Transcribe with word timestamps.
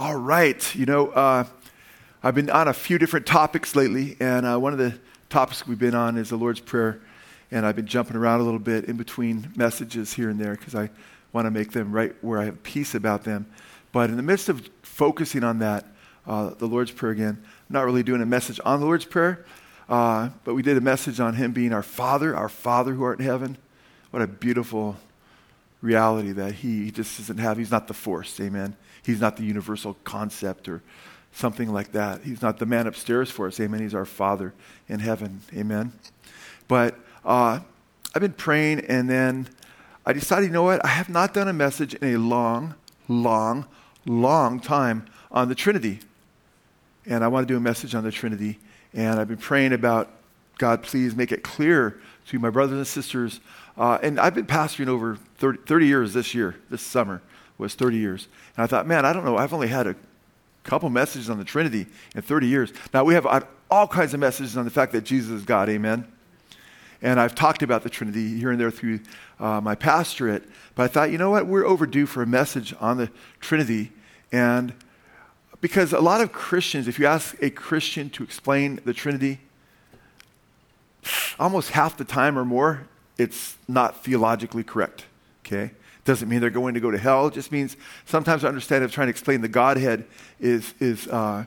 All 0.00 0.16
right. 0.16 0.74
You 0.74 0.86
know, 0.86 1.08
uh, 1.08 1.44
I've 2.22 2.34
been 2.34 2.48
on 2.48 2.68
a 2.68 2.72
few 2.72 2.96
different 2.96 3.26
topics 3.26 3.76
lately, 3.76 4.16
and 4.18 4.46
uh, 4.46 4.56
one 4.56 4.72
of 4.72 4.78
the 4.78 4.98
topics 5.28 5.66
we've 5.66 5.78
been 5.78 5.94
on 5.94 6.16
is 6.16 6.30
the 6.30 6.38
Lord's 6.38 6.58
Prayer. 6.58 7.02
And 7.50 7.66
I've 7.66 7.76
been 7.76 7.86
jumping 7.86 8.16
around 8.16 8.40
a 8.40 8.42
little 8.42 8.58
bit 8.58 8.86
in 8.86 8.96
between 8.96 9.52
messages 9.56 10.14
here 10.14 10.30
and 10.30 10.40
there 10.40 10.54
because 10.54 10.74
I 10.74 10.88
want 11.34 11.44
to 11.44 11.50
make 11.50 11.72
them 11.72 11.92
right 11.92 12.14
where 12.22 12.40
I 12.40 12.46
have 12.46 12.62
peace 12.62 12.94
about 12.94 13.24
them. 13.24 13.44
But 13.92 14.08
in 14.08 14.16
the 14.16 14.22
midst 14.22 14.48
of 14.48 14.70
focusing 14.80 15.44
on 15.44 15.58
that, 15.58 15.84
uh, 16.26 16.54
the 16.54 16.66
Lord's 16.66 16.92
Prayer 16.92 17.12
again, 17.12 17.36
I'm 17.38 17.74
not 17.74 17.84
really 17.84 18.02
doing 18.02 18.22
a 18.22 18.26
message 18.26 18.58
on 18.64 18.80
the 18.80 18.86
Lord's 18.86 19.04
Prayer, 19.04 19.44
uh, 19.90 20.30
but 20.44 20.54
we 20.54 20.62
did 20.62 20.78
a 20.78 20.80
message 20.80 21.20
on 21.20 21.34
Him 21.34 21.52
being 21.52 21.74
our 21.74 21.82
Father, 21.82 22.34
our 22.34 22.48
Father 22.48 22.94
who 22.94 23.02
art 23.02 23.18
in 23.18 23.26
heaven. 23.26 23.58
What 24.12 24.22
a 24.22 24.26
beautiful 24.26 24.96
reality 25.80 26.32
that 26.32 26.54
He 26.54 26.90
just 26.90 27.18
doesn't 27.18 27.38
have. 27.38 27.56
He's 27.56 27.70
not 27.70 27.88
the 27.88 27.94
force, 27.94 28.38
amen. 28.40 28.76
He's 29.02 29.20
not 29.20 29.36
the 29.36 29.44
universal 29.44 29.96
concept 30.04 30.68
or 30.68 30.82
something 31.32 31.72
like 31.72 31.92
that. 31.92 32.22
He's 32.22 32.42
not 32.42 32.58
the 32.58 32.66
man 32.66 32.86
upstairs 32.86 33.30
for 33.30 33.46
us. 33.46 33.58
Amen. 33.60 33.80
He's 33.80 33.94
our 33.94 34.04
Father 34.04 34.52
in 34.88 35.00
heaven. 35.00 35.40
Amen. 35.56 35.92
But 36.68 36.96
uh, 37.24 37.60
I've 38.14 38.20
been 38.20 38.32
praying, 38.32 38.80
and 38.80 39.08
then 39.08 39.48
I 40.04 40.12
decided, 40.12 40.46
you 40.46 40.52
know 40.52 40.62
what? 40.62 40.84
I 40.84 40.88
have 40.88 41.08
not 41.08 41.34
done 41.34 41.48
a 41.48 41.52
message 41.52 41.94
in 41.94 42.14
a 42.14 42.18
long, 42.18 42.74
long, 43.08 43.66
long 44.06 44.60
time 44.60 45.06
on 45.30 45.48
the 45.48 45.54
Trinity. 45.54 46.00
And 47.06 47.24
I 47.24 47.28
want 47.28 47.46
to 47.46 47.52
do 47.52 47.56
a 47.56 47.60
message 47.60 47.94
on 47.94 48.04
the 48.04 48.10
Trinity. 48.10 48.58
And 48.92 49.20
I've 49.20 49.28
been 49.28 49.36
praying 49.36 49.72
about 49.72 50.10
God, 50.58 50.82
please 50.82 51.14
make 51.14 51.32
it 51.32 51.42
clear 51.42 52.00
to 52.26 52.38
my 52.38 52.50
brothers 52.50 52.76
and 52.76 52.86
sisters. 52.86 53.40
Uh, 53.76 53.98
and 54.02 54.20
I've 54.20 54.34
been 54.34 54.46
pastoring 54.46 54.88
over 54.88 55.16
30, 55.38 55.60
30 55.66 55.86
years 55.86 56.12
this 56.12 56.34
year, 56.34 56.56
this 56.68 56.82
summer 56.82 57.22
was 57.58 57.74
30 57.74 57.98
years. 57.98 58.28
And 58.56 58.64
I 58.64 58.66
thought, 58.66 58.86
man, 58.86 59.04
I 59.04 59.12
don't 59.12 59.24
know, 59.24 59.36
I've 59.36 59.52
only 59.52 59.68
had 59.68 59.86
a 59.86 59.94
couple 60.64 60.90
messages 60.90 61.30
on 61.30 61.38
the 61.38 61.44
Trinity 61.44 61.86
in 62.14 62.22
30 62.22 62.46
years. 62.46 62.72
Now, 62.92 63.04
we 63.04 63.14
have 63.14 63.26
all 63.70 63.86
kinds 63.86 64.14
of 64.14 64.20
messages 64.20 64.56
on 64.56 64.64
the 64.64 64.70
fact 64.70 64.92
that 64.92 65.04
Jesus 65.04 65.30
is 65.30 65.42
God, 65.44 65.68
amen? 65.68 66.06
And 67.02 67.18
I've 67.18 67.34
talked 67.34 67.62
about 67.62 67.82
the 67.82 67.88
Trinity 67.88 68.38
here 68.38 68.50
and 68.50 68.60
there 68.60 68.70
through 68.70 69.00
uh, 69.38 69.60
my 69.60 69.74
pastorate. 69.74 70.44
But 70.74 70.84
I 70.84 70.88
thought, 70.88 71.10
you 71.10 71.18
know 71.18 71.30
what? 71.30 71.46
We're 71.46 71.64
overdue 71.64 72.06
for 72.06 72.22
a 72.22 72.26
message 72.26 72.74
on 72.78 72.98
the 72.98 73.10
Trinity. 73.40 73.92
And 74.32 74.74
because 75.60 75.92
a 75.92 76.00
lot 76.00 76.20
of 76.20 76.32
Christians, 76.32 76.88
if 76.88 76.98
you 76.98 77.06
ask 77.06 77.36
a 77.42 77.50
Christian 77.50 78.10
to 78.10 78.22
explain 78.22 78.80
the 78.84 78.92
Trinity, 78.92 79.40
almost 81.38 81.70
half 81.70 81.96
the 81.96 82.04
time 82.04 82.38
or 82.38 82.44
more, 82.44 82.86
it's 83.20 83.58
not 83.68 84.02
theologically 84.02 84.64
correct. 84.64 85.04
Okay? 85.44 85.72
Doesn't 86.06 86.28
mean 86.28 86.40
they're 86.40 86.48
going 86.48 86.72
to 86.72 86.80
go 86.80 86.90
to 86.90 86.96
hell. 86.96 87.26
It 87.26 87.34
just 87.34 87.52
means 87.52 87.76
sometimes 88.06 88.44
I 88.44 88.48
understand 88.48 88.82
of 88.82 88.92
trying 88.92 89.08
to 89.08 89.10
explain 89.10 89.42
the 89.42 89.48
Godhead 89.48 90.06
is, 90.40 90.72
is 90.80 91.06
uh, 91.08 91.44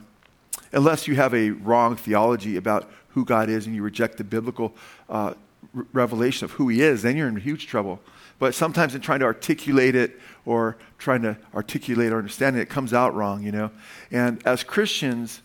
unless 0.72 1.08
you 1.08 1.16
have 1.16 1.34
a 1.34 1.50
wrong 1.50 1.96
theology 1.96 2.56
about 2.56 2.88
who 3.08 3.24
God 3.24 3.48
is 3.48 3.66
and 3.66 3.74
you 3.74 3.82
reject 3.82 4.18
the 4.18 4.24
biblical 4.24 4.72
uh, 5.10 5.34
r- 5.76 5.86
revelation 5.92 6.44
of 6.44 6.52
who 6.52 6.68
He 6.68 6.80
is, 6.80 7.02
then 7.02 7.16
you're 7.16 7.26
in 7.28 7.36
huge 7.36 7.66
trouble. 7.66 7.98
But 8.38 8.54
sometimes 8.54 8.94
in 8.94 9.00
trying 9.00 9.20
to 9.20 9.26
articulate 9.26 9.96
it 9.96 10.20
or 10.46 10.76
trying 10.98 11.22
to 11.22 11.36
articulate 11.54 12.12
or 12.12 12.18
understand 12.18 12.56
it, 12.56 12.60
it 12.60 12.68
comes 12.68 12.92
out 12.92 13.16
wrong, 13.16 13.42
you 13.42 13.50
know. 13.50 13.72
And 14.12 14.40
as 14.46 14.62
Christians, 14.62 15.40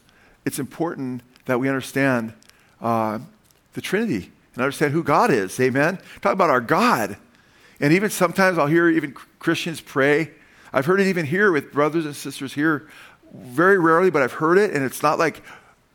it's 0.45 0.59
important 0.59 1.23
that 1.45 1.59
we 1.59 1.67
understand 1.67 2.33
uh, 2.81 3.17
the 3.73 3.81
Trinity 3.81 4.31
and 4.53 4.64
understand 4.64 4.94
who 4.94 5.03
God 5.03 5.31
is. 5.31 5.59
Amen. 5.59 6.00
Talk 6.22 6.33
about 6.33 6.50
our 6.50 6.61
God. 6.61 7.17
And 7.80 7.94
even 7.94 8.09
sometimes 8.09 8.58
I'll 8.58 8.67
hear 8.67 8.89
even 8.89 9.14
Christians 9.39 9.81
pray. 9.81 10.31
I've 10.73 10.86
heard 10.86 11.00
it 11.00 11.08
even 11.08 11.25
here 11.25 11.52
with 11.52 11.72
brothers 11.72 12.06
and 12.06 12.16
sisters 12.16 12.53
here, 12.53 12.88
very 13.33 13.80
rarely, 13.80 14.09
but 14.09 14.22
I've 14.22 14.33
heard 14.33 14.58
it, 14.58 14.73
and 14.73 14.83
it's 14.83 15.02
not 15.02 15.17
like, 15.17 15.41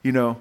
you 0.03 0.13
know, 0.13 0.41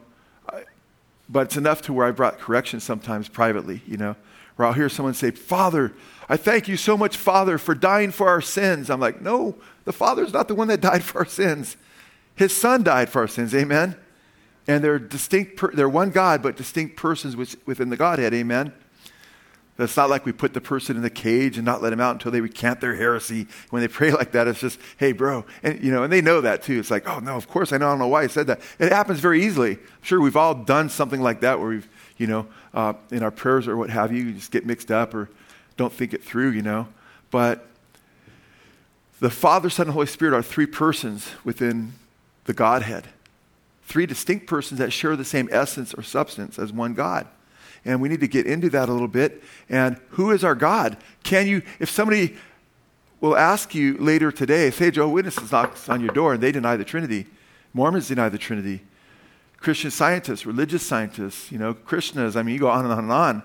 but 1.29 1.47
it's 1.47 1.57
enough 1.57 1.81
to 1.83 1.93
where 1.93 2.07
I 2.07 2.11
brought 2.11 2.39
correction 2.39 2.79
sometimes 2.79 3.27
privately, 3.27 3.81
you 3.87 3.97
know, 3.97 4.15
where 4.55 4.67
I'll 4.67 4.73
hear 4.73 4.89
someone 4.89 5.13
say, 5.13 5.31
Father, 5.31 5.93
I 6.29 6.37
thank 6.37 6.67
you 6.67 6.77
so 6.77 6.97
much, 6.97 7.17
Father, 7.17 7.57
for 7.57 7.75
dying 7.75 8.11
for 8.11 8.29
our 8.29 8.41
sins. 8.41 8.89
I'm 8.89 8.99
like, 8.99 9.21
no, 9.21 9.55
the 9.85 9.93
Father's 9.93 10.33
not 10.33 10.47
the 10.47 10.55
one 10.55 10.67
that 10.69 10.81
died 10.81 11.03
for 11.03 11.19
our 11.19 11.25
sins. 11.25 11.75
His 12.35 12.55
Son 12.55 12.83
died 12.83 13.09
for 13.09 13.21
our 13.21 13.27
sins, 13.27 13.53
amen? 13.53 13.95
And 14.67 14.83
they're 14.83 14.99
distinct, 14.99 15.57
per- 15.57 15.71
they're 15.71 15.89
one 15.89 16.11
God, 16.11 16.41
but 16.41 16.55
distinct 16.55 16.95
persons 16.95 17.35
within 17.65 17.89
the 17.89 17.97
Godhead, 17.97 18.33
amen? 18.33 18.73
It's 19.79 19.97
not 19.97 20.09
like 20.09 20.23
we 20.25 20.31
put 20.31 20.53
the 20.53 20.61
person 20.61 20.95
in 20.95 21.01
the 21.01 21.09
cage 21.09 21.57
and 21.57 21.65
not 21.65 21.81
let 21.81 21.89
them 21.89 21.99
out 21.99 22.11
until 22.11 22.31
they 22.31 22.41
recant 22.41 22.79
their 22.79 22.93
heresy. 22.93 23.47
When 23.71 23.81
they 23.81 23.87
pray 23.87 24.11
like 24.11 24.31
that, 24.33 24.47
it's 24.47 24.59
just, 24.59 24.79
hey, 24.97 25.13
bro. 25.13 25.45
And, 25.63 25.83
you 25.83 25.91
know, 25.91 26.03
and 26.03 26.13
they 26.13 26.21
know 26.21 26.41
that 26.41 26.61
too. 26.61 26.77
It's 26.77 26.91
like, 26.91 27.09
oh, 27.09 27.19
no, 27.19 27.35
of 27.35 27.47
course 27.47 27.73
I 27.73 27.77
know. 27.77 27.87
I 27.87 27.89
don't 27.89 27.99
know 27.99 28.07
why 28.07 28.21
I 28.21 28.27
said 28.27 28.47
that. 28.47 28.61
It 28.77 28.91
happens 28.91 29.19
very 29.19 29.43
easily. 29.43 29.71
I'm 29.71 30.03
sure 30.03 30.21
we've 30.21 30.37
all 30.37 30.53
done 30.53 30.89
something 30.89 31.21
like 31.21 31.41
that 31.41 31.59
where 31.59 31.69
we've, 31.69 31.89
you 32.17 32.27
know, 32.27 32.47
uh, 32.75 32.93
in 33.09 33.23
our 33.23 33.31
prayers 33.31 33.67
or 33.67 33.75
what 33.75 33.89
have 33.89 34.11
you, 34.11 34.25
you 34.25 34.33
just 34.33 34.51
get 34.51 34.65
mixed 34.65 34.91
up 34.91 35.15
or 35.15 35.27
don't 35.75 35.91
think 35.91 36.13
it 36.13 36.23
through, 36.23 36.51
you 36.51 36.61
know. 36.61 36.87
But 37.31 37.67
the 39.19 39.31
Father, 39.31 39.71
Son, 39.71 39.87
and 39.87 39.93
Holy 39.93 40.05
Spirit 40.05 40.35
are 40.35 40.43
three 40.43 40.67
persons 40.67 41.31
within 41.43 41.93
the 42.45 42.53
Godhead. 42.53 43.07
Three 43.85 44.05
distinct 44.05 44.47
persons 44.47 44.79
that 44.79 44.91
share 44.91 45.15
the 45.15 45.25
same 45.25 45.49
essence 45.51 45.93
or 45.93 46.03
substance 46.03 46.57
as 46.57 46.71
one 46.71 46.93
God. 46.93 47.27
And 47.85 48.01
we 48.01 48.09
need 48.09 48.21
to 48.21 48.27
get 48.27 48.45
into 48.45 48.69
that 48.69 48.87
a 48.87 48.93
little 48.93 49.07
bit. 49.07 49.43
And 49.69 49.99
who 50.11 50.31
is 50.31 50.43
our 50.43 50.55
God? 50.55 50.97
Can 51.23 51.47
you, 51.47 51.61
if 51.79 51.89
somebody 51.89 52.35
will 53.19 53.35
ask 53.35 53.75
you 53.75 53.97
later 53.97 54.31
today, 54.31 54.71
say 54.71 54.91
Joe 54.91 55.09
Witnesses 55.09 55.51
knocks 55.51 55.89
on 55.89 56.01
your 56.01 56.13
door 56.13 56.33
and 56.33 56.43
they 56.43 56.51
deny 56.51 56.77
the 56.77 56.85
Trinity, 56.85 57.25
Mormons 57.73 58.07
deny 58.07 58.29
the 58.29 58.37
Trinity, 58.37 58.81
Christian 59.57 59.91
scientists, 59.91 60.45
religious 60.45 60.85
scientists, 60.85 61.51
you 61.51 61.57
know, 61.57 61.73
Krishnas, 61.73 62.35
I 62.35 62.43
mean, 62.43 62.53
you 62.53 62.59
go 62.59 62.69
on 62.69 62.83
and 62.83 62.93
on 62.93 62.99
and 62.99 63.11
on. 63.11 63.43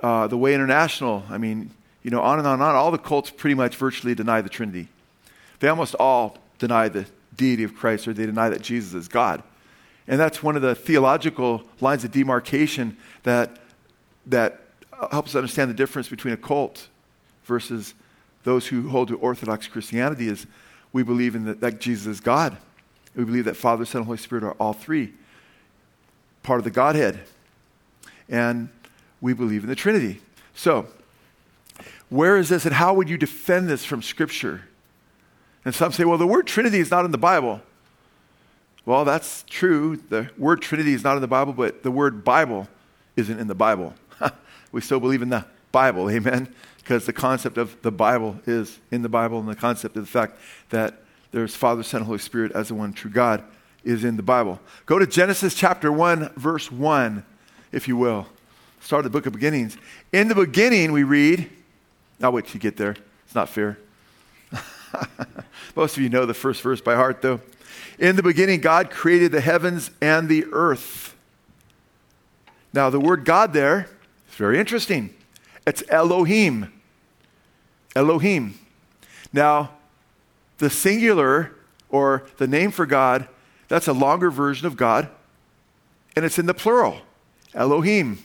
Uh, 0.00 0.26
the 0.26 0.38
Way 0.38 0.54
International, 0.54 1.24
I 1.28 1.38
mean, 1.38 1.70
you 2.02 2.10
know, 2.10 2.20
on 2.20 2.38
and 2.38 2.46
on 2.46 2.54
and 2.54 2.62
on. 2.62 2.74
All 2.74 2.90
the 2.90 2.98
cults 2.98 3.30
pretty 3.30 3.54
much 3.54 3.76
virtually 3.76 4.14
deny 4.14 4.40
the 4.40 4.48
Trinity. 4.48 4.88
They 5.60 5.68
almost 5.68 5.94
all 5.96 6.38
deny 6.58 6.88
the 6.88 7.06
deity 7.36 7.64
of 7.64 7.74
Christ 7.74 8.06
or 8.06 8.12
they 8.12 8.26
deny 8.26 8.48
that 8.48 8.62
Jesus 8.62 8.94
is 8.94 9.08
God. 9.08 9.42
And 10.06 10.20
that's 10.20 10.42
one 10.42 10.56
of 10.56 10.62
the 10.62 10.74
theological 10.74 11.62
lines 11.80 12.04
of 12.04 12.12
demarcation 12.12 12.96
that, 13.22 13.58
that 14.26 14.60
helps 15.10 15.30
us 15.30 15.36
understand 15.36 15.70
the 15.70 15.74
difference 15.74 16.08
between 16.08 16.34
a 16.34 16.36
cult 16.36 16.88
versus 17.44 17.94
those 18.42 18.66
who 18.66 18.88
hold 18.88 19.08
to 19.08 19.16
Orthodox 19.16 19.66
Christianity 19.66 20.28
is 20.28 20.46
we 20.92 21.02
believe 21.02 21.34
in 21.34 21.44
the, 21.44 21.54
that 21.54 21.80
Jesus 21.80 22.06
is 22.06 22.20
God. 22.20 22.56
We 23.16 23.24
believe 23.24 23.46
that 23.46 23.56
Father, 23.56 23.84
Son, 23.84 24.00
and 24.00 24.06
Holy 24.06 24.18
Spirit 24.18 24.44
are 24.44 24.52
all 24.52 24.72
three 24.72 25.14
part 26.42 26.60
of 26.60 26.64
the 26.64 26.70
Godhead. 26.70 27.20
And 28.28 28.68
we 29.20 29.32
believe 29.32 29.62
in 29.62 29.68
the 29.68 29.74
Trinity. 29.74 30.20
So, 30.54 30.86
where 32.10 32.36
is 32.36 32.50
this 32.50 32.64
and 32.64 32.74
how 32.74 32.94
would 32.94 33.08
you 33.08 33.16
defend 33.16 33.68
this 33.68 33.84
from 33.84 34.02
Scripture? 34.02 34.62
And 35.64 35.74
some 35.74 35.92
say, 35.92 36.04
well, 36.04 36.18
the 36.18 36.26
word 36.26 36.46
Trinity 36.46 36.78
is 36.78 36.90
not 36.90 37.04
in 37.04 37.10
the 37.10 37.18
Bible. 37.18 37.60
Well, 38.86 39.04
that's 39.04 39.44
true. 39.48 39.96
The 39.96 40.30
word 40.36 40.60
Trinity 40.60 40.92
is 40.92 41.02
not 41.02 41.16
in 41.16 41.22
the 41.22 41.28
Bible, 41.28 41.52
but 41.52 41.82
the 41.82 41.90
word 41.90 42.22
Bible 42.22 42.68
isn't 43.16 43.38
in 43.38 43.46
the 43.46 43.54
Bible. 43.54 43.94
we 44.72 44.80
still 44.80 45.00
believe 45.00 45.22
in 45.22 45.30
the 45.30 45.46
Bible, 45.72 46.10
amen? 46.10 46.54
Because 46.78 47.06
the 47.06 47.12
concept 47.12 47.56
of 47.56 47.80
the 47.80 47.90
Bible 47.90 48.38
is 48.46 48.78
in 48.90 49.00
the 49.02 49.08
Bible, 49.08 49.40
and 49.40 49.48
the 49.48 49.54
concept 49.54 49.96
of 49.96 50.04
the 50.04 50.10
fact 50.10 50.38
that 50.68 51.02
there's 51.32 51.56
Father, 51.56 51.82
Son, 51.82 52.00
and 52.00 52.06
Holy 52.06 52.18
Spirit 52.18 52.52
as 52.52 52.68
the 52.68 52.74
one 52.74 52.92
true 52.92 53.10
God 53.10 53.42
is 53.84 54.04
in 54.04 54.16
the 54.16 54.22
Bible. 54.22 54.60
Go 54.86 54.98
to 54.98 55.06
Genesis 55.06 55.54
chapter 55.54 55.90
1, 55.90 56.34
verse 56.36 56.70
1, 56.70 57.24
if 57.72 57.88
you 57.88 57.96
will. 57.96 58.26
Start 58.80 59.04
the 59.04 59.10
book 59.10 59.24
of 59.24 59.32
beginnings. 59.32 59.78
In 60.12 60.28
the 60.28 60.34
beginning, 60.34 60.92
we 60.92 61.04
read, 61.04 61.50
I'll 62.22 62.32
wait 62.32 62.46
till 62.46 62.54
you 62.54 62.60
get 62.60 62.76
there. 62.76 62.96
It's 63.24 63.34
not 63.34 63.48
fair. 63.48 63.78
Most 65.76 65.96
of 65.96 66.02
you 66.02 66.08
know 66.08 66.26
the 66.26 66.34
first 66.34 66.62
verse 66.62 66.80
by 66.80 66.94
heart, 66.94 67.22
though. 67.22 67.40
In 67.98 68.16
the 68.16 68.22
beginning, 68.22 68.60
God 68.60 68.90
created 68.90 69.32
the 69.32 69.40
heavens 69.40 69.90
and 70.00 70.28
the 70.28 70.46
earth. 70.52 71.16
Now, 72.72 72.90
the 72.90 73.00
word 73.00 73.24
God 73.24 73.52
there 73.52 73.88
is 74.28 74.34
very 74.34 74.58
interesting. 74.58 75.14
It's 75.66 75.82
Elohim. 75.88 76.72
Elohim. 77.94 78.58
Now, 79.32 79.70
the 80.58 80.70
singular 80.70 81.52
or 81.88 82.24
the 82.38 82.46
name 82.46 82.70
for 82.70 82.86
God, 82.86 83.28
that's 83.68 83.88
a 83.88 83.92
longer 83.92 84.30
version 84.30 84.66
of 84.66 84.76
God, 84.76 85.08
and 86.16 86.24
it's 86.24 86.38
in 86.38 86.46
the 86.46 86.54
plural 86.54 86.98
Elohim. 87.54 88.18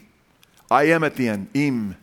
I 0.71 0.83
am 0.83 1.03
at 1.03 1.15
the 1.15 1.29
end, 1.29 1.49
im. 1.53 1.95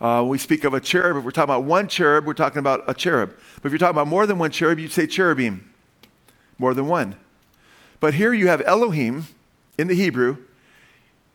Uh, 0.00 0.24
we 0.26 0.38
speak 0.38 0.64
of 0.64 0.72
a 0.72 0.80
cherub. 0.80 1.16
If 1.16 1.24
we're 1.24 1.30
talking 1.30 1.52
about 1.52 1.64
one 1.64 1.86
cherub, 1.86 2.24
we're 2.24 2.32
talking 2.32 2.58
about 2.58 2.84
a 2.88 2.94
cherub. 2.94 3.36
But 3.56 3.66
if 3.66 3.72
you're 3.72 3.78
talking 3.78 3.96
about 3.96 4.08
more 4.08 4.26
than 4.26 4.38
one 4.38 4.50
cherub, 4.50 4.78
you'd 4.78 4.92
say 4.92 5.06
cherubim 5.06 5.72
more 6.58 6.72
than 6.72 6.86
one. 6.86 7.16
But 8.00 8.14
here 8.14 8.32
you 8.32 8.48
have 8.48 8.62
Elohim 8.62 9.26
in 9.76 9.88
the 9.88 9.94
Hebrew, 9.94 10.38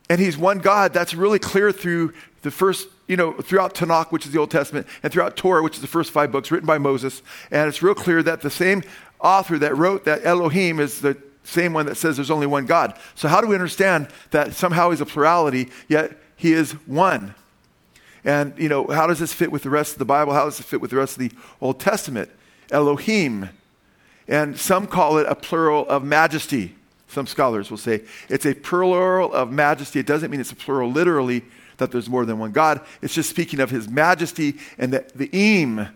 and 0.10 0.20
he's 0.20 0.38
one 0.38 0.60
God. 0.60 0.94
That's 0.94 1.14
really 1.14 1.38
clear 1.38 1.72
through 1.72 2.14
the 2.42 2.50
first, 2.50 2.88
you 3.08 3.18
know, 3.18 3.34
throughout 3.34 3.76
Tanakh, 3.76 4.12
which 4.12 4.26
is 4.26 4.32
the 4.32 4.40
Old 4.40 4.50
Testament, 4.50 4.88
and 5.04 5.14
throughout 5.14 5.36
Torah, 5.36 5.62
which 5.62 5.76
is 5.76 5.82
the 5.82 5.88
first 5.88 6.12
five 6.12 6.32
books 6.32 6.50
written 6.50 6.66
by 6.66 6.80
Moses. 6.80 7.22
And 7.52 7.68
it's 7.68 7.84
real 7.84 7.96
clear 7.96 8.24
that 8.24 8.42
the 8.42 8.50
same 8.50 8.84
author 9.20 9.60
that 9.60 9.76
wrote 9.78 10.06
that 10.06 10.26
Elohim 10.26 10.80
is 10.80 11.02
the 11.02 11.18
same 11.44 11.74
one 11.74 11.86
that 11.86 11.96
says 11.96 12.16
there's 12.16 12.32
only 12.32 12.48
one 12.48 12.66
God. 12.66 12.98
So, 13.14 13.28
how 13.28 13.42
do 13.42 13.48
we 13.48 13.54
understand 13.54 14.08
that 14.32 14.54
somehow 14.54 14.90
he's 14.90 15.02
a 15.02 15.06
plurality, 15.06 15.70
yet 15.88 16.18
he 16.36 16.54
is 16.54 16.72
one? 16.88 17.36
And, 18.26 18.58
you 18.58 18.68
know, 18.68 18.88
how 18.88 19.06
does 19.08 19.20
this 19.20 19.32
fit 19.32 19.52
with 19.52 19.64
the 19.64 19.70
rest 19.70 19.94
of 19.94 20.00
the 20.00 20.06
Bible? 20.06 20.34
How 20.34 20.46
does 20.46 20.60
it 20.60 20.64
fit 20.64 20.82
with 20.82 20.90
the 20.90 20.98
rest 20.98 21.14
of 21.14 21.20
the 21.20 21.32
Old 21.62 21.80
Testament? 21.80 22.30
Elohim. 22.72 23.50
And 24.28 24.58
some 24.58 24.88
call 24.88 25.20
it 25.20 25.28
a 25.30 25.36
plural 25.36 25.88
of 25.88 26.04
majesty. 26.04 26.76
Some 27.08 27.28
scholars 27.28 27.70
will 27.70 27.78
say 27.78 28.02
it's 28.28 28.46
a 28.46 28.56
plural 28.56 29.32
of 29.32 29.52
majesty. 29.52 30.00
It 30.00 30.08
doesn't 30.08 30.32
mean 30.32 30.42
it's 30.42 30.52
a 30.52 30.56
plural 30.56 30.92
literally, 30.92 31.44
that 31.78 31.92
there's 31.92 32.10
more 32.10 32.26
than 32.26 32.40
one 32.40 32.52
God. 32.52 32.82
It's 33.02 33.14
just 33.14 33.30
speaking 33.30 33.60
of 33.60 33.70
his 33.70 33.88
majesty, 33.88 34.56
and 34.78 34.92
the, 34.92 35.06
the 35.14 35.30
im 35.32 35.88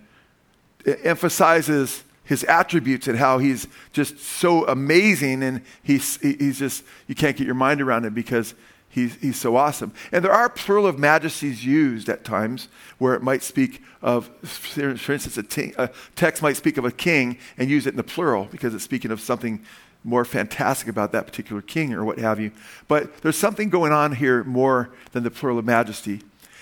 emphasizes 1.03 2.03
his 2.23 2.43
attributes 2.43 3.07
and 3.07 3.17
how 3.17 3.39
he's 3.39 3.67
just 3.91 4.19
so 4.19 4.67
amazing, 4.67 5.41
and 5.41 5.61
he's, 5.81 6.17
he's 6.17 6.59
just, 6.59 6.83
you 7.07 7.15
can't 7.15 7.35
get 7.35 7.45
your 7.45 7.55
mind 7.55 7.81
around 7.81 8.05
him 8.05 8.13
because 8.13 8.53
he's, 8.89 9.15
he's 9.15 9.39
so 9.39 9.55
awesome. 9.55 9.93
And 10.11 10.23
there 10.23 10.31
are 10.31 10.49
plural 10.49 10.85
of 10.85 10.99
majesties 10.99 11.63
used 11.63 12.09
at 12.09 12.23
times 12.23 12.67
where 12.97 13.13
it 13.13 13.21
might 13.21 13.43
speak 13.43 13.81
of, 14.01 14.27
for 14.43 15.13
instance, 15.13 15.37
a, 15.37 15.43
t- 15.43 15.73
a 15.77 15.89
text 16.15 16.41
might 16.41 16.57
speak 16.57 16.77
of 16.77 16.85
a 16.85 16.91
king 16.91 17.37
and 17.57 17.69
use 17.69 17.85
it 17.85 17.91
in 17.91 17.97
the 17.97 18.03
plural 18.03 18.47
because 18.51 18.73
it's 18.73 18.83
speaking 18.83 19.11
of 19.11 19.21
something 19.21 19.63
more 20.03 20.23
fantastic 20.25 20.87
about 20.87 21.11
that 21.11 21.27
particular 21.27 21.61
king 21.61 21.93
or 21.93 22.03
what 22.05 22.17
have 22.17 22.39
you. 22.39 22.51
But 22.87 23.17
there's 23.21 23.37
something 23.37 23.69
going 23.69 23.91
on 23.91 24.15
here 24.15 24.43
more 24.43 24.89
than 25.11 25.23
the 25.23 25.31
plural 25.31 25.59
of 25.59 25.65
majesty. 25.65 26.21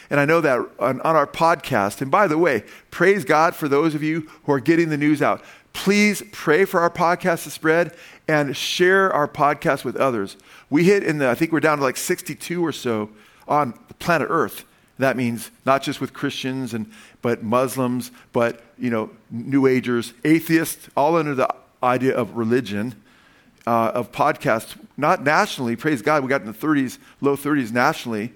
And 0.09 0.19
I 0.19 0.25
know 0.25 0.41
that 0.41 0.59
on, 0.79 1.01
on, 1.01 1.15
our 1.15 1.27
podcast, 1.27 2.01
and 2.01 2.09
by 2.09 2.27
the 2.27 2.37
way, 2.37 2.63
praise 2.91 3.25
God 3.25 3.55
for 3.55 3.67
those 3.67 3.93
of 3.93 4.01
you 4.01 4.29
who 4.45 4.53
are 4.53 4.59
getting 4.59 4.89
the 4.89 4.97
news 4.97 5.21
out. 5.21 5.43
Please 5.73 6.23
pray 6.31 6.65
for 6.65 6.79
our 6.79 6.89
podcast 6.89 7.43
to 7.43 7.51
spread 7.51 7.93
and 8.27 8.55
share 8.55 9.11
our 9.11 9.27
podcast 9.27 9.83
with 9.83 9.95
others. 9.95 10.37
We 10.69 10.83
hit 10.83 11.03
in 11.03 11.17
the, 11.17 11.29
I 11.29 11.35
think 11.35 11.51
we're 11.51 11.59
down 11.59 11.77
to 11.77 11.83
like 11.83 11.97
62 11.97 12.65
or 12.65 12.71
so 12.71 13.09
on 13.47 13.73
planet 13.99 14.27
Earth. 14.29 14.65
That 14.99 15.15
means 15.15 15.51
not 15.65 15.83
just 15.83 16.01
with 16.01 16.13
Christians 16.13 16.73
and 16.73 16.91
but 17.21 17.43
Muslims, 17.43 18.11
but 18.33 18.63
you 18.77 18.89
know, 18.89 19.11
New 19.29 19.67
Agers, 19.67 20.13
atheists, 20.23 20.89
all 20.97 21.15
under 21.15 21.35
the 21.35 21.53
idea 21.83 22.15
of 22.15 22.35
religion 22.35 22.95
uh, 23.67 23.91
of 23.93 24.11
podcasts, 24.11 24.77
not 24.95 25.23
nationally, 25.23 25.75
praise 25.75 26.01
God, 26.01 26.23
we 26.23 26.29
got 26.29 26.41
in 26.41 26.47
the 26.47 26.53
30s, 26.53 26.97
low 27.19 27.35
30s 27.35 27.71
nationally, 27.71 28.33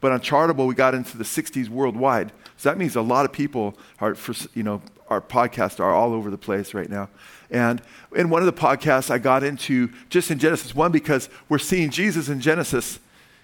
but 0.00 0.12
on 0.12 0.20
Chartable, 0.20 0.66
we 0.66 0.74
got 0.74 0.94
into 0.94 1.16
the 1.16 1.24
60s 1.24 1.70
worldwide. 1.70 2.32
So 2.58 2.68
that 2.68 2.76
means 2.76 2.94
a 2.94 3.00
lot 3.00 3.24
of 3.24 3.32
people 3.32 3.76
are, 3.98 4.14
for, 4.14 4.34
you 4.54 4.62
know, 4.62 4.82
our 5.14 5.20
podcasts 5.20 5.80
are 5.80 5.94
all 5.94 6.12
over 6.12 6.30
the 6.30 6.38
place 6.38 6.74
right 6.74 6.90
now. 6.90 7.08
And 7.50 7.80
in 8.14 8.30
one 8.30 8.42
of 8.42 8.46
the 8.46 8.60
podcasts, 8.60 9.10
I 9.10 9.18
got 9.18 9.42
into 9.42 9.90
just 10.10 10.30
in 10.30 10.38
Genesis 10.38 10.74
1 10.74 10.92
because 10.92 11.28
we're 11.48 11.58
seeing 11.58 11.90
Jesus 11.90 12.28
in 12.28 12.40
Genesis 12.40 12.98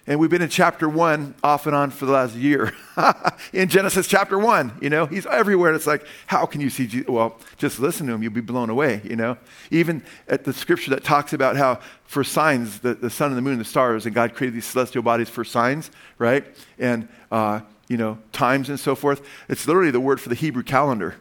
and 0.07 0.19
we've 0.19 0.31
been 0.31 0.41
in 0.41 0.49
chapter 0.49 0.89
one 0.89 1.35
off 1.43 1.67
and 1.67 1.75
on 1.75 1.91
for 1.91 2.07
the 2.07 2.11
last 2.11 2.35
year. 2.35 2.73
in 3.53 3.69
Genesis 3.69 4.07
chapter 4.07 4.37
one, 4.37 4.73
you 4.81 4.89
know, 4.89 5.05
he's 5.05 5.27
everywhere. 5.27 5.73
It's 5.73 5.85
like, 5.85 6.05
how 6.25 6.45
can 6.47 6.59
you 6.59 6.71
see 6.71 6.87
Jesus? 6.87 7.07
Well, 7.07 7.37
just 7.57 7.79
listen 7.79 8.07
to 8.07 8.13
him, 8.13 8.23
you'll 8.23 8.33
be 8.33 8.41
blown 8.41 8.71
away, 8.71 9.01
you 9.03 9.15
know. 9.15 9.37
Even 9.69 10.03
at 10.27 10.43
the 10.43 10.53
scripture 10.53 10.89
that 10.91 11.03
talks 11.03 11.33
about 11.33 11.55
how 11.55 11.79
for 12.03 12.23
signs, 12.23 12.79
the, 12.79 12.95
the 12.95 13.11
sun 13.11 13.27
and 13.27 13.37
the 13.37 13.41
moon 13.43 13.53
and 13.53 13.61
the 13.61 13.65
stars, 13.65 14.07
and 14.07 14.15
God 14.15 14.33
created 14.33 14.55
these 14.55 14.65
celestial 14.65 15.03
bodies 15.03 15.29
for 15.29 15.43
signs, 15.43 15.91
right? 16.17 16.45
And, 16.79 17.07
uh, 17.31 17.61
you 17.87 17.97
know, 17.97 18.17
times 18.31 18.69
and 18.69 18.79
so 18.79 18.95
forth. 18.95 19.21
It's 19.49 19.67
literally 19.67 19.91
the 19.91 19.99
word 19.99 20.19
for 20.19 20.29
the 20.29 20.35
Hebrew 20.35 20.63
calendar. 20.63 21.17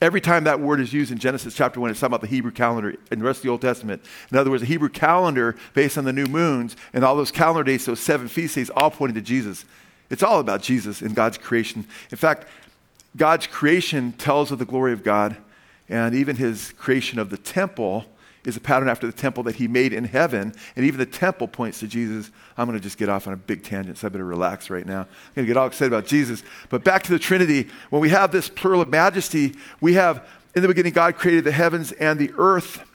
Every 0.00 0.20
time 0.22 0.44
that 0.44 0.60
word 0.60 0.80
is 0.80 0.94
used 0.94 1.12
in 1.12 1.18
Genesis 1.18 1.54
chapter 1.54 1.78
1, 1.78 1.90
it's 1.90 2.00
talking 2.00 2.14
about 2.14 2.22
the 2.22 2.26
Hebrew 2.26 2.52
calendar 2.52 2.94
in 3.10 3.18
the 3.18 3.24
rest 3.24 3.40
of 3.40 3.42
the 3.42 3.50
Old 3.50 3.60
Testament. 3.60 4.02
In 4.30 4.38
other 4.38 4.50
words, 4.50 4.62
the 4.62 4.66
Hebrew 4.66 4.88
calendar 4.88 5.56
based 5.74 5.98
on 5.98 6.04
the 6.04 6.12
new 6.12 6.24
moons 6.24 6.74
and 6.94 7.04
all 7.04 7.16
those 7.16 7.30
calendar 7.30 7.64
days, 7.64 7.84
those 7.84 8.00
seven 8.00 8.26
feast 8.26 8.54
days, 8.54 8.70
all 8.70 8.90
pointing 8.90 9.16
to 9.16 9.20
Jesus. 9.20 9.66
It's 10.08 10.22
all 10.22 10.40
about 10.40 10.62
Jesus 10.62 11.02
and 11.02 11.14
God's 11.14 11.36
creation. 11.36 11.86
In 12.10 12.16
fact, 12.16 12.46
God's 13.14 13.46
creation 13.46 14.12
tells 14.12 14.50
of 14.50 14.58
the 14.58 14.64
glory 14.64 14.94
of 14.94 15.04
God, 15.04 15.36
and 15.88 16.14
even 16.14 16.36
his 16.36 16.72
creation 16.78 17.18
of 17.18 17.28
the 17.28 17.36
temple 17.36 18.06
is 18.44 18.56
a 18.56 18.60
pattern 18.60 18.88
after 18.88 19.06
the 19.06 19.12
temple 19.12 19.42
that 19.42 19.56
he 19.56 19.68
made 19.68 19.92
in 19.92 20.04
heaven. 20.04 20.54
And 20.76 20.86
even 20.86 20.98
the 20.98 21.06
temple 21.06 21.46
points 21.46 21.80
to 21.80 21.86
Jesus. 21.86 22.30
I'm 22.60 22.66
going 22.66 22.78
to 22.78 22.82
just 22.82 22.98
get 22.98 23.08
off 23.08 23.26
on 23.26 23.32
a 23.32 23.38
big 23.38 23.64
tangent, 23.64 23.96
so 23.96 24.06
I 24.06 24.10
better 24.10 24.22
relax 24.22 24.68
right 24.68 24.84
now. 24.84 25.00
I'm 25.00 25.34
going 25.34 25.46
to 25.46 25.46
get 25.46 25.56
all 25.56 25.66
excited 25.66 25.90
about 25.90 26.04
Jesus. 26.04 26.42
But 26.68 26.84
back 26.84 27.02
to 27.04 27.10
the 27.10 27.18
Trinity. 27.18 27.68
When 27.88 28.02
we 28.02 28.10
have 28.10 28.32
this 28.32 28.50
plural 28.50 28.82
of 28.82 28.90
majesty, 28.90 29.54
we 29.80 29.94
have 29.94 30.28
in 30.54 30.60
the 30.60 30.68
beginning, 30.68 30.92
God 30.92 31.16
created 31.16 31.44
the 31.44 31.52
heavens 31.52 31.92
and 31.92 32.18
the 32.18 32.32
earth. 32.36 32.86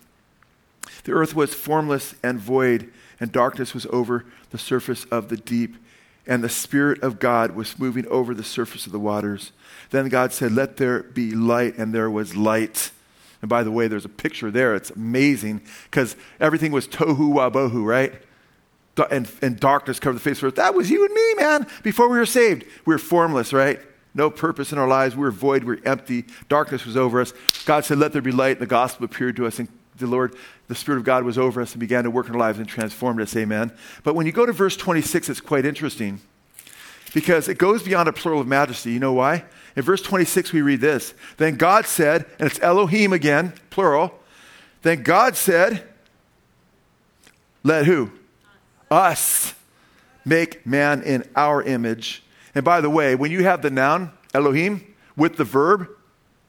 The 1.06 1.14
earth 1.14 1.34
was 1.34 1.56
formless 1.56 2.14
and 2.22 2.40
void, 2.40 2.92
and 3.20 3.32
darkness 3.32 3.74
was 3.74 3.88
over 3.88 4.26
the 4.52 4.60
surface 4.60 5.06
of 5.06 5.30
the 5.30 5.38
deep. 5.38 5.78
And 6.28 6.44
the 6.44 6.50
Spirit 6.50 7.02
of 7.02 7.18
God 7.18 7.56
was 7.56 7.80
moving 7.80 8.06
over 8.08 8.36
the 8.36 8.44
surface 8.44 8.86
of 8.86 8.92
the 8.92 9.00
waters. 9.00 9.52
Then 9.90 10.10
God 10.10 10.32
said, 10.32 10.52
Let 10.52 10.78
there 10.78 11.02
be 11.02 11.32
light, 11.32 11.76
and 11.80 11.92
there 11.92 12.12
was 12.12 12.36
light. 12.36 12.92
And 13.42 13.50
by 13.50 13.64
the 13.64 13.72
way, 13.72 13.88
there's 13.88 14.06
a 14.06 14.10
picture 14.10 14.52
there. 14.52 14.76
It's 14.76 14.92
amazing 14.92 15.62
because 15.86 16.16
everything 16.40 16.72
was 16.72 16.88
tohu 16.88 17.34
wabohu, 17.34 17.84
right? 17.84 18.14
And, 19.12 19.30
and 19.42 19.60
darkness 19.60 20.00
covered 20.00 20.16
the 20.16 20.22
face 20.22 20.38
of 20.38 20.46
earth. 20.46 20.56
That 20.56 20.74
was 20.74 20.90
you 20.90 21.06
and 21.06 21.14
me, 21.14 21.34
man, 21.36 21.68
before 21.84 22.08
we 22.08 22.18
were 22.18 22.26
saved. 22.26 22.64
We 22.86 22.94
were 22.94 23.00
formless, 23.00 23.52
right? 23.52 23.80
No 24.14 24.30
purpose 24.30 24.72
in 24.72 24.78
our 24.78 24.88
lives. 24.88 25.16
We 25.16 25.22
were 25.22 25.32
void. 25.32 25.66
We 25.66 25.76
were 25.76 25.82
empty. 25.84 26.26
Darkness 26.48 26.86
was 26.86 26.96
over 26.96 27.20
us. 27.20 27.34
God 27.66 27.84
said, 27.84 27.98
Let 27.98 28.14
there 28.14 28.22
be 28.22 28.32
light. 28.32 28.60
The 28.60 28.66
gospel 28.66 29.06
appeared 29.06 29.36
to 29.36 29.46
us. 29.46 29.60
And 29.60 29.68
the 29.98 30.08
Lord, 30.08 30.36
the 30.68 30.76
Spirit 30.76 31.00
of 31.00 31.04
God 31.04 31.24
was 31.24 31.38
over 31.38 31.62
us 31.62 31.74
and 31.74 31.80
began 31.80 32.06
to 32.06 32.10
work 32.10 32.28
in 32.28 32.34
our 32.34 32.40
lives 32.40 32.58
and 32.58 32.68
transformed 32.68 33.20
us. 33.20 33.36
Amen. 33.36 33.72
But 34.04 34.16
when 34.16 34.26
you 34.26 34.32
go 34.32 34.46
to 34.46 34.54
verse 34.54 34.78
26, 34.78 35.30
it's 35.30 35.42
quite 35.42 35.66
interesting 35.66 36.22
because 37.14 37.48
it 37.48 37.58
goes 37.58 37.84
beyond 37.84 38.10
a 38.10 38.14
plural 38.14 38.42
of 38.42 38.48
majesty. 38.48 38.92
You 38.92 39.00
know 39.00 39.14
why? 39.14 39.46
In 39.76 39.84
verse 39.84 40.02
26, 40.02 40.54
we 40.54 40.62
read 40.62 40.82
this 40.82 41.14
Then 41.38 41.56
God 41.56 41.86
said, 41.86 42.26
and 42.40 42.50
it's 42.50 42.60
Elohim 42.62 43.14
again, 43.14 43.54
plural. 43.70 44.20
Then 44.82 45.04
God 45.04 45.36
said, 45.36 45.84
Let 47.64 47.86
who? 47.86 48.12
Us 48.90 49.54
make 50.24 50.66
man 50.66 51.02
in 51.04 51.28
our 51.36 51.62
image. 51.62 52.24
And 52.54 52.64
by 52.64 52.82
the 52.82 52.90
way, 52.90 53.16
when 53.16 53.32
you 53.32 53.44
have 53.44 53.62
the 53.62 53.70
noun, 53.70 54.12
Elohim, 54.34 54.94
with 55.16 55.38
the 55.38 55.44
verb, 55.44 55.88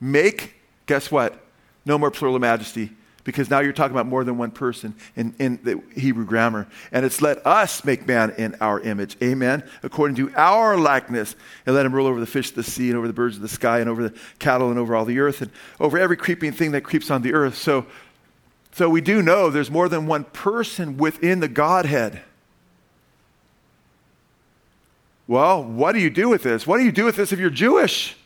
make, 0.01 0.55
guess 0.87 1.11
what? 1.11 1.39
No 1.85 1.99
more 1.99 2.11
plural 2.11 2.39
majesty 2.39 2.91
because 3.27 3.51
now 3.51 3.59
you're 3.59 3.73
talking 3.73 3.95
about 3.95 4.07
more 4.07 4.23
than 4.23 4.39
one 4.39 4.53
person 4.53 4.95
in, 5.17 5.35
in 5.41 5.59
the 5.65 5.83
Hebrew 6.01 6.25
grammar. 6.25 6.69
And 6.93 7.05
it's 7.05 7.21
let 7.21 7.45
us 7.45 7.85
make 7.85 8.07
man 8.07 8.31
in 8.39 8.55
our 8.61 8.81
image. 8.81 9.17
Amen. 9.21 9.69
According 9.83 10.17
to 10.19 10.33
our 10.37 10.79
likeness. 10.79 11.35
And 11.67 11.75
let 11.75 11.85
him 11.85 11.93
rule 11.93 12.07
over 12.07 12.21
the 12.21 12.27
fish 12.27 12.51
of 12.51 12.55
the 12.55 12.63
sea 12.63 12.89
and 12.89 12.97
over 12.97 13.09
the 13.09 13.13
birds 13.13 13.35
of 13.35 13.43
the 13.43 13.49
sky 13.49 13.81
and 13.81 13.91
over 13.91 14.09
the 14.09 14.19
cattle 14.39 14.71
and 14.71 14.79
over 14.79 14.95
all 14.95 15.05
the 15.05 15.19
earth 15.19 15.43
and 15.43 15.51
over 15.81 15.99
every 15.99 16.17
creeping 16.17 16.53
thing 16.53 16.71
that 16.71 16.83
creeps 16.83 17.11
on 17.11 17.23
the 17.23 17.35
earth. 17.35 17.57
So, 17.57 17.87
so 18.73 18.89
we 18.89 19.01
do 19.01 19.21
know 19.23 19.51
there's 19.51 19.73
more 19.73 19.89
than 19.89 20.07
one 20.07 20.23
person 20.23 20.97
within 20.97 21.41
the 21.41 21.49
Godhead. 21.49 22.23
Well, 25.29 25.63
what 25.65 25.93
do 25.93 26.01
you 26.01 26.11
do 26.11 26.29
with 26.29 26.43
this? 26.43 26.67
What 26.67 26.79
do 26.79 26.85
you 26.85 26.93
do 26.93 27.05
with 27.05 27.17
this 27.17 27.33
if 27.33 27.39
you're 27.39 27.51
Jewish? 27.51 28.17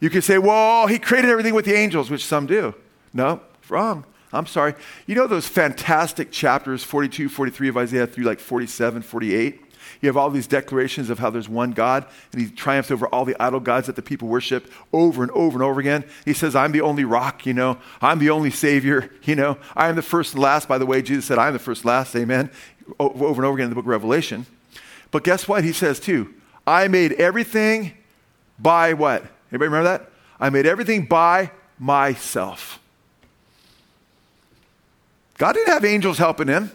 You 0.00 0.08
can 0.08 0.22
say, 0.22 0.38
well, 0.38 0.86
he 0.86 0.98
created 0.98 1.30
everything 1.30 1.54
with 1.54 1.64
the 1.64 1.74
angels, 1.74 2.10
which 2.10 2.24
some 2.24 2.46
do. 2.46 2.74
No, 3.12 3.40
wrong. 3.68 4.04
I'm 4.32 4.46
sorry. 4.46 4.74
You 5.06 5.14
know 5.16 5.26
those 5.26 5.48
fantastic 5.48 6.30
chapters, 6.30 6.84
42, 6.84 7.28
43 7.28 7.68
of 7.68 7.76
Isaiah 7.76 8.06
through 8.06 8.24
like 8.24 8.38
47, 8.38 9.02
48? 9.02 9.60
You 10.00 10.08
have 10.08 10.16
all 10.16 10.30
these 10.30 10.46
declarations 10.46 11.10
of 11.10 11.18
how 11.18 11.30
there's 11.30 11.48
one 11.48 11.72
God, 11.72 12.06
and 12.32 12.40
he 12.40 12.48
triumphs 12.48 12.90
over 12.90 13.06
all 13.08 13.24
the 13.24 13.36
idol 13.42 13.60
gods 13.60 13.86
that 13.88 13.96
the 13.96 14.02
people 14.02 14.28
worship 14.28 14.70
over 14.92 15.22
and 15.22 15.30
over 15.32 15.56
and 15.56 15.62
over 15.62 15.80
again. 15.80 16.04
He 16.24 16.32
says, 16.32 16.54
I'm 16.54 16.72
the 16.72 16.80
only 16.80 17.04
rock, 17.04 17.44
you 17.44 17.52
know. 17.52 17.76
I'm 18.00 18.18
the 18.18 18.30
only 18.30 18.50
Savior, 18.50 19.10
you 19.24 19.34
know. 19.34 19.58
I 19.76 19.88
am 19.88 19.96
the 19.96 20.02
first 20.02 20.34
and 20.34 20.42
last. 20.42 20.68
By 20.68 20.78
the 20.78 20.86
way, 20.86 21.02
Jesus 21.02 21.26
said, 21.26 21.38
I'm 21.38 21.52
the 21.52 21.58
first 21.58 21.82
and 21.82 21.88
last, 21.88 22.14
amen, 22.14 22.50
over 22.98 23.26
and 23.26 23.44
over 23.44 23.54
again 23.54 23.64
in 23.64 23.70
the 23.70 23.74
book 23.74 23.84
of 23.84 23.88
Revelation. 23.88 24.46
But 25.10 25.24
guess 25.24 25.48
what? 25.48 25.64
He 25.64 25.72
says, 25.72 26.00
too, 26.00 26.34
I 26.66 26.88
made 26.88 27.12
everything 27.14 27.92
by 28.58 28.92
what? 28.92 29.22
Anybody 29.50 29.68
remember 29.68 29.84
that? 29.84 30.10
I 30.38 30.50
made 30.50 30.66
everything 30.66 31.06
by 31.06 31.50
myself. 31.78 32.78
God 35.38 35.54
didn't 35.54 35.72
have 35.72 35.84
angels 35.84 36.18
helping 36.18 36.48
him. 36.48 36.70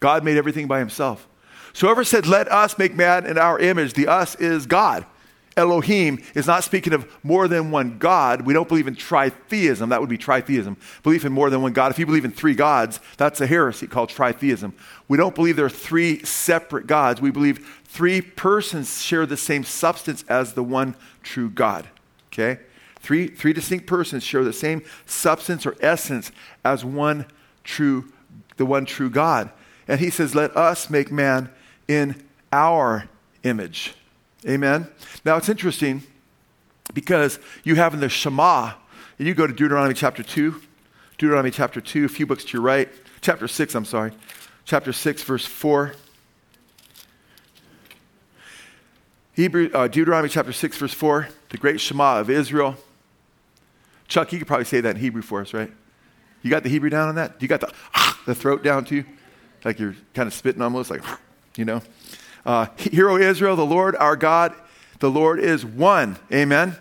God 0.00 0.24
made 0.24 0.36
everything 0.36 0.66
by 0.66 0.80
himself. 0.80 1.26
So 1.72 1.86
whoever 1.86 2.04
said, 2.04 2.26
let 2.26 2.50
us 2.50 2.76
make 2.76 2.94
man 2.94 3.24
in 3.24 3.38
our 3.38 3.58
image, 3.58 3.94
the 3.94 4.08
us 4.08 4.34
is 4.34 4.66
God. 4.66 5.06
Elohim 5.56 6.22
is 6.34 6.46
not 6.46 6.64
speaking 6.64 6.92
of 6.92 7.10
more 7.22 7.46
than 7.46 7.70
one 7.70 7.98
God. 7.98 8.42
We 8.42 8.54
don't 8.54 8.68
believe 8.68 8.86
in 8.86 8.96
tritheism. 8.96 9.90
That 9.90 10.00
would 10.00 10.08
be 10.08 10.18
tritheism. 10.18 10.76
Belief 11.02 11.24
in 11.24 11.32
more 11.32 11.50
than 11.50 11.62
one 11.62 11.72
God. 11.72 11.90
If 11.90 11.98
you 11.98 12.06
believe 12.06 12.24
in 12.24 12.30
three 12.30 12.54
gods, 12.54 13.00
that's 13.18 13.40
a 13.40 13.46
heresy 13.46 13.86
called 13.86 14.08
tritheism. 14.08 14.72
We 15.08 15.18
don't 15.18 15.34
believe 15.34 15.56
there 15.56 15.66
are 15.66 15.70
three 15.70 16.24
separate 16.24 16.86
gods. 16.86 17.20
We 17.20 17.30
believe 17.30 17.82
three 17.84 18.22
persons 18.22 19.02
share 19.02 19.26
the 19.26 19.36
same 19.36 19.64
substance 19.64 20.24
as 20.28 20.54
the 20.54 20.62
one 20.62 20.96
true 21.22 21.50
God. 21.50 21.88
Okay? 22.32 22.60
Three, 23.00 23.28
three 23.28 23.52
distinct 23.52 23.86
persons 23.86 24.22
share 24.22 24.44
the 24.44 24.52
same 24.52 24.82
substance 25.06 25.66
or 25.66 25.76
essence 25.80 26.32
as 26.64 26.84
one 26.84 27.26
true, 27.64 28.10
the 28.56 28.64
one 28.64 28.86
true 28.86 29.10
God. 29.10 29.50
And 29.88 30.00
he 30.00 30.08
says, 30.08 30.34
Let 30.34 30.56
us 30.56 30.88
make 30.88 31.10
man 31.10 31.50
in 31.88 32.22
our 32.52 33.08
image. 33.42 33.94
Amen. 34.48 34.88
Now 35.24 35.36
it's 35.36 35.48
interesting 35.48 36.02
because 36.94 37.38
you 37.62 37.76
have 37.76 37.94
in 37.94 38.00
the 38.00 38.08
Shema, 38.08 38.72
and 39.18 39.28
you 39.28 39.34
go 39.34 39.46
to 39.46 39.52
Deuteronomy 39.52 39.94
chapter 39.94 40.22
2, 40.22 40.60
Deuteronomy 41.16 41.50
chapter 41.50 41.80
2, 41.80 42.06
a 42.06 42.08
few 42.08 42.26
books 42.26 42.44
to 42.44 42.52
your 42.54 42.62
right, 42.62 42.88
chapter 43.20 43.46
6, 43.46 43.74
I'm 43.74 43.84
sorry, 43.84 44.12
chapter 44.64 44.92
6, 44.92 45.22
verse 45.22 45.46
4. 45.46 45.92
Hebrew, 49.34 49.70
uh, 49.72 49.86
Deuteronomy 49.86 50.28
chapter 50.28 50.52
6, 50.52 50.76
verse 50.76 50.92
4, 50.92 51.28
the 51.50 51.56
great 51.56 51.80
Shema 51.80 52.18
of 52.18 52.28
Israel. 52.28 52.76
Chuck, 54.08 54.32
you 54.32 54.38
could 54.38 54.48
probably 54.48 54.64
say 54.64 54.80
that 54.80 54.96
in 54.96 55.00
Hebrew 55.00 55.22
for 55.22 55.40
us, 55.40 55.54
right? 55.54 55.72
You 56.42 56.50
got 56.50 56.64
the 56.64 56.68
Hebrew 56.68 56.90
down 56.90 57.08
on 57.08 57.14
that? 57.14 57.40
You 57.40 57.46
got 57.46 57.60
the, 57.60 57.72
the 58.26 58.34
throat 58.34 58.64
down 58.64 58.84
too? 58.84 59.04
Like 59.64 59.78
you're 59.78 59.94
kind 60.14 60.26
of 60.26 60.34
spitting 60.34 60.60
almost, 60.60 60.90
like, 60.90 61.02
you 61.56 61.64
know? 61.64 61.80
Uh, 62.44 62.66
Hear, 62.76 63.10
O 63.10 63.16
Israel, 63.16 63.56
the 63.56 63.66
Lord 63.66 63.96
our 63.96 64.16
God, 64.16 64.54
the 64.98 65.10
Lord 65.10 65.38
is 65.38 65.64
one. 65.64 66.16
Amen? 66.32 66.76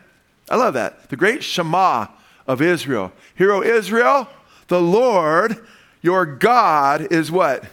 I 0.50 0.56
love 0.56 0.74
that. 0.74 1.10
The 1.10 1.16
great 1.16 1.44
Shema 1.44 2.08
of 2.48 2.62
Israel. 2.62 3.12
Hear, 3.36 3.52
O 3.52 3.62
Israel, 3.62 4.28
the 4.68 4.82
Lord 4.82 5.66
your 6.02 6.26
God 6.26 7.12
is 7.12 7.32
what? 7.32 7.64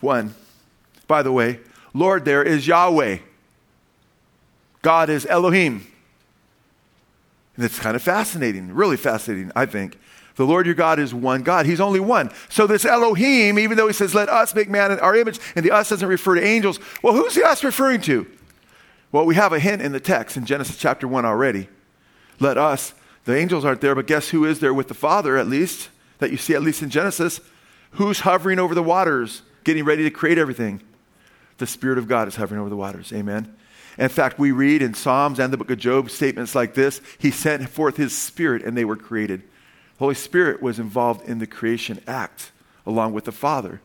One. 0.00 0.34
By 1.06 1.22
the 1.22 1.32
way, 1.32 1.60
Lord 1.92 2.24
there 2.24 2.42
is 2.42 2.66
Yahweh. 2.66 3.18
God 4.82 5.10
is 5.10 5.26
Elohim. 5.26 5.86
And 7.56 7.64
it's 7.64 7.78
kind 7.78 7.96
of 7.96 8.02
fascinating, 8.02 8.72
really 8.72 8.96
fascinating, 8.96 9.52
I 9.54 9.66
think. 9.66 9.98
The 10.36 10.46
Lord 10.46 10.66
your 10.66 10.74
God 10.74 10.98
is 10.98 11.12
one 11.12 11.42
God. 11.42 11.66
He's 11.66 11.80
only 11.80 12.00
one. 12.00 12.30
So 12.48 12.66
this 12.66 12.84
Elohim, 12.84 13.58
even 13.58 13.76
though 13.76 13.86
he 13.86 13.92
says, 13.92 14.14
let 14.14 14.28
us 14.28 14.54
make 14.54 14.68
man 14.68 14.92
in 14.92 15.00
our 15.00 15.14
image, 15.14 15.38
and 15.54 15.64
the 15.64 15.70
us 15.70 15.90
doesn't 15.90 16.08
refer 16.08 16.36
to 16.36 16.44
angels, 16.44 16.78
well, 17.02 17.14
who's 17.14 17.34
the 17.34 17.44
us 17.44 17.64
referring 17.64 18.00
to? 18.02 18.26
Well, 19.12 19.26
we 19.26 19.34
have 19.34 19.52
a 19.52 19.58
hint 19.58 19.82
in 19.82 19.92
the 19.92 20.00
text 20.00 20.36
in 20.36 20.46
Genesis 20.46 20.76
chapter 20.76 21.08
1 21.08 21.24
already. 21.24 21.68
Let 22.38 22.56
us, 22.56 22.94
the 23.24 23.36
angels 23.36 23.64
aren't 23.64 23.80
there, 23.80 23.94
but 23.94 24.06
guess 24.06 24.28
who 24.28 24.44
is 24.44 24.60
there 24.60 24.72
with 24.72 24.88
the 24.88 24.94
Father, 24.94 25.36
at 25.36 25.48
least, 25.48 25.90
that 26.18 26.30
you 26.30 26.36
see 26.36 26.54
at 26.54 26.62
least 26.62 26.82
in 26.82 26.90
Genesis? 26.90 27.40
Who's 27.92 28.20
hovering 28.20 28.58
over 28.58 28.74
the 28.74 28.82
waters, 28.82 29.42
getting 29.64 29.84
ready 29.84 30.04
to 30.04 30.10
create 30.10 30.38
everything? 30.38 30.80
The 31.58 31.66
Spirit 31.66 31.98
of 31.98 32.08
God 32.08 32.28
is 32.28 32.36
hovering 32.36 32.60
over 32.60 32.70
the 32.70 32.76
waters. 32.76 33.12
Amen. 33.12 33.54
In 33.98 34.08
fact, 34.08 34.38
we 34.38 34.52
read 34.52 34.80
in 34.80 34.94
Psalms 34.94 35.38
and 35.38 35.52
the 35.52 35.56
book 35.56 35.70
of 35.70 35.78
Job 35.78 36.10
statements 36.10 36.54
like 36.54 36.74
this 36.74 37.00
He 37.18 37.30
sent 37.30 37.68
forth 37.68 37.96
His 37.96 38.16
Spirit 38.16 38.62
and 38.62 38.76
they 38.76 38.84
were 38.84 38.96
created. 38.96 39.42
Holy 40.00 40.14
Spirit 40.14 40.62
was 40.62 40.78
involved 40.78 41.28
in 41.28 41.40
the 41.40 41.46
creation 41.46 42.00
act 42.06 42.52
along 42.86 43.12
with 43.12 43.26
the 43.26 43.32
Father. 43.32 43.82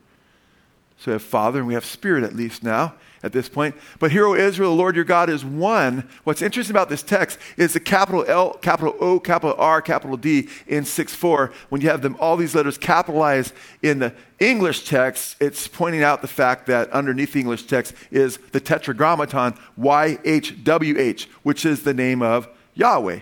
So 0.97 1.11
we 1.11 1.13
have 1.13 1.21
Father 1.21 1.59
and 1.59 1.67
we 1.67 1.73
have 1.73 1.83
Spirit 1.83 2.23
at 2.23 2.33
least 2.33 2.63
now 2.63 2.95
at 3.21 3.33
this 3.33 3.49
point. 3.49 3.75
But 3.99 4.13
hear, 4.13 4.25
O 4.25 4.33
Israel, 4.33 4.69
the 4.69 4.77
Lord 4.77 4.95
your 4.95 5.03
God 5.03 5.29
is 5.29 5.43
one. 5.43 6.07
What's 6.23 6.41
interesting 6.41 6.73
about 6.73 6.87
this 6.87 7.03
text 7.03 7.37
is 7.57 7.73
the 7.73 7.81
capital 7.81 8.23
L, 8.29 8.53
capital 8.53 8.95
O, 9.01 9.19
capital 9.19 9.57
R, 9.59 9.81
capital 9.81 10.15
D 10.15 10.47
in 10.67 10.85
6 10.85 11.13
4. 11.13 11.51
When 11.67 11.81
you 11.81 11.89
have 11.89 12.01
them, 12.01 12.15
all 12.17 12.37
these 12.37 12.55
letters 12.55 12.77
capitalized 12.77 13.53
in 13.81 13.99
the 13.99 14.13
English 14.39 14.85
text, 14.85 15.35
it's 15.41 15.67
pointing 15.67 16.01
out 16.01 16.21
the 16.21 16.29
fact 16.29 16.65
that 16.67 16.89
underneath 16.91 17.33
the 17.33 17.41
English 17.41 17.63
text 17.63 17.93
is 18.09 18.37
the 18.53 18.61
tetragrammaton 18.61 19.57
YHWH, 19.77 21.23
which 21.43 21.65
is 21.65 21.83
the 21.83 21.93
name 21.93 22.21
of 22.21 22.47
Yahweh. 22.73 23.19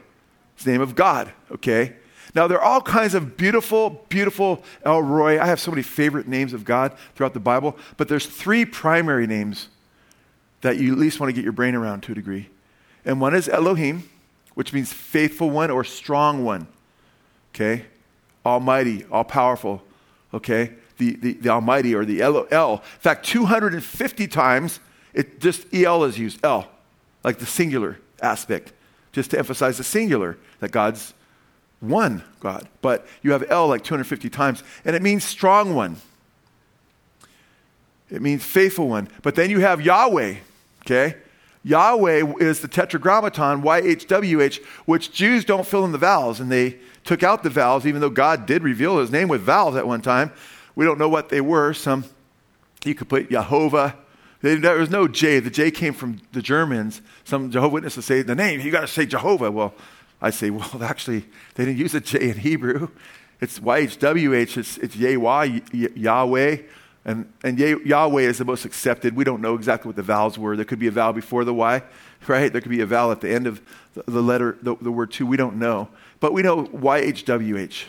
It's 0.53 0.63
the 0.63 0.71
name 0.73 0.81
of 0.81 0.93
God, 0.93 1.33
okay? 1.51 1.95
Now, 2.35 2.47
there 2.47 2.59
are 2.59 2.63
all 2.63 2.81
kinds 2.81 3.13
of 3.13 3.37
beautiful, 3.37 4.05
beautiful 4.09 4.63
El 4.83 5.01
Roi. 5.01 5.39
I 5.39 5.45
have 5.45 5.59
so 5.59 5.71
many 5.71 5.83
favorite 5.83 6.27
names 6.27 6.53
of 6.53 6.65
God 6.65 6.95
throughout 7.15 7.33
the 7.33 7.39
Bible, 7.39 7.77
but 7.97 8.07
there's 8.07 8.25
three 8.25 8.65
primary 8.65 9.27
names 9.27 9.69
that 10.61 10.77
you 10.77 10.93
at 10.93 10.97
least 10.97 11.19
want 11.19 11.29
to 11.29 11.33
get 11.33 11.43
your 11.43 11.53
brain 11.53 11.75
around 11.75 12.01
to 12.03 12.13
a 12.13 12.15
degree. 12.15 12.49
And 13.05 13.19
one 13.19 13.35
is 13.35 13.49
Elohim, 13.49 14.09
which 14.55 14.73
means 14.73 14.91
faithful 14.93 15.49
one 15.49 15.69
or 15.69 15.83
strong 15.83 16.43
one. 16.43 16.67
Okay? 17.53 17.85
Almighty, 18.45 19.05
all 19.11 19.23
powerful. 19.23 19.83
Okay? 20.33 20.73
The, 20.97 21.15
the, 21.15 21.33
the 21.33 21.49
Almighty 21.49 21.93
or 21.93 22.05
the 22.05 22.21
El, 22.21 22.47
El. 22.51 22.73
In 22.73 22.99
fact, 22.99 23.25
250 23.25 24.27
times, 24.27 24.79
it 25.13 25.39
just 25.39 25.71
El 25.73 26.03
is 26.05 26.17
used, 26.17 26.43
El, 26.43 26.67
like 27.23 27.39
the 27.39 27.45
singular 27.45 27.99
aspect, 28.21 28.71
just 29.11 29.31
to 29.31 29.37
emphasize 29.37 29.77
the 29.77 29.83
singular, 29.83 30.37
that 30.59 30.71
God's 30.71 31.13
one 31.83 32.23
God. 32.39 32.67
But 32.81 33.05
you 33.21 33.31
have 33.33 33.49
El 33.49 33.67
like 33.67 33.83
250 33.83 34.29
times, 34.29 34.63
and 34.85 34.95
it 34.95 35.01
means 35.01 35.23
strong 35.23 35.75
one. 35.75 35.97
It 38.09 38.21
means 38.21 38.43
faithful 38.43 38.87
one. 38.87 39.09
But 39.21 39.35
then 39.35 39.49
you 39.49 39.59
have 39.59 39.81
Yahweh, 39.81 40.35
okay? 40.81 41.15
Yahweh 41.63 42.35
is 42.39 42.59
the 42.59 42.67
tetragrammaton, 42.67 43.61
YHWH, 43.61 44.63
which 44.85 45.11
Jews 45.11 45.45
don't 45.45 45.65
fill 45.65 45.85
in 45.85 45.91
the 45.91 45.97
vowels, 45.97 46.39
and 46.39 46.51
they 46.51 46.77
took 47.05 47.23
out 47.23 47.43
the 47.43 47.49
vowels, 47.49 47.85
even 47.85 48.01
though 48.01 48.09
God 48.09 48.45
did 48.45 48.63
reveal 48.63 48.99
his 48.99 49.11
name 49.11 49.27
with 49.27 49.41
vowels 49.41 49.75
at 49.75 49.87
one 49.87 50.01
time. 50.01 50.31
We 50.75 50.85
don't 50.85 50.97
know 50.97 51.09
what 51.09 51.29
they 51.29 51.41
were. 51.41 51.73
Some, 51.73 52.05
you 52.83 52.95
could 52.95 53.09
put 53.09 53.29
Jehovah. 53.29 53.95
There 54.41 54.77
was 54.77 54.89
no 54.89 55.07
J. 55.07 55.39
The 55.39 55.49
J 55.49 55.71
came 55.71 55.93
from 55.93 56.21
the 56.33 56.41
Germans. 56.41 57.01
Some 57.23 57.49
Jehovah 57.49 57.73
Witnesses 57.73 58.05
say 58.05 58.21
the 58.21 58.35
name, 58.35 58.59
you 58.59 58.71
got 58.71 58.81
to 58.81 58.87
say 58.87 59.05
Jehovah. 59.05 59.49
Well, 59.49 59.73
I 60.23 60.29
say, 60.29 60.49
well, 60.49 60.81
actually, 60.81 61.25
they 61.53 61.65
didn't 61.65 61.77
use 61.77 61.93
a 61.93 61.99
J 61.99 62.29
in 62.29 62.37
Hebrew. 62.39 62.87
It's 63.41 63.59
YHWH, 63.59 64.57
it's, 64.57 64.77
it's 64.77 64.95
Yahweh, 64.95 65.59
Yahweh. 65.95 66.57
And, 67.05 67.31
and 67.43 67.59
Yahweh 67.59 68.21
is 68.21 68.37
the 68.37 68.45
most 68.45 68.63
accepted. 68.63 69.13
We 69.13 69.25
don't 69.25 69.41
know 69.41 69.55
exactly 69.55 69.89
what 69.89 69.97
the 69.97 70.03
vowels 70.03 70.39
were. 70.39 70.55
There 70.55 70.63
could 70.63 70.79
be 70.79 70.87
a 70.87 70.91
vowel 70.91 71.11
before 71.11 71.43
the 71.43 71.53
Y, 71.53 71.83
right? 72.27 72.51
There 72.51 72.61
could 72.61 72.71
be 72.71 72.79
a 72.79 72.85
vowel 72.85 73.11
at 73.11 73.19
the 73.19 73.29
end 73.29 73.45
of 73.45 73.61
the, 73.93 74.21
letter, 74.21 74.57
the, 74.61 74.77
the, 74.77 74.91
word 74.91 75.11
two. 75.11 75.27
We 75.27 75.35
don't 75.35 75.57
know. 75.57 75.89
But 76.21 76.31
we 76.31 76.41
know 76.41 76.63
YHWH. 76.67 77.83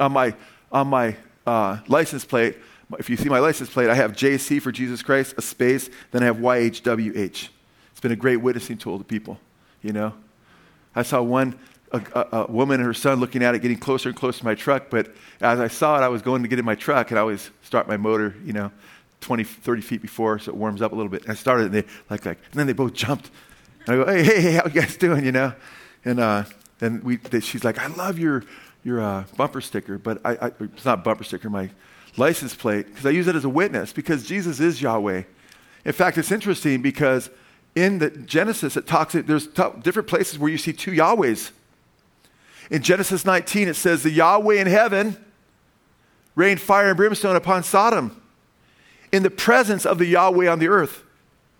On 0.00 0.12
my, 0.12 0.34
on 0.72 0.88
my 0.88 1.16
uh, 1.46 1.78
license 1.86 2.24
plate, 2.24 2.56
if 2.98 3.08
you 3.08 3.16
see 3.16 3.28
my 3.28 3.38
license 3.38 3.70
plate, 3.70 3.88
I 3.88 3.94
have 3.94 4.12
JC 4.12 4.60
for 4.60 4.72
Jesus 4.72 5.02
Christ, 5.02 5.34
a 5.38 5.42
space, 5.42 5.88
then 6.10 6.24
I 6.24 6.26
have 6.26 6.38
YHWH. 6.38 7.48
It's 7.92 8.00
been 8.00 8.12
a 8.12 8.16
great 8.16 8.38
witnessing 8.38 8.78
tool 8.78 8.98
to 8.98 9.04
people, 9.04 9.38
you 9.82 9.92
know? 9.92 10.12
I 10.96 11.02
saw 11.02 11.22
one 11.22 11.58
a, 11.96 12.28
a, 12.32 12.50
woman 12.50 12.80
and 12.80 12.86
her 12.86 12.94
son 12.94 13.20
looking 13.20 13.42
at 13.42 13.54
it, 13.54 13.60
getting 13.60 13.78
closer 13.78 14.08
and 14.08 14.16
closer 14.16 14.40
to 14.40 14.44
my 14.44 14.54
truck. 14.54 14.90
But 14.90 15.14
as 15.40 15.60
I 15.60 15.68
saw 15.68 15.98
it, 15.98 16.02
I 16.02 16.08
was 16.08 16.22
going 16.22 16.42
to 16.42 16.48
get 16.48 16.58
in 16.58 16.64
my 16.64 16.74
truck, 16.74 17.10
and 17.10 17.18
I 17.18 17.22
always 17.22 17.50
start 17.62 17.88
my 17.88 17.96
motor, 17.96 18.34
you 18.44 18.52
know, 18.52 18.70
20, 19.20 19.44
30 19.44 19.82
feet 19.82 20.02
before, 20.02 20.38
so 20.38 20.52
it 20.52 20.56
warms 20.56 20.82
up 20.82 20.92
a 20.92 20.94
little 20.94 21.10
bit. 21.10 21.22
And 21.22 21.32
I 21.32 21.34
started, 21.34 21.66
and 21.66 21.74
they 21.74 21.84
like, 22.10 22.24
like, 22.24 22.38
and 22.50 22.58
then 22.58 22.66
they 22.66 22.72
both 22.72 22.92
jumped. 22.94 23.30
And 23.86 24.00
I 24.00 24.04
go, 24.04 24.12
hey, 24.12 24.22
hey, 24.22 24.40
hey, 24.40 24.52
how 24.52 24.64
you 24.66 24.80
guys 24.80 24.96
doing? 24.96 25.24
You 25.24 25.32
know, 25.32 25.54
and 26.04 26.20
uh, 26.20 26.44
and 26.80 27.02
we, 27.02 27.16
they, 27.16 27.40
she's 27.40 27.64
like, 27.64 27.78
I 27.78 27.86
love 27.88 28.18
your 28.18 28.44
your 28.84 29.00
uh, 29.00 29.24
bumper 29.36 29.60
sticker, 29.60 29.98
but 29.98 30.20
I, 30.24 30.32
I, 30.36 30.52
it's 30.60 30.84
not 30.84 31.02
bumper 31.02 31.24
sticker, 31.24 31.50
my 31.50 31.70
license 32.16 32.54
plate, 32.54 32.86
because 32.86 33.04
I 33.04 33.10
use 33.10 33.26
it 33.26 33.34
as 33.34 33.44
a 33.44 33.48
witness 33.48 33.92
because 33.92 34.24
Jesus 34.24 34.60
is 34.60 34.80
Yahweh. 34.80 35.24
In 35.84 35.92
fact, 35.92 36.18
it's 36.18 36.32
interesting 36.32 36.82
because 36.82 37.30
in 37.74 37.98
the 37.98 38.10
Genesis, 38.10 38.76
it 38.76 38.86
talks, 38.86 39.14
there's 39.14 39.46
t- 39.46 39.62
different 39.82 40.08
places 40.08 40.38
where 40.38 40.50
you 40.50 40.58
see 40.58 40.72
two 40.72 40.92
Yahwehs. 40.92 41.50
In 42.70 42.82
Genesis 42.82 43.24
19, 43.24 43.68
it 43.68 43.74
says, 43.74 44.02
The 44.02 44.10
Yahweh 44.10 44.54
in 44.54 44.66
heaven 44.66 45.16
rained 46.34 46.60
fire 46.60 46.88
and 46.88 46.96
brimstone 46.96 47.36
upon 47.36 47.62
Sodom 47.62 48.20
in 49.12 49.22
the 49.22 49.30
presence 49.30 49.86
of 49.86 49.98
the 49.98 50.06
Yahweh 50.06 50.48
on 50.48 50.58
the 50.58 50.68
earth. 50.68 51.02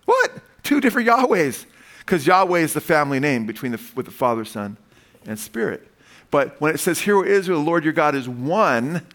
What? 0.05 0.31
Two 0.63 0.81
different 0.81 1.07
Yahwehs. 1.07 1.65
Because 1.99 2.25
Yahweh 2.25 2.59
is 2.59 2.73
the 2.73 2.81
family 2.81 3.19
name 3.19 3.45
between 3.45 3.73
the, 3.73 3.81
with 3.95 4.05
the 4.05 4.11
Father, 4.11 4.45
Son, 4.45 4.77
and 5.25 5.37
Spirit. 5.37 5.87
But 6.31 6.59
when 6.61 6.73
it 6.73 6.77
says, 6.77 7.01
Hear, 7.01 7.17
O 7.17 7.23
Israel, 7.23 7.59
the 7.59 7.65
Lord 7.65 7.83
your 7.83 7.93
God 7.93 8.15
is 8.15 8.29
one, 8.29 9.05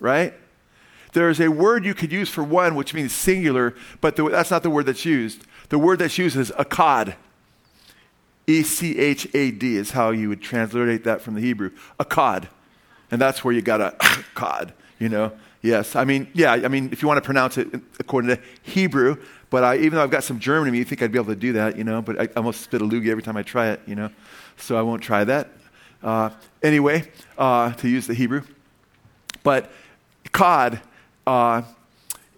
right? 0.00 0.34
There 1.12 1.30
is 1.30 1.40
a 1.40 1.48
word 1.48 1.84
you 1.84 1.94
could 1.94 2.12
use 2.12 2.28
for 2.28 2.44
one, 2.44 2.74
which 2.74 2.94
means 2.94 3.12
singular, 3.12 3.74
but 4.00 4.16
the, 4.16 4.28
that's 4.28 4.50
not 4.50 4.62
the 4.62 4.70
word 4.70 4.86
that's 4.86 5.04
used. 5.04 5.44
The 5.70 5.78
word 5.78 5.98
that's 5.98 6.18
used 6.18 6.36
is 6.36 6.50
echad. 6.52 7.16
E 8.48 8.62
C 8.62 8.98
H 8.98 9.28
A 9.34 9.50
D 9.50 9.76
is 9.76 9.90
how 9.90 10.10
you 10.10 10.28
would 10.30 10.40
translate 10.40 11.04
that 11.04 11.20
from 11.20 11.34
the 11.34 11.40
Hebrew. 11.40 11.70
A 12.00 12.04
cod. 12.04 12.48
And 13.10 13.20
that's 13.20 13.44
where 13.44 13.54
you 13.54 13.62
got 13.62 13.80
a 13.80 13.94
cod, 14.34 14.72
you 14.98 15.08
know? 15.08 15.32
Yes. 15.60 15.96
I 15.96 16.04
mean, 16.04 16.28
yeah, 16.34 16.52
I 16.52 16.68
mean, 16.68 16.88
if 16.92 17.02
you 17.02 17.08
want 17.08 17.18
to 17.18 17.26
pronounce 17.26 17.58
it 17.58 17.68
according 17.98 18.34
to 18.34 18.42
Hebrew, 18.62 19.16
but 19.50 19.64
I, 19.64 19.76
even 19.76 19.92
though 19.92 20.02
I've 20.02 20.10
got 20.10 20.24
some 20.24 20.38
German 20.38 20.68
in 20.68 20.72
me, 20.72 20.78
you 20.78 20.84
think 20.84 21.02
I'd 21.02 21.12
be 21.12 21.18
able 21.18 21.32
to 21.32 21.38
do 21.38 21.52
that, 21.54 21.76
you 21.76 21.84
know? 21.84 22.00
But 22.00 22.20
I 22.20 22.28
almost 22.36 22.62
spit 22.62 22.80
a 22.80 22.84
loogie 22.84 23.08
every 23.08 23.22
time 23.22 23.36
I 23.36 23.42
try 23.42 23.68
it, 23.68 23.80
you 23.86 23.94
know? 23.94 24.10
So 24.56 24.76
I 24.76 24.82
won't 24.82 25.02
try 25.02 25.24
that. 25.24 25.50
Uh, 26.02 26.30
anyway, 26.62 27.10
uh, 27.36 27.72
to 27.72 27.88
use 27.88 28.06
the 28.06 28.14
Hebrew. 28.14 28.42
But 29.42 29.70
cod, 30.32 30.80
uh, 31.26 31.62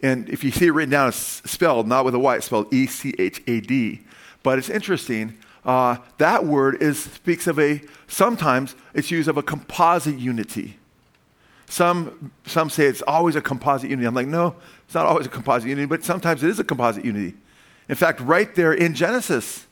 and 0.03 0.29
if 0.29 0.43
you 0.43 0.51
see 0.51 0.67
it 0.67 0.71
written 0.71 0.91
down, 0.91 1.09
it's 1.09 1.43
spelled 1.51 1.87
not 1.87 2.05
with 2.05 2.15
a 2.15 2.19
Y, 2.19 2.37
it's 2.37 2.47
spelled 2.47 2.73
E 2.73 2.87
C 2.87 3.15
H 3.19 3.43
A 3.47 3.61
D. 3.61 4.03
But 4.43 4.59
it's 4.59 4.71
interesting 4.71 5.37
uh, 5.65 5.97
that 6.19 6.45
word 6.47 6.83
is, 6.83 6.99
speaks 6.99 7.47
of 7.47 7.59
a, 7.59 7.83
sometimes 8.09 8.75
it's 8.95 9.11
used 9.11 9.29
of 9.29 9.37
a 9.37 9.43
composite 9.43 10.19
unity. 10.19 10.79
Some, 11.69 12.33
some 12.47 12.71
say 12.71 12.87
it's 12.87 13.03
always 13.03 13.37
a 13.37 13.41
composite 13.41 13.91
unity. 13.91 14.07
I'm 14.07 14.15
like, 14.15 14.27
no, 14.27 14.57
it's 14.85 14.95
not 14.95 15.07
always 15.07 15.27
a 15.27 15.31
composite 15.31 15.69
unity, 15.69 15.87
but 15.87 16.03
sometimes 16.03 16.43
it 16.43 16.51
is 16.51 16.59
a 16.59 16.65
composite 16.65 17.05
unity. 17.05 17.37
In 17.89 17.95
fact, 17.95 18.21
right 18.21 18.53
there 18.55 18.73
in 18.73 18.95
Genesis, 18.95 19.67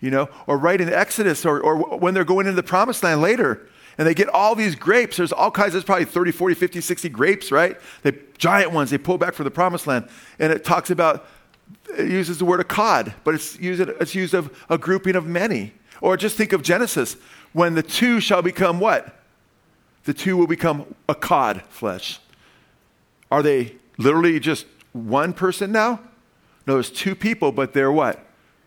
you 0.00 0.10
know, 0.10 0.28
or 0.46 0.58
right 0.58 0.80
in 0.80 0.92
Exodus, 0.92 1.44
or, 1.46 1.60
or 1.60 1.98
when 1.98 2.14
they're 2.14 2.24
going 2.24 2.46
into 2.46 2.56
the 2.56 2.62
promised 2.62 3.02
land 3.02 3.20
later, 3.20 3.68
and 3.96 4.06
they 4.06 4.14
get 4.14 4.28
all 4.28 4.54
these 4.54 4.74
grapes. 4.74 5.18
There's 5.18 5.32
all 5.32 5.50
kinds, 5.50 5.72
there's 5.72 5.84
probably 5.84 6.04
30, 6.04 6.32
40, 6.32 6.54
50, 6.54 6.80
60 6.80 7.08
grapes, 7.10 7.52
right? 7.52 7.76
They 8.02 8.12
giant 8.38 8.72
ones 8.72 8.90
they 8.90 8.98
pull 8.98 9.18
back 9.18 9.34
from 9.34 9.44
the 9.44 9.50
promised 9.50 9.86
land. 9.86 10.08
And 10.38 10.52
it 10.52 10.64
talks 10.64 10.90
about, 10.90 11.26
it 11.96 12.10
uses 12.10 12.38
the 12.38 12.44
word 12.44 12.66
echad, 12.66 13.14
but 13.24 13.34
it's 13.34 13.58
used, 13.58 13.80
it's 13.80 14.14
used 14.14 14.34
of 14.34 14.64
a 14.68 14.78
grouping 14.78 15.16
of 15.16 15.26
many. 15.26 15.72
Or 16.00 16.16
just 16.16 16.36
think 16.36 16.52
of 16.52 16.62
Genesis. 16.62 17.16
When 17.52 17.74
the 17.74 17.82
two 17.82 18.20
shall 18.20 18.42
become 18.42 18.80
what? 18.80 19.20
The 20.04 20.14
two 20.14 20.36
will 20.36 20.46
become 20.46 20.94
echad 21.08 21.62
flesh. 21.66 22.20
Are 23.30 23.42
they 23.42 23.76
literally 23.96 24.38
just 24.40 24.66
one 24.92 25.32
person 25.32 25.72
now? 25.72 26.00
No, 26.66 26.74
there's 26.74 26.90
two 26.90 27.14
people, 27.14 27.52
but 27.52 27.72
they're 27.74 27.92
what? 27.92 28.24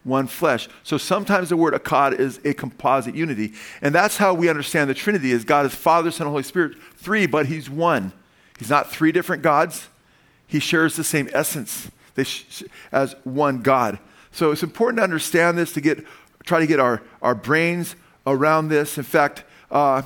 one 0.08 0.26
flesh. 0.26 0.70
So 0.84 0.98
sometimes 0.98 1.50
the 1.50 1.58
word 1.58 1.74
echad 1.74 2.18
is 2.18 2.40
a 2.46 2.54
composite 2.54 3.14
unity. 3.14 3.54
And 3.82 3.94
that's 3.94 4.18
how 4.18 4.34
we 4.34 4.48
understand 4.48 4.90
the 4.90 4.94
Trinity 4.94 5.32
is 5.32 5.44
God 5.44 5.66
is 5.66 5.76
Father, 5.76 6.10
Son, 6.12 6.26
and 6.26 6.32
Holy 6.32 6.44
Spirit, 6.44 6.78
three, 6.96 7.28
but 7.28 7.48
he's 7.48 7.70
one. 7.70 8.14
He's 8.58 8.70
not 8.70 8.90
three 8.90 9.12
different 9.12 9.44
gods. 9.44 9.90
He 10.48 10.60
shares 10.60 10.96
the 10.96 11.04
same 11.04 11.30
essence 11.34 11.92
as 12.92 13.16
one 13.24 13.62
God. 13.62 14.00
So 14.32 14.52
it's 14.52 14.64
important 14.64 14.98
to 14.98 15.04
understand 15.04 15.58
this, 15.58 15.74
to 15.74 15.82
get, 15.82 16.04
try 16.44 16.60
to 16.60 16.68
get 16.68 16.80
our, 16.80 17.02
our 17.22 17.36
brains 17.36 17.96
around 18.26 18.70
this. 18.70 18.98
In 18.98 19.04
fact, 19.04 19.44
uh, 19.72 20.04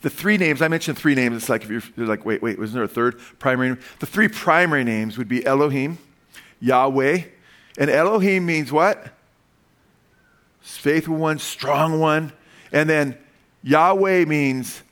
the 0.00 0.10
three 0.10 0.36
names, 0.36 0.62
I 0.62 0.68
mentioned 0.68 0.96
three 0.96 1.14
names. 1.14 1.36
It's 1.36 1.48
like 1.48 1.64
if 1.64 1.70
you're, 1.70 1.82
you're 1.96 2.06
like, 2.06 2.24
wait, 2.24 2.42
wait, 2.42 2.58
wasn't 2.58 2.74
there 2.74 2.84
a 2.84 2.88
third 2.88 3.18
primary 3.38 3.70
name? 3.70 3.80
The 3.98 4.06
three 4.06 4.28
primary 4.28 4.84
names 4.84 5.18
would 5.18 5.28
be 5.28 5.44
Elohim, 5.44 5.98
Yahweh, 6.60 7.22
and 7.78 7.90
Elohim 7.90 8.46
means 8.46 8.72
what? 8.72 9.10
Faithful 10.60 11.16
one, 11.16 11.38
strong 11.38 12.00
one. 12.00 12.32
And 12.72 12.90
then 12.90 13.16
Yahweh 13.62 14.24
means 14.24 14.82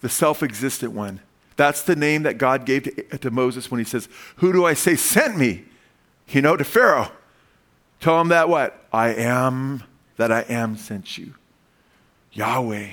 the 0.00 0.08
self 0.08 0.42
existent 0.42 0.92
one. 0.92 1.20
That's 1.56 1.82
the 1.82 1.96
name 1.96 2.22
that 2.24 2.38
God 2.38 2.66
gave 2.66 2.84
to, 2.84 3.18
to, 3.18 3.30
Moses 3.30 3.70
when 3.70 3.78
he 3.78 3.84
says, 3.84 4.08
Who 4.36 4.52
do 4.52 4.64
I 4.66 4.74
say 4.74 4.94
sent 4.94 5.36
me? 5.36 5.64
You 6.28 6.42
know, 6.42 6.56
to 6.56 6.64
Pharaoh. 6.64 7.10
Tell 8.00 8.20
him 8.20 8.28
that 8.28 8.48
what? 8.48 8.84
I 8.92 9.14
am 9.14 9.82
that 10.16 10.30
I 10.30 10.42
am 10.42 10.76
sent 10.76 11.16
you. 11.16 11.34
Yahweh. 12.32 12.88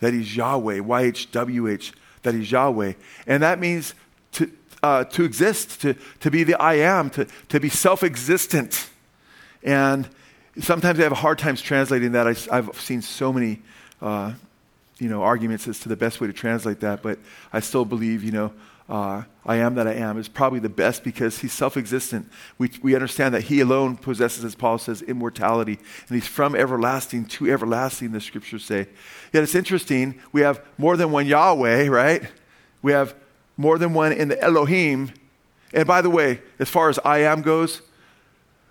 That 0.00 0.12
he's 0.12 0.36
Yahweh. 0.36 0.78
YHWH. 0.78 1.92
That 2.22 2.34
he's 2.34 2.50
Yahweh. 2.50 2.92
And 3.26 3.42
that 3.42 3.58
means 3.58 3.94
to, 4.32 4.50
uh, 4.82 5.04
to 5.04 5.24
exist, 5.24 5.80
to, 5.82 5.94
to 6.20 6.30
be 6.30 6.44
the 6.44 6.60
I 6.60 6.74
am, 6.74 7.10
to, 7.10 7.26
to 7.48 7.58
be 7.58 7.68
self 7.68 8.04
existent. 8.04 8.88
And 9.62 10.08
sometimes 10.60 11.00
I 11.00 11.02
have 11.02 11.12
a 11.12 11.16
hard 11.16 11.38
time 11.38 11.56
translating 11.56 12.12
that. 12.12 12.26
I, 12.26 12.56
have 12.56 12.80
seen 12.80 13.02
so 13.02 13.32
many 13.32 13.62
uh, 14.00 14.34
you 14.98 15.08
know, 15.08 15.22
arguments 15.22 15.68
as 15.68 15.80
to 15.80 15.88
the 15.88 15.96
best 15.96 16.20
way 16.20 16.26
to 16.26 16.32
translate 16.32 16.80
that, 16.80 17.02
but 17.02 17.18
I 17.52 17.60
still 17.60 17.84
believe, 17.84 18.24
you 18.24 18.32
know, 18.32 18.52
uh, 18.88 19.24
I 19.44 19.56
am 19.56 19.74
that 19.74 19.88
I 19.88 19.94
am 19.94 20.16
is 20.16 20.28
probably 20.28 20.60
the 20.60 20.68
best 20.68 21.02
because 21.02 21.40
he's 21.40 21.52
self 21.52 21.76
existent. 21.76 22.30
We, 22.56 22.70
we 22.82 22.94
understand 22.94 23.34
that 23.34 23.42
he 23.44 23.60
alone 23.60 23.96
possesses, 23.96 24.44
as 24.44 24.54
Paul 24.54 24.78
says, 24.78 25.02
immortality, 25.02 25.78
and 26.08 26.14
he's 26.14 26.28
from 26.28 26.54
everlasting 26.54 27.24
to 27.26 27.50
everlasting, 27.50 28.12
the 28.12 28.20
scriptures 28.20 28.64
say. 28.64 28.86
Yet 29.32 29.42
it's 29.42 29.56
interesting, 29.56 30.20
we 30.30 30.42
have 30.42 30.64
more 30.78 30.96
than 30.96 31.10
one 31.10 31.26
Yahweh, 31.26 31.88
right? 31.88 32.22
We 32.80 32.92
have 32.92 33.16
more 33.56 33.76
than 33.78 33.92
one 33.92 34.12
in 34.12 34.28
the 34.28 34.40
Elohim. 34.40 35.12
And 35.72 35.86
by 35.86 36.00
the 36.00 36.10
way, 36.10 36.40
as 36.60 36.68
far 36.68 36.88
as 36.88 37.00
I 37.04 37.18
am 37.18 37.42
goes, 37.42 37.82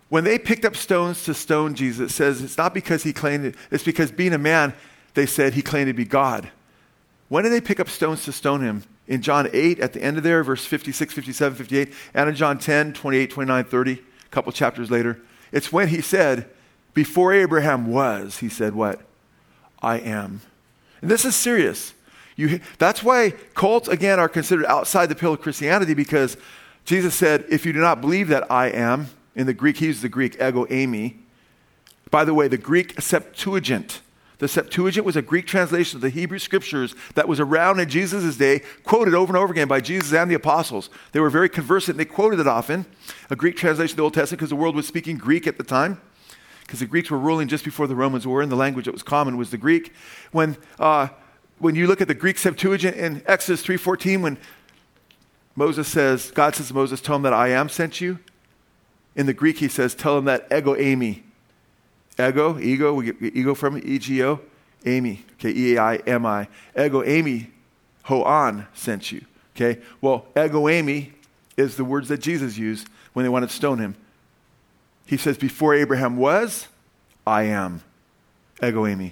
when 0.08 0.24
they 0.24 0.40
picked 0.40 0.64
up 0.64 0.78
stones 0.78 1.26
to 1.26 1.34
stone 1.34 1.76
Jesus, 1.76 2.12
it 2.12 2.16
says 2.16 2.42
it's 2.42 2.58
not 2.58 2.74
because 2.74 3.04
he 3.04 3.12
claimed 3.12 3.46
it, 3.46 3.56
it's 3.70 3.84
because 3.84 4.12
being 4.12 4.34
a 4.34 4.38
man, 4.38 4.74
they 5.16 5.26
said 5.26 5.54
he 5.54 5.62
claimed 5.62 5.88
to 5.88 5.94
be 5.94 6.06
God. 6.06 6.50
When 7.28 7.44
did 7.44 7.52
they 7.52 7.62
pick 7.62 7.80
up 7.80 7.90
stones 7.90 8.24
to 8.26 8.32
stone 8.32 8.62
him? 8.62 8.84
In 9.08 9.22
John 9.22 9.50
8, 9.52 9.80
at 9.80 9.94
the 9.94 10.02
end 10.02 10.18
of 10.18 10.24
there, 10.24 10.44
verse 10.44 10.66
56, 10.66 11.14
57, 11.14 11.58
58, 11.58 11.94
and 12.14 12.30
in 12.30 12.36
John 12.36 12.58
10, 12.58 12.94
28, 12.94 13.30
29, 13.30 13.64
30, 13.64 13.94
a 13.94 14.30
couple 14.30 14.52
chapters 14.52 14.90
later. 14.90 15.22
It's 15.52 15.72
when 15.72 15.90
he 15.90 16.02
said, 16.02 16.50
Before 16.94 17.34
Abraham 17.34 17.88
was, 17.88 18.40
he 18.40 18.50
said, 18.50 18.74
What? 18.74 19.02
I 19.82 19.98
am. 20.00 20.42
And 21.02 21.12
this 21.12 21.26
is 21.26 21.36
serious. 21.36 21.94
You, 22.36 22.60
that's 22.80 23.04
why 23.04 23.32
cults, 23.54 23.88
again, 23.88 24.20
are 24.20 24.28
considered 24.28 24.66
outside 24.66 25.08
the 25.08 25.16
pale 25.16 25.34
of 25.34 25.42
Christianity 25.42 25.94
because 25.94 26.38
Jesus 26.86 27.16
said, 27.16 27.46
if 27.50 27.66
you 27.66 27.74
do 27.74 27.80
not 27.80 28.02
believe 28.02 28.28
that 28.28 28.50
I 28.52 28.68
am, 28.68 29.08
in 29.36 29.48
the 29.48 29.54
Greek, 29.54 29.78
he 29.78 29.88
uses 29.88 30.02
the 30.02 30.10
Greek 30.10 30.36
ego 30.36 30.66
eimi. 30.66 31.16
By 32.10 32.24
the 32.24 32.34
way, 32.34 32.48
the 32.48 32.58
Greek 32.58 33.02
Septuagint, 33.02 34.02
the 34.40 34.48
Septuagint 34.48 35.06
was 35.06 35.16
a 35.16 35.22
Greek 35.22 35.48
translation 35.48 35.98
of 35.98 36.02
the 36.02 36.10
Hebrew 36.10 36.40
scriptures 36.40 36.96
that 37.16 37.28
was 37.28 37.40
around 37.40 37.80
in 37.80 37.90
Jesus' 37.90 38.38
day, 38.38 38.62
quoted 38.84 39.14
over 39.14 39.32
and 39.32 39.38
over 39.38 39.52
again 39.52 39.68
by 39.68 39.82
Jesus 39.82 40.14
and 40.14 40.30
the 40.30 40.36
apostles. 40.36 40.90
They 41.12 41.20
were 41.20 41.30
very 41.30 41.50
conversant, 41.50 41.98
they 41.98 42.06
quoted 42.06 42.40
it 42.40 42.48
often. 42.48 42.86
A 43.30 43.36
Greek 43.36 43.56
translation 43.56 43.94
of 43.94 43.98
the 43.98 44.04
Old 44.04 44.14
Testament 44.14 44.40
because 44.40 44.50
the 44.50 44.56
world 44.56 44.76
was 44.76 44.88
speaking 44.88 45.18
Greek 45.18 45.48
at 45.48 45.58
the 45.58 45.64
time, 45.64 46.02
because 46.62 46.80
the 46.80 46.86
Greeks 46.86 47.10
were 47.10 47.20
ruling 47.20 47.48
just 47.48 47.64
before 47.64 47.88
the 47.88 47.96
Romans 47.96 48.28
were, 48.28 48.42
and 48.42 48.52
the 48.52 48.56
language 48.56 48.86
that 48.86 48.94
was 48.94 49.04
common 49.04 49.38
was 49.38 49.52
the 49.52 49.58
Greek. 49.58 49.94
When 50.32 50.58
uh, 50.80 51.10
when 51.58 51.76
you 51.76 51.88
look 51.88 52.02
at 52.02 52.10
the 52.10 52.14
Greek 52.14 52.38
Septuagint 52.38 52.98
in 52.98 53.24
Exodus 53.26 53.66
3:14 53.66 54.22
when 54.22 54.38
Moses 55.56 55.88
says, 55.88 56.32
God 56.32 56.54
says 56.54 56.68
to 56.68 56.74
Moses, 56.74 57.00
tell 57.00 57.16
him 57.16 57.22
that 57.22 57.34
I 57.34 57.50
am 57.50 57.70
sent 57.70 58.02
you. 58.02 58.20
In 59.16 59.26
the 59.26 59.34
Greek, 59.34 59.60
he 59.60 59.70
says, 59.70 59.96
tell 59.96 60.18
him 60.18 60.26
that 60.26 60.48
ego 60.52 60.76
eimi. 60.76 61.22
Ego, 62.20 62.58
ego, 62.60 62.94
we 62.94 63.06
get 63.12 63.22
ego 63.22 63.54
from 63.54 63.78
E-G-O, 63.78 64.40
Amy, 64.86 65.26
okay, 65.34 65.52
E-A-I-M-I. 65.52 66.48
Ego 66.78 67.04
eimi, 67.04 67.48
hoan 68.04 68.68
sent 68.74 69.12
you, 69.12 69.26
okay? 69.56 69.82
Well, 70.00 70.26
ego 70.38 70.64
eimi 70.66 71.12
is 71.58 71.76
the 71.76 71.84
words 71.84 72.08
that 72.10 72.20
Jesus 72.20 72.58
used 72.58 72.88
when 73.14 73.24
they 73.24 73.30
wanted 73.30 73.50
to 73.50 73.56
stone 73.56 73.80
him. 73.80 73.96
He 75.06 75.18
says, 75.18 75.38
before 75.38 75.76
Abraham 75.76 76.18
was, 76.18 76.68
I 77.28 77.44
am. 77.44 77.82
Ego 78.64 78.86
eimi. 78.86 79.12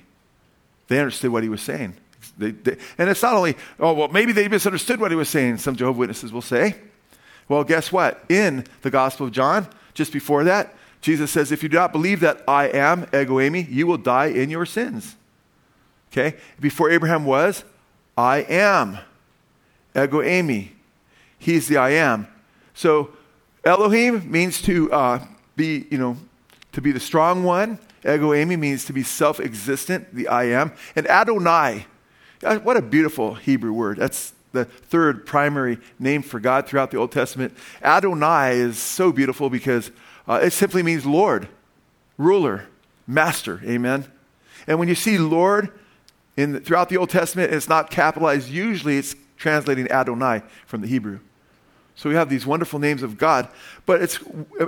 They 0.87 0.99
understood 0.99 1.31
what 1.31 1.43
he 1.43 1.49
was 1.49 1.61
saying. 1.61 1.95
They, 2.37 2.51
they, 2.51 2.77
and 2.97 3.09
it's 3.09 3.21
not 3.21 3.33
only, 3.33 3.55
oh, 3.79 3.93
well, 3.93 4.07
maybe 4.07 4.31
they 4.31 4.47
misunderstood 4.47 4.99
what 4.99 5.11
he 5.11 5.17
was 5.17 5.29
saying, 5.29 5.57
some 5.57 5.75
Jehovah 5.75 5.99
Witnesses 5.99 6.31
will 6.31 6.41
say. 6.41 6.75
Well, 7.49 7.63
guess 7.63 7.91
what? 7.91 8.23
In 8.29 8.65
the 8.81 8.89
Gospel 8.89 9.27
of 9.27 9.33
John, 9.33 9.67
just 9.93 10.13
before 10.13 10.45
that, 10.45 10.73
Jesus 11.03 11.31
says, 11.31 11.51
if 11.51 11.61
you 11.61 11.69
do 11.69 11.77
not 11.77 11.91
believe 11.91 12.21
that 12.21 12.41
I 12.47 12.69
am, 12.69 13.03
ego 13.13 13.35
eimi, 13.35 13.69
you 13.69 13.85
will 13.85 13.97
die 13.97 14.27
in 14.27 14.49
your 14.49 14.65
sins. 14.65 15.15
Okay? 16.11 16.37
Before 16.59 16.89
Abraham 16.89 17.25
was, 17.25 17.63
I 18.17 18.37
am. 18.39 18.97
Ego 19.95 20.21
eimi. 20.21 20.69
He's 21.37 21.67
the 21.67 21.77
I 21.77 21.89
am. 21.91 22.27
So 22.73 23.11
Elohim 23.65 24.31
means 24.31 24.61
to 24.63 24.91
uh, 24.91 25.25
be, 25.55 25.85
you 25.91 25.97
know, 25.97 26.17
to 26.71 26.81
be 26.81 26.91
the 26.91 26.99
strong 26.99 27.43
one. 27.43 27.79
Ego 27.99 28.29
eimi 28.29 28.57
means 28.57 28.85
to 28.85 28.93
be 28.93 29.03
self 29.03 29.39
existent, 29.39 30.15
the 30.15 30.29
I 30.29 30.45
am. 30.45 30.71
And 30.95 31.05
Adonai 31.07 31.85
uh, 32.43 32.59
what 32.59 32.77
a 32.77 32.81
beautiful 32.81 33.35
Hebrew 33.35 33.71
word. 33.71 33.97
That's 33.97 34.33
the 34.51 34.65
third 34.65 35.25
primary 35.25 35.79
name 35.97 36.21
for 36.21 36.39
God 36.39 36.67
throughout 36.67 36.91
the 36.91 36.97
Old 36.97 37.11
Testament. 37.11 37.55
Adonai 37.81 38.55
is 38.57 38.77
so 38.77 39.11
beautiful 39.11 39.49
because 39.49 39.91
uh, 40.27 40.39
it 40.43 40.51
simply 40.51 40.83
means 40.83 41.05
Lord, 41.05 41.47
ruler, 42.17 42.67
master. 43.07 43.61
Amen. 43.65 44.05
And 44.67 44.79
when 44.79 44.87
you 44.87 44.95
see 44.95 45.17
Lord 45.17 45.71
in 46.37 46.53
the, 46.53 46.59
throughout 46.59 46.89
the 46.89 46.97
Old 46.97 47.09
Testament, 47.09 47.53
it's 47.53 47.69
not 47.69 47.89
capitalized. 47.89 48.49
Usually, 48.49 48.97
it's 48.97 49.15
translating 49.37 49.91
Adonai 49.91 50.41
from 50.65 50.81
the 50.81 50.87
Hebrew. 50.87 51.19
So 51.95 52.09
we 52.09 52.15
have 52.15 52.29
these 52.29 52.45
wonderful 52.45 52.79
names 52.79 53.03
of 53.03 53.17
God, 53.17 53.47
but 53.85 54.01
it's 54.01 54.19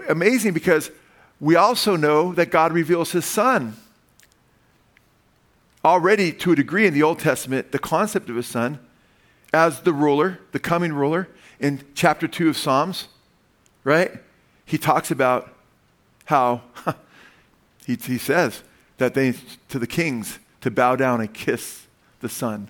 amazing 0.09 0.53
because 0.53 0.91
we 1.39 1.55
also 1.55 1.95
know 1.95 2.33
that 2.33 2.51
God 2.51 2.71
reveals 2.71 3.11
His 3.11 3.25
Son 3.25 3.75
already, 5.85 6.33
to 6.33 6.51
a 6.51 6.55
degree, 6.55 6.87
in 6.87 6.93
the 6.93 7.03
Old 7.03 7.19
Testament, 7.19 7.71
the 7.71 7.79
concept 7.79 8.29
of 8.29 8.35
his 8.35 8.47
son 8.47 8.79
as 9.53 9.81
the 9.81 9.93
ruler, 9.93 10.39
the 10.51 10.59
coming 10.59 10.91
ruler, 10.91 11.29
in 11.59 11.81
chapter 11.93 12.27
2 12.27 12.49
of 12.49 12.57
Psalms, 12.57 13.07
right? 13.83 14.11
He 14.65 14.77
talks 14.77 15.11
about 15.11 15.53
how 16.25 16.61
he, 17.85 17.95
he 17.95 18.17
says 18.17 18.63
that 18.97 19.13
they, 19.13 19.33
to 19.69 19.79
the 19.79 19.87
kings, 19.87 20.39
to 20.61 20.71
bow 20.71 20.95
down 20.95 21.21
and 21.21 21.33
kiss 21.33 21.85
the 22.21 22.29
son. 22.29 22.69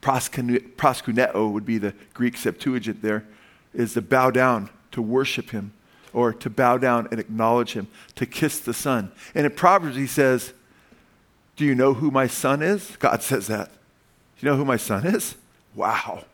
Proskuneo 0.00 1.52
would 1.52 1.66
be 1.66 1.78
the 1.78 1.94
Greek 2.14 2.36
Septuagint 2.36 3.02
there, 3.02 3.24
is 3.74 3.94
to 3.94 4.02
bow 4.02 4.30
down, 4.30 4.70
to 4.92 5.02
worship 5.02 5.50
him. 5.50 5.72
or 6.12 6.32
to 6.32 6.50
bow 6.50 6.76
down 6.76 7.06
and 7.12 7.20
acknowledge 7.20 7.74
him, 7.74 7.86
to 8.16 8.26
kiss 8.26 8.58
the 8.58 8.74
Son. 8.74 9.12
And 9.32 9.46
in 9.46 9.52
Proverbs, 9.52 9.96
he 9.96 10.08
says, 10.08 10.52
Do 11.54 11.64
you 11.64 11.74
know 11.74 11.94
who 11.94 12.10
my 12.10 12.26
son 12.26 12.62
is? 12.62 12.96
God 12.98 13.22
says 13.30 13.46
that. 13.46 13.68
Do 13.68 14.46
you 14.46 14.50
know 14.50 14.56
who 14.56 14.64
my 14.64 14.76
son 14.76 15.06
is? 15.06 15.36
Wow. 15.74 16.24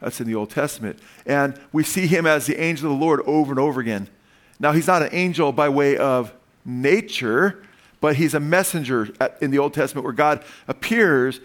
That's 0.00 0.20
in 0.20 0.26
the 0.26 0.34
Old 0.34 0.50
Testament. 0.50 0.98
And 1.26 1.60
we 1.72 1.84
see 1.84 2.06
him 2.08 2.26
as 2.26 2.46
the 2.46 2.58
angel 2.58 2.90
of 2.90 2.98
the 2.98 3.04
Lord 3.04 3.20
over 3.26 3.52
and 3.52 3.60
over 3.60 3.80
again. 3.80 4.08
Now, 4.60 4.72
he's 4.72 4.86
not 4.86 5.02
an 5.02 5.08
angel 5.12 5.52
by 5.52 5.70
way 5.70 5.96
of 5.96 6.32
nature, 6.64 7.62
but 8.00 8.16
he's 8.16 8.34
a 8.34 8.40
messenger 8.40 9.08
in 9.40 9.50
the 9.50 9.58
Old 9.58 9.74
Testament 9.74 10.04
where 10.04 10.12
God 10.12 10.44
appears, 10.68 11.40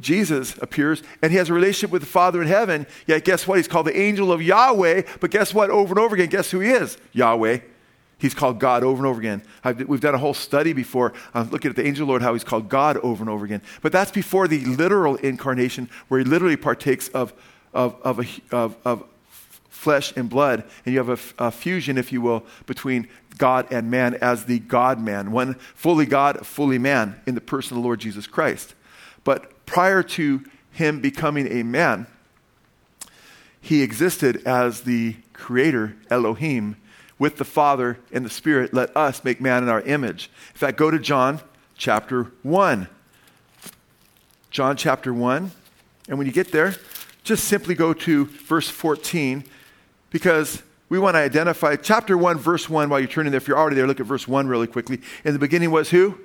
Jesus 0.00 0.58
appears, 0.58 1.02
and 1.22 1.30
he 1.30 1.38
has 1.38 1.48
a 1.48 1.54
relationship 1.54 1.90
with 1.90 2.02
the 2.02 2.08
Father 2.08 2.42
in 2.42 2.48
heaven. 2.48 2.86
Yet, 3.06 3.24
guess 3.24 3.46
what? 3.46 3.56
He's 3.56 3.68
called 3.68 3.86
the 3.86 3.96
angel 3.96 4.32
of 4.32 4.42
Yahweh, 4.42 5.02
but 5.20 5.30
guess 5.30 5.54
what? 5.54 5.70
Over 5.70 5.92
and 5.92 5.98
over 6.00 6.16
again, 6.16 6.28
guess 6.28 6.50
who 6.50 6.60
he 6.60 6.70
is? 6.70 6.98
Yahweh. 7.12 7.60
He's 8.18 8.34
called 8.34 8.58
God 8.58 8.82
over 8.82 8.96
and 8.96 9.06
over 9.06 9.20
again. 9.20 9.42
I've, 9.62 9.86
we've 9.88 10.00
done 10.00 10.14
a 10.14 10.18
whole 10.18 10.34
study 10.34 10.72
before 10.72 11.12
uh, 11.34 11.46
looking 11.50 11.70
at 11.70 11.76
the 11.76 11.86
angel 11.86 12.08
Lord, 12.08 12.22
how 12.22 12.32
he's 12.32 12.44
called 12.44 12.68
God 12.68 12.96
over 12.98 13.22
and 13.22 13.28
over 13.28 13.44
again. 13.44 13.60
But 13.82 13.92
that's 13.92 14.10
before 14.10 14.48
the 14.48 14.64
literal 14.64 15.16
incarnation, 15.16 15.90
where 16.08 16.18
he 16.18 16.24
literally 16.24 16.56
partakes 16.56 17.08
of, 17.08 17.34
of, 17.74 17.94
of, 18.02 18.20
a, 18.20 18.56
of, 18.56 18.76
of 18.84 19.04
flesh 19.86 20.12
and 20.16 20.28
blood, 20.28 20.64
and 20.84 20.92
you 20.92 20.98
have 20.98 21.32
a, 21.38 21.46
a, 21.46 21.52
fusion, 21.52 21.96
if 21.96 22.10
you 22.10 22.20
will, 22.20 22.44
between 22.66 23.06
God 23.38 23.68
and 23.70 23.88
man 23.88 24.14
as 24.16 24.46
the 24.46 24.58
God 24.58 25.00
man, 25.00 25.30
one 25.30 25.54
fully 25.76 26.06
God, 26.06 26.44
fully 26.44 26.76
man 26.76 27.20
in 27.24 27.36
the 27.36 27.40
person 27.40 27.76
of 27.76 27.82
the 27.84 27.86
Lord 27.86 28.00
Jesus 28.00 28.26
Christ. 28.26 28.74
But 29.22 29.64
prior 29.64 30.02
to 30.02 30.42
him 30.72 31.00
becoming 31.00 31.46
a 31.46 31.62
man, 31.62 32.08
he 33.60 33.80
existed 33.80 34.44
as 34.44 34.80
the 34.80 35.18
creator, 35.32 35.94
Elohim, 36.10 36.74
with 37.16 37.36
the 37.36 37.44
Father 37.44 38.00
and 38.10 38.24
the 38.24 38.30
Spirit. 38.30 38.74
Let 38.74 38.96
us 38.96 39.22
make 39.22 39.40
man 39.40 39.62
in 39.62 39.68
our 39.68 39.82
image. 39.82 40.32
In 40.52 40.58
fact, 40.58 40.78
go 40.78 40.90
to 40.90 40.98
John 40.98 41.40
chapter 41.76 42.32
1. 42.42 42.88
John 44.50 44.76
chapter 44.76 45.14
1. 45.14 45.52
And 46.08 46.18
when 46.18 46.26
you 46.26 46.32
get 46.32 46.50
there, 46.50 46.74
just 47.22 47.44
simply 47.44 47.76
go 47.76 47.92
to 47.92 48.24
verse 48.24 48.68
14 48.68 49.44
because 50.10 50.62
we 50.88 50.98
want 50.98 51.14
to 51.14 51.18
identify 51.18 51.76
chapter 51.76 52.16
1, 52.16 52.38
verse 52.38 52.68
1. 52.70 52.88
While 52.88 53.00
you're 53.00 53.08
turning 53.08 53.32
there, 53.32 53.38
if 53.38 53.48
you're 53.48 53.58
already 53.58 53.76
there, 53.76 53.86
look 53.86 54.00
at 54.00 54.06
verse 54.06 54.28
1 54.28 54.46
really 54.46 54.66
quickly. 54.66 55.00
In 55.24 55.32
the 55.32 55.38
beginning 55.38 55.70
was 55.70 55.90
who? 55.90 56.18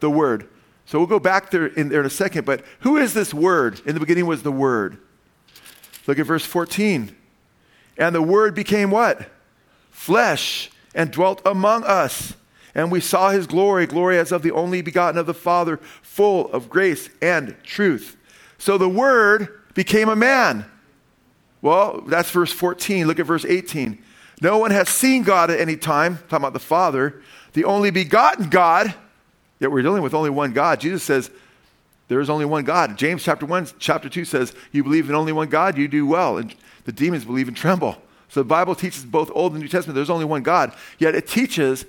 The 0.00 0.10
Word. 0.10 0.48
So 0.86 0.98
we'll 0.98 1.08
go 1.08 1.18
back 1.18 1.50
there 1.50 1.66
in, 1.66 1.88
there 1.88 2.00
in 2.00 2.06
a 2.06 2.10
second, 2.10 2.46
but 2.46 2.64
who 2.80 2.96
is 2.96 3.12
this 3.12 3.34
Word? 3.34 3.80
In 3.84 3.94
the 3.94 4.00
beginning 4.00 4.26
was 4.26 4.42
the 4.42 4.52
Word. 4.52 4.98
Look 6.06 6.18
at 6.18 6.26
verse 6.26 6.46
14. 6.46 7.14
And 7.98 8.14
the 8.14 8.22
Word 8.22 8.54
became 8.54 8.90
what? 8.90 9.28
Flesh 9.90 10.70
and 10.94 11.10
dwelt 11.10 11.42
among 11.44 11.84
us. 11.84 12.34
And 12.74 12.92
we 12.92 13.00
saw 13.00 13.30
his 13.30 13.46
glory, 13.48 13.86
glory 13.86 14.18
as 14.18 14.30
of 14.30 14.42
the 14.42 14.52
only 14.52 14.80
begotten 14.80 15.18
of 15.18 15.26
the 15.26 15.34
Father, 15.34 15.78
full 16.00 16.50
of 16.52 16.70
grace 16.70 17.10
and 17.20 17.56
truth. 17.64 18.16
So 18.56 18.78
the 18.78 18.88
Word 18.88 19.48
became 19.74 20.08
a 20.08 20.16
man 20.16 20.64
well, 21.62 22.02
that's 22.06 22.30
verse 22.30 22.52
14. 22.52 23.06
Look 23.06 23.18
at 23.18 23.26
verse 23.26 23.44
18. 23.44 23.98
No 24.40 24.58
one 24.58 24.70
has 24.70 24.88
seen 24.88 25.22
God 25.22 25.50
at 25.50 25.60
any 25.60 25.76
time, 25.76 26.18
talking 26.28 26.36
about 26.38 26.52
the 26.52 26.60
Father, 26.60 27.22
the 27.54 27.64
only 27.64 27.90
begotten 27.90 28.48
God, 28.48 28.94
yet 29.58 29.70
we're 29.70 29.82
dealing 29.82 30.02
with 30.02 30.14
only 30.14 30.30
one 30.30 30.52
God. 30.52 30.80
Jesus 30.80 31.02
says, 31.02 31.30
there 32.08 32.20
is 32.20 32.30
only 32.30 32.46
one 32.46 32.64
God. 32.64 32.96
James 32.96 33.22
chapter 33.22 33.46
1, 33.46 33.68
chapter 33.78 34.08
2 34.08 34.24
says, 34.24 34.54
You 34.72 34.82
believe 34.82 35.08
in 35.08 35.14
only 35.14 35.32
one 35.32 35.48
God, 35.48 35.76
you 35.76 35.88
do 35.88 36.06
well. 36.06 36.38
And 36.38 36.54
the 36.84 36.92
demons 36.92 37.24
believe 37.24 37.48
and 37.48 37.56
tremble. 37.56 37.96
So 38.30 38.40
the 38.40 38.48
Bible 38.48 38.74
teaches 38.74 39.04
both 39.04 39.30
Old 39.34 39.52
and 39.52 39.60
New 39.60 39.68
Testament, 39.68 39.94
there's 39.94 40.10
only 40.10 40.24
one 40.24 40.42
God. 40.42 40.74
Yet 40.98 41.14
it 41.14 41.28
teaches 41.28 41.84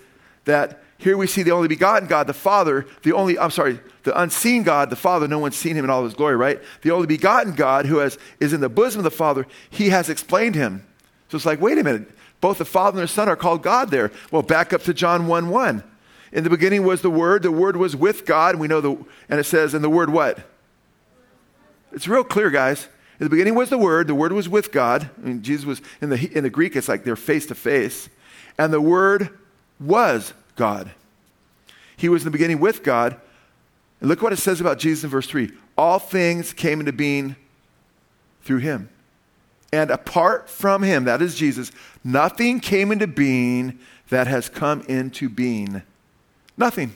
that 0.46 0.84
here 1.00 1.16
we 1.16 1.28
see 1.28 1.44
the 1.44 1.52
only 1.52 1.70
begotten 1.70 2.10
God, 2.10 2.28
the 2.28 2.34
Father, 2.34 2.86
the 3.04 3.14
only, 3.14 3.40
I'm 3.40 3.52
sorry, 3.52 3.80
the 4.04 4.22
unseen 4.22 4.64
God, 4.64 4.90
the 4.90 4.98
Father, 4.98 5.30
no 5.30 5.40
one's 5.40 5.56
seen 5.56 5.78
him 5.78 5.86
in 5.86 5.90
all 5.90 6.04
his 6.04 6.14
glory, 6.14 6.36
right? 6.36 6.62
The 6.82 6.92
only 6.92 7.08
begotten 7.08 7.54
God 7.54 7.86
who 7.86 8.00
has, 8.00 8.18
is 8.42 8.52
in 8.52 8.60
the 8.60 8.68
bosom 8.68 9.00
of 9.00 9.06
the 9.06 9.12
Father, 9.12 9.48
he 9.70 9.90
has 9.90 10.10
explained 10.10 10.56
him. 10.56 10.86
So 11.30 11.38
it's 11.38 11.46
like, 11.46 11.62
wait 11.62 11.78
a 11.78 11.84
minute, 11.86 12.12
both 12.42 12.58
the 12.58 12.66
Father 12.66 13.00
and 13.00 13.08
the 13.08 13.14
Son 13.14 13.30
are 13.30 13.38
called 13.38 13.64
God 13.64 13.92
there. 13.92 14.12
Well, 14.30 14.42
back 14.42 14.74
up 14.74 14.84
to 14.84 14.94
John 14.94 15.28
1 15.28 15.48
1. 15.48 15.84
In 16.34 16.44
the 16.44 16.50
beginning 16.50 16.84
was 16.84 17.02
the 17.02 17.10
Word, 17.10 17.44
the 17.44 17.52
Word 17.52 17.78
was 17.78 17.96
with 17.96 18.26
God, 18.26 18.56
and 18.56 18.60
we 18.60 18.68
know 18.68 18.82
the, 18.82 18.98
and 19.30 19.40
it 19.40 19.46
says, 19.46 19.74
and 19.74 19.84
the 19.84 19.90
Word 19.90 20.10
what? 20.10 20.40
It's 21.94 22.10
real 22.10 22.26
clear, 22.26 22.50
guys. 22.50 22.90
In 23.22 23.26
the 23.26 23.30
beginning 23.30 23.56
was 23.56 23.70
the 23.70 23.78
Word, 23.78 24.08
the 24.08 24.16
Word 24.16 24.34
was 24.34 24.50
with 24.50 24.74
God. 24.74 25.10
I 25.18 25.28
mean, 25.28 25.44
Jesus 25.44 25.66
was, 25.66 25.82
in 26.02 26.10
the, 26.10 26.30
in 26.38 26.44
the 26.44 26.50
Greek, 26.50 26.76
it's 26.76 26.90
like 26.90 27.06
they're 27.06 27.16
face 27.16 27.46
to 27.48 27.56
face. 27.56 28.10
And 28.58 28.74
the 28.74 28.82
Word 28.82 29.30
was 29.80 30.34
God. 30.60 30.92
He 31.96 32.10
was 32.10 32.24
in 32.24 32.26
the 32.26 32.32
beginning 32.32 32.60
with 32.60 32.84
God. 32.84 33.16
And 34.02 34.10
look 34.10 34.22
what 34.22 34.34
it 34.34 34.40
says 34.40 34.60
about 34.60 34.78
Jesus 34.78 35.06
in 35.06 35.10
verse 35.10 35.26
3 35.26 35.50
All 35.78 36.00
things 36.00 36.52
came 36.52 36.82
into 36.82 36.92
being 36.92 37.38
through 38.44 38.58
him. 38.58 38.90
And 39.72 39.90
apart 39.90 40.50
from 40.50 40.84
him, 40.84 41.06
that 41.06 41.22
is 41.22 41.36
Jesus, 41.36 41.72
nothing 42.04 42.60
came 42.60 42.92
into 42.92 43.08
being 43.08 43.80
that 44.10 44.28
has 44.28 44.50
come 44.50 44.82
into 44.82 45.30
being. 45.30 45.82
Nothing. 46.58 46.94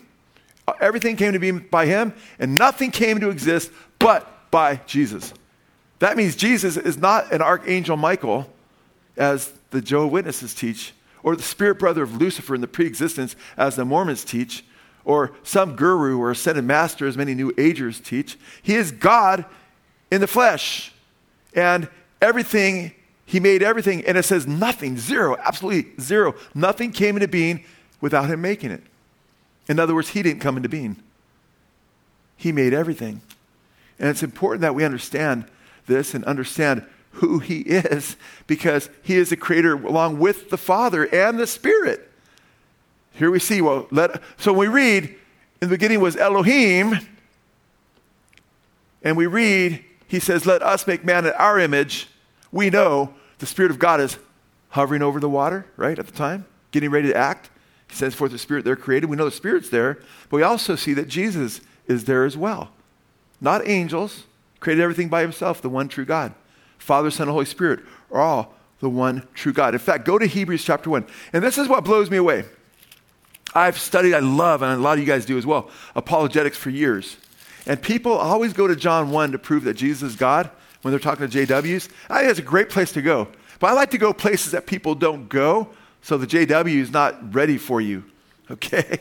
Everything 0.81 1.15
came 1.15 1.31
to 1.31 1.39
be 1.39 1.51
by 1.51 1.85
him, 1.85 2.13
and 2.39 2.55
nothing 2.55 2.91
came 2.91 3.21
to 3.21 3.29
exist 3.29 3.71
but 3.97 4.51
by 4.51 4.81
Jesus. 4.87 5.33
That 5.99 6.17
means 6.17 6.35
Jesus 6.35 6.75
is 6.75 6.97
not 6.97 7.31
an 7.31 7.41
archangel 7.41 7.95
Michael, 7.95 8.49
as 9.15 9.53
the 9.69 9.81
Jehovah 9.81 10.07
Witnesses 10.07 10.53
teach 10.53 10.93
or 11.23 11.35
the 11.35 11.43
spirit 11.43 11.79
brother 11.79 12.03
of 12.03 12.17
Lucifer 12.17 12.53
in 12.53 12.61
the 12.61 12.67
pre-existence, 12.67 13.35
as 13.57 13.75
the 13.75 13.85
Mormons 13.85 14.23
teach, 14.23 14.63
or 15.05 15.31
some 15.43 15.75
guru 15.75 16.19
or 16.19 16.31
ascended 16.31 16.63
master, 16.63 17.07
as 17.07 17.17
many 17.17 17.33
New 17.33 17.51
Agers 17.57 17.99
teach. 17.99 18.37
He 18.61 18.75
is 18.75 18.91
God 18.91 19.45
in 20.11 20.21
the 20.21 20.27
flesh. 20.27 20.93
And 21.55 21.89
everything, 22.21 22.93
he 23.25 23.39
made 23.39 23.63
everything, 23.63 24.05
and 24.05 24.17
it 24.17 24.23
says 24.23 24.45
nothing, 24.47 24.97
zero, 24.97 25.37
absolutely 25.43 25.91
zero. 26.01 26.35
Nothing 26.53 26.91
came 26.91 27.15
into 27.15 27.27
being 27.27 27.63
without 28.01 28.29
him 28.29 28.41
making 28.41 28.71
it. 28.71 28.83
In 29.67 29.79
other 29.79 29.95
words, 29.95 30.09
he 30.09 30.21
didn't 30.21 30.41
come 30.41 30.57
into 30.57 30.69
being. 30.69 30.97
He 32.35 32.51
made 32.51 32.73
everything. 32.73 33.21
And 33.99 34.09
it's 34.09 34.23
important 34.23 34.61
that 34.61 34.75
we 34.75 34.83
understand 34.83 35.45
this 35.85 36.13
and 36.13 36.25
understand 36.25 36.85
who 37.13 37.39
he 37.39 37.59
is 37.59 38.15
because 38.47 38.89
he 39.01 39.15
is 39.15 39.29
the 39.29 39.37
creator 39.37 39.73
along 39.73 40.19
with 40.19 40.49
the 40.49 40.57
Father 40.57 41.05
and 41.13 41.39
the 41.39 41.47
Spirit. 41.47 42.09
Here 43.11 43.29
we 43.29 43.39
see, 43.39 43.61
well, 43.61 43.87
let, 43.91 44.21
so 44.37 44.51
when 44.51 44.69
we 44.69 44.75
read, 44.75 45.03
in 45.03 45.69
the 45.69 45.75
beginning 45.75 45.99
was 45.99 46.15
Elohim, 46.15 46.99
and 49.03 49.15
we 49.15 49.27
read, 49.27 49.83
he 50.07 50.19
says, 50.19 50.45
let 50.45 50.61
us 50.61 50.87
make 50.87 51.05
man 51.05 51.25
in 51.25 51.33
our 51.33 51.59
image. 51.59 52.07
We 52.51 52.69
know 52.69 53.13
the 53.39 53.45
Spirit 53.45 53.71
of 53.71 53.79
God 53.79 54.01
is 54.01 54.17
hovering 54.69 55.01
over 55.01 55.19
the 55.19 55.29
water, 55.29 55.65
right, 55.77 55.97
at 55.97 56.07
the 56.07 56.13
time, 56.13 56.45
getting 56.71 56.89
ready 56.89 57.09
to 57.09 57.15
act. 57.15 57.49
He 57.89 57.95
sends 57.95 58.15
forth 58.15 58.31
the 58.31 58.39
Spirit 58.39 58.65
there 58.65 58.75
created. 58.75 59.09
We 59.09 59.17
know 59.17 59.25
the 59.25 59.31
Spirit's 59.31 59.69
there, 59.69 59.99
but 60.29 60.37
we 60.37 60.43
also 60.43 60.75
see 60.75 60.93
that 60.93 61.07
Jesus 61.07 61.61
is 61.85 62.05
there 62.05 62.25
as 62.25 62.35
well. 62.35 62.71
Not 63.39 63.67
angels, 63.67 64.23
created 64.59 64.81
everything 64.81 65.09
by 65.09 65.21
himself, 65.21 65.61
the 65.61 65.69
one 65.69 65.89
true 65.89 66.05
God. 66.05 66.33
Father, 66.83 67.09
Son, 67.09 67.27
and 67.27 67.31
Holy 67.31 67.45
Spirit 67.45 67.79
are 68.11 68.19
all 68.19 68.53
the 68.81 68.89
one 68.89 69.25
true 69.33 69.53
God. 69.53 69.73
In 69.73 69.79
fact, 69.79 70.03
go 70.03 70.19
to 70.19 70.25
Hebrews 70.25 70.65
chapter 70.65 70.89
1. 70.89 71.05
And 71.31 71.41
this 71.41 71.57
is 71.57 71.69
what 71.69 71.85
blows 71.85 72.11
me 72.11 72.17
away. 72.17 72.43
I've 73.55 73.79
studied, 73.79 74.13
I 74.13 74.19
love, 74.19 74.61
and 74.61 74.73
a 74.73 74.77
lot 74.77 74.93
of 74.93 74.99
you 74.99 75.05
guys 75.05 75.25
do 75.25 75.37
as 75.37 75.45
well, 75.45 75.69
apologetics 75.95 76.57
for 76.57 76.69
years. 76.69 77.15
And 77.65 77.81
people 77.81 78.11
always 78.11 78.51
go 78.51 78.67
to 78.67 78.75
John 78.75 79.11
1 79.11 79.31
to 79.31 79.39
prove 79.39 79.63
that 79.63 79.75
Jesus 79.75 80.11
is 80.11 80.15
God 80.17 80.49
when 80.81 80.91
they're 80.91 80.99
talking 80.99 81.29
to 81.29 81.45
JWs. 81.45 81.89
I 82.09 82.19
think 82.19 82.31
it's 82.31 82.39
a 82.39 82.43
great 82.43 82.69
place 82.69 82.91
to 82.91 83.01
go. 83.01 83.29
But 83.59 83.67
I 83.67 83.73
like 83.73 83.91
to 83.91 83.97
go 83.97 84.11
places 84.11 84.51
that 84.51 84.65
people 84.65 84.93
don't 84.93 85.29
go 85.29 85.69
so 86.01 86.17
the 86.17 86.27
JW 86.27 86.75
is 86.75 86.91
not 86.91 87.33
ready 87.33 87.57
for 87.57 87.79
you. 87.81 88.03
Okay? 88.51 88.99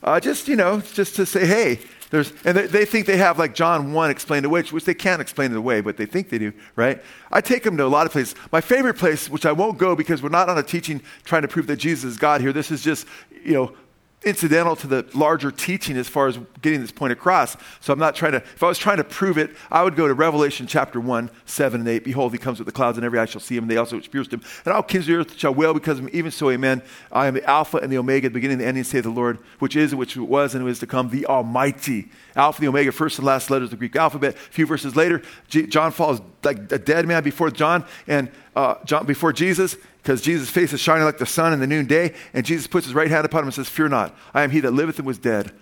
Uh, 0.00 0.20
just, 0.20 0.46
you 0.46 0.54
know, 0.54 0.80
just 0.80 1.16
to 1.16 1.26
say, 1.26 1.44
hey, 1.44 1.80
there's, 2.10 2.32
and 2.44 2.56
they, 2.56 2.66
they, 2.66 2.84
think 2.84 3.06
they 3.06 3.16
have 3.16 3.38
like 3.38 3.54
John 3.54 3.92
1 3.92 4.10
explained 4.10 4.44
away, 4.44 4.62
which 4.62 4.84
they 4.84 4.94
can't 4.94 5.22
explain 5.22 5.52
it 5.52 5.56
away, 5.56 5.80
but 5.80 5.96
they 5.96 6.06
think 6.06 6.28
they 6.28 6.38
do, 6.38 6.52
right? 6.74 7.02
I 7.30 7.40
take 7.40 7.62
them 7.62 7.76
to 7.76 7.84
a 7.84 7.88
lot 7.88 8.04
of 8.04 8.12
places. 8.12 8.34
My 8.50 8.60
favorite 8.60 8.94
place, 8.94 9.30
which 9.30 9.46
I 9.46 9.52
won't 9.52 9.78
go 9.78 9.94
because 9.94 10.22
we're 10.22 10.28
not 10.28 10.48
on 10.48 10.58
a 10.58 10.62
teaching 10.62 11.00
trying 11.24 11.42
to 11.42 11.48
prove 11.48 11.68
that 11.68 11.76
Jesus 11.76 12.04
is 12.04 12.16
God 12.16 12.40
here. 12.40 12.52
This 12.52 12.72
is 12.72 12.82
just, 12.82 13.06
you 13.44 13.54
know, 13.54 13.76
incidental 14.22 14.76
to 14.76 14.86
the 14.86 15.06
larger 15.14 15.50
teaching 15.50 15.96
as 15.96 16.06
far 16.06 16.26
as 16.26 16.38
getting 16.60 16.82
this 16.82 16.92
point 16.92 17.10
across. 17.10 17.56
So 17.80 17.92
I'm 17.92 17.98
not 17.98 18.14
trying 18.14 18.32
to, 18.32 18.38
if 18.38 18.62
I 18.62 18.68
was 18.68 18.76
trying 18.76 18.98
to 18.98 19.04
prove 19.04 19.38
it, 19.38 19.56
I 19.70 19.82
would 19.82 19.96
go 19.96 20.06
to 20.06 20.12
Revelation 20.12 20.66
chapter 20.66 21.00
1, 21.00 21.30
7 21.46 21.80
and 21.80 21.88
8. 21.88 22.04
Behold, 22.04 22.32
he 22.32 22.38
comes 22.38 22.58
with 22.58 22.66
the 22.66 22.72
clouds, 22.72 22.98
and 22.98 23.04
every 23.04 23.18
eye 23.18 23.24
shall 23.24 23.40
see 23.40 23.56
him, 23.56 23.64
and 23.64 23.70
they 23.70 23.78
also 23.78 23.96
which 23.96 24.10
pierced 24.10 24.32
him. 24.32 24.42
And 24.66 24.74
all 24.74 24.82
kings 24.82 25.04
of 25.04 25.14
the 25.14 25.20
earth 25.20 25.38
shall 25.38 25.54
wail 25.54 25.72
because 25.72 25.98
of 25.98 26.04
him. 26.04 26.10
Even 26.12 26.30
so, 26.30 26.50
amen. 26.50 26.82
I 27.10 27.28
am 27.28 27.34
the 27.34 27.44
Alpha 27.48 27.78
and 27.78 27.90
the 27.90 27.96
Omega, 27.96 28.28
the 28.28 28.34
beginning 28.34 28.54
and 28.54 28.60
the 28.60 28.66
ending, 28.66 28.84
say 28.84 29.00
the 29.00 29.08
Lord, 29.08 29.38
which 29.58 29.74
is, 29.74 29.94
which 29.94 30.16
was, 30.16 30.54
and 30.54 30.62
who 30.62 30.68
is 30.68 30.80
to 30.80 30.86
come, 30.86 31.08
the 31.08 31.24
Almighty. 31.24 32.10
Alpha, 32.36 32.60
the 32.60 32.68
Omega, 32.68 32.92
first 32.92 33.18
and 33.18 33.26
last 33.26 33.50
letters 33.50 33.66
of 33.66 33.70
the 33.70 33.76
Greek 33.76 33.96
alphabet. 33.96 34.34
A 34.34 34.38
few 34.38 34.66
verses 34.66 34.96
later, 34.96 35.22
John 35.48 35.92
falls 35.92 36.20
like 36.44 36.70
a 36.70 36.78
dead 36.78 37.06
man 37.06 37.22
before 37.22 37.50
John, 37.50 37.86
and 38.06 38.30
uh, 38.54 38.74
John 38.84 39.06
before 39.06 39.32
Jesus, 39.32 39.76
because 40.02 40.22
Jesus' 40.22 40.50
face 40.50 40.72
is 40.72 40.80
shining 40.80 41.04
like 41.04 41.18
the 41.18 41.26
sun 41.26 41.52
in 41.52 41.60
the 41.60 41.66
noonday, 41.66 42.14
and 42.32 42.46
Jesus 42.46 42.66
puts 42.66 42.86
his 42.86 42.94
right 42.94 43.10
hand 43.10 43.26
upon 43.26 43.40
him 43.40 43.46
and 43.46 43.54
says, 43.54 43.68
Fear 43.68 43.88
not, 43.88 44.16
I 44.32 44.42
am 44.42 44.50
he 44.50 44.60
that 44.60 44.72
liveth 44.72 44.98
and 44.98 45.06
was 45.06 45.18
dead. 45.18 45.52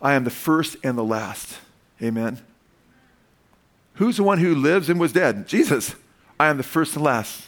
I 0.00 0.14
am 0.14 0.24
the 0.24 0.30
first 0.30 0.76
and 0.82 0.96
the 0.96 1.04
last. 1.04 1.58
Amen. 2.02 2.40
Who's 3.94 4.16
the 4.16 4.22
one 4.22 4.38
who 4.38 4.54
lives 4.54 4.90
and 4.90 4.98
was 4.98 5.12
dead? 5.12 5.46
Jesus. 5.46 5.94
I 6.38 6.48
am 6.48 6.56
the 6.56 6.62
first 6.62 6.96
and 6.96 7.04
last. 7.04 7.44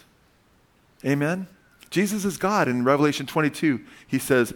Amen. 1.04 1.48
Jesus 1.90 2.24
is 2.24 2.36
God. 2.36 2.68
In 2.68 2.84
Revelation 2.84 3.26
22, 3.26 3.80
he 4.06 4.18
says, 4.18 4.54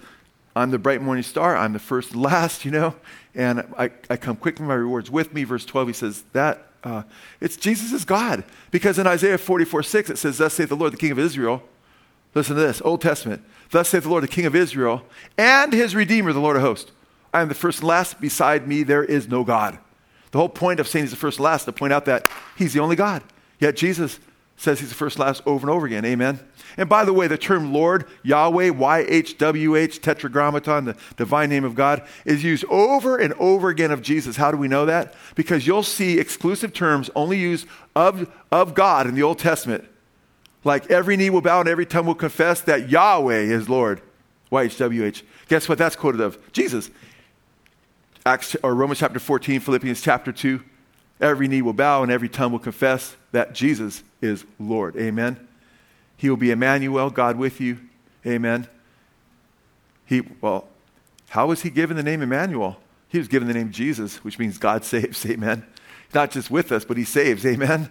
I'm 0.55 0.71
the 0.71 0.79
bright 0.79 1.03
morning 1.03 1.23
star. 1.23 1.57
I'm 1.57 1.73
the 1.73 1.79
first 1.79 2.13
and 2.13 2.23
last, 2.23 2.65
you 2.65 2.71
know, 2.71 2.95
and 3.35 3.61
I, 3.77 3.91
I 4.09 4.17
come 4.17 4.37
quickly, 4.37 4.67
my 4.67 4.75
rewards 4.75 5.11
with 5.11 5.35
me. 5.35 5.45
Verse 5.45 5.65
12, 5.65 5.89
he 5.89 5.95
says 5.95 6.25
that 6.33 6.70
uh, 6.83 7.03
it's 7.41 7.57
Jesus 7.57 7.93
is 7.93 8.05
God. 8.05 8.45
Because 8.71 8.99
in 8.99 9.07
Isaiah 9.07 9.39
44 9.39 9.83
6, 9.83 10.11
it 10.11 10.19
says, 10.19 10.39
Thus 10.39 10.55
saith 10.55 10.69
the 10.69 10.77
Lord, 10.77 10.93
the 10.93 10.97
King 10.97 11.13
of 11.13 11.19
Israel. 11.19 11.63
Listen 12.35 12.57
to 12.57 12.63
this 12.63 12.81
Old 12.85 13.01
Testament. 13.01 13.43
Thus 13.71 13.89
saith 13.89 14.05
the 14.05 14.09
Lord, 14.09 14.23
the 14.23 14.29
King 14.29 14.47
of 14.47 14.55
Israel, 14.55 15.03
and 15.37 15.73
his 15.73 15.95
Redeemer, 15.95 16.33
the 16.33 16.41
Lord 16.41 16.57
of 16.57 16.63
hosts. 16.63 16.93
I 17.33 17.43
am 17.43 17.49
the 17.49 17.55
first 17.55 17.81
and 17.81 17.89
last. 17.89 18.21
Beside 18.21 18.67
me, 18.67 18.83
there 18.83 19.05
is 19.05 19.29
no 19.29 19.45
God. 19.45 19.79
The 20.31 20.39
whole 20.39 20.49
point 20.49 20.81
of 20.81 20.89
saying 20.89 21.05
he's 21.05 21.11
the 21.11 21.17
first 21.17 21.39
and 21.39 21.45
last 21.45 21.65
to 21.65 21.73
point 21.73 21.93
out 21.93 22.05
that 22.05 22.29
he's 22.57 22.73
the 22.73 22.81
only 22.81 22.97
God. 22.97 23.23
Yet 23.59 23.77
Jesus 23.77 24.21
says 24.61 24.79
he's 24.79 24.91
the 24.91 24.95
first 24.95 25.19
last 25.19 25.43
over 25.47 25.67
and 25.67 25.75
over 25.75 25.87
again. 25.87 26.05
Amen. 26.05 26.39
And 26.77 26.87
by 26.87 27.07
the 27.07 27.15
way, 27.15 27.27
the 27.27 27.39
term 27.39 27.73
Lord, 27.73 28.05
Yahweh, 28.23 28.69
YHWH, 28.69 30.03
Tetragrammaton, 30.03 30.85
the 30.85 30.97
divine 31.17 31.49
name 31.49 31.65
of 31.65 31.75
God, 31.75 32.07
is 32.27 32.45
used 32.45 32.67
over 32.67 33.17
and 33.17 33.33
over 33.35 33.71
again 33.71 33.91
of 33.91 34.03
Jesus. 34.03 34.37
How 34.37 34.51
do 34.51 34.59
we 34.59 34.69
know 34.69 34.85
that? 34.85 35.15
Because 35.35 35.67
you'll 35.67 35.83
see 35.83 36.19
exclusive 36.19 36.75
terms 36.75 37.09
only 37.15 37.39
used 37.39 37.67
of, 37.97 38.31
of 38.53 38.75
God 38.75 39.07
in 39.07 39.15
the 39.15 39.23
Old 39.23 39.39
Testament. 39.39 39.89
Like 40.63 40.91
every 40.91 41.17
knee 41.17 41.31
will 41.31 41.41
bow 41.41 41.61
and 41.61 41.69
every 41.69 41.87
tongue 41.87 42.05
will 42.05 42.15
confess 42.15 42.61
that 42.61 42.91
Yahweh 42.91 43.41
is 43.41 43.67
Lord. 43.67 44.03
YHWH. 44.53 45.23
Guess 45.49 45.71
what 45.71 45.79
that's 45.79 45.97
quoted 45.97 46.21
of? 46.21 46.39
Jesus. 46.53 46.91
Acts 48.27 48.57
or 48.63 48.75
Romans 48.75 48.99
chapter 48.99 49.19
14, 49.19 49.61
Philippians 49.61 50.03
chapter 50.03 50.33
2. 50.33 50.63
Every 51.21 51.49
knee 51.49 51.63
will 51.63 51.75
bow 51.75 52.03
and 52.03 52.11
every 52.11 52.29
tongue 52.29 52.53
will 52.53 52.59
confess 52.59 53.15
that 53.33 53.53
Jesus 53.53 54.03
is 54.23 54.45
Lord. 54.59 54.97
Amen. 54.97 55.47
He 56.17 56.31
will 56.31 56.37
be 56.37 56.51
Emmanuel, 56.51 57.11
God 57.11 57.37
with 57.37 57.61
you. 57.61 57.79
Amen. 58.27 58.67
He, 60.07 60.23
well, 60.41 60.69
how 61.31 61.47
was 61.47 61.63
he 61.63 61.71
given 61.71 61.97
the 61.97 62.03
name 62.03 62.23
Emmanuel? 62.23 62.79
He 63.09 63.19
was 63.19 63.29
given 63.29 63.49
the 63.49 63.55
name 63.55 63.71
Jesus, 63.71 64.25
which 64.25 64.39
means 64.39 64.59
God 64.59 64.85
saves. 64.85 65.25
Amen. 65.27 65.65
Not 66.15 66.31
just 66.31 66.51
with 66.51 66.73
us, 66.73 66.85
but 66.85 66.97
he 66.97 67.05
saves. 67.05 67.45
Amen. 67.47 67.91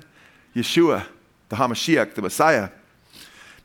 Yeshua, 0.55 1.05
the 1.49 1.55
Hamashiach, 1.55 2.15
the 2.15 2.21
Messiah. 2.21 2.69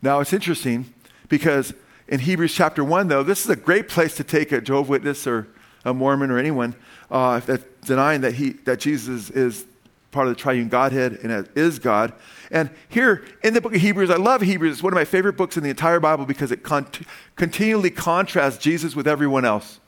Now, 0.03 0.20
it's 0.20 0.33
interesting 0.33 0.92
because 1.29 1.72
in 2.07 2.20
Hebrews 2.20 2.55
chapter 2.55 2.85
1, 2.85 3.09
though, 3.09 3.22
this 3.22 3.44
is 3.44 3.50
a 3.50 3.57
great 3.57 3.88
place 3.88 4.14
to 4.16 4.24
take 4.24 4.53
a 4.53 4.61
Jehovah 4.61 4.90
Witness 4.90 5.27
or 5.27 5.48
a 5.85 5.94
Mormon 5.94 6.31
or 6.31 6.38
anyone 6.38 6.74
uh, 7.10 7.40
denying 7.84 8.22
that, 8.22 8.34
he, 8.34 8.50
that 8.64 8.80
Jesus 8.80 9.30
is 9.30 9.66
part 10.14 10.28
of 10.28 10.34
the 10.34 10.40
triune 10.40 10.68
Godhead 10.68 11.18
and 11.22 11.48
is 11.54 11.78
God. 11.78 12.12
And 12.50 12.70
here 12.88 13.24
in 13.42 13.52
the 13.52 13.60
book 13.60 13.74
of 13.74 13.80
Hebrews, 13.80 14.10
I 14.10 14.16
love 14.16 14.40
Hebrews. 14.40 14.74
It's 14.74 14.82
one 14.82 14.92
of 14.92 14.96
my 14.96 15.04
favorite 15.04 15.36
books 15.36 15.56
in 15.56 15.64
the 15.64 15.70
entire 15.70 16.00
Bible 16.00 16.24
because 16.24 16.52
it 16.52 16.62
con- 16.62 16.86
continually 17.36 17.90
contrasts 17.90 18.58
Jesus 18.58 18.94
with 18.94 19.08
everyone 19.08 19.44
else. 19.44 19.80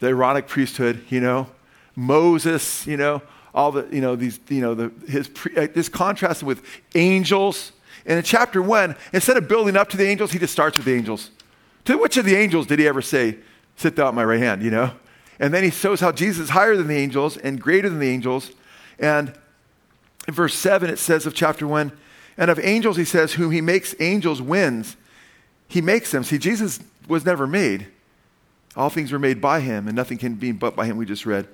The 0.00 0.08
Aaronic 0.08 0.48
priesthood, 0.48 1.04
you 1.10 1.20
know, 1.20 1.48
Moses, 1.94 2.86
you 2.86 2.96
know, 2.96 3.22
all 3.54 3.70
the, 3.70 3.86
you 3.92 4.00
know, 4.00 4.16
these, 4.16 4.40
you 4.48 4.62
know, 4.62 4.74
the, 4.74 4.92
his, 5.06 5.28
pre- 5.28 5.54
uh, 5.54 5.68
this 5.72 5.88
contrasted 5.88 6.46
with 6.46 6.64
angels. 6.94 7.72
And 8.06 8.18
in 8.18 8.24
chapter 8.24 8.62
one, 8.62 8.96
instead 9.12 9.36
of 9.36 9.46
building 9.46 9.76
up 9.76 9.90
to 9.90 9.96
the 9.96 10.06
angels, 10.06 10.32
he 10.32 10.38
just 10.38 10.52
starts 10.52 10.78
with 10.78 10.86
the 10.86 10.94
angels. 10.94 11.30
To 11.84 11.98
which 11.98 12.16
of 12.16 12.24
the 12.24 12.34
angels 12.34 12.66
did 12.66 12.78
he 12.78 12.88
ever 12.88 13.02
say, 13.02 13.38
Sit 13.76 13.96
thou 13.96 14.08
at 14.08 14.14
my 14.14 14.24
right 14.24 14.40
hand, 14.40 14.62
you 14.62 14.70
know? 14.70 14.92
And 15.38 15.52
then 15.52 15.64
he 15.64 15.70
shows 15.70 16.00
how 16.00 16.12
Jesus 16.12 16.44
is 16.44 16.50
higher 16.50 16.76
than 16.76 16.88
the 16.88 16.96
angels 16.96 17.36
and 17.36 17.60
greater 17.60 17.88
than 17.88 17.98
the 17.98 18.08
angels. 18.08 18.52
And 18.98 19.32
in 20.28 20.34
verse 20.34 20.54
7, 20.54 20.90
it 20.90 20.98
says 20.98 21.26
of 21.26 21.34
chapter 21.34 21.66
1, 21.66 21.92
and 22.38 22.50
of 22.50 22.58
angels, 22.60 22.96
he 22.96 23.04
says, 23.04 23.34
whom 23.34 23.50
he 23.50 23.60
makes 23.60 23.94
angels 24.00 24.40
winds. 24.40 24.96
He 25.68 25.80
makes 25.80 26.10
them. 26.10 26.24
See, 26.24 26.38
Jesus 26.38 26.80
was 27.08 27.24
never 27.24 27.46
made. 27.46 27.86
All 28.76 28.88
things 28.88 29.12
were 29.12 29.18
made 29.18 29.40
by 29.40 29.60
him, 29.60 29.86
and 29.86 29.96
nothing 29.96 30.18
can 30.18 30.34
be 30.34 30.52
but 30.52 30.74
by 30.76 30.86
him, 30.86 30.96
we 30.96 31.04
just 31.04 31.26
read. 31.26 31.46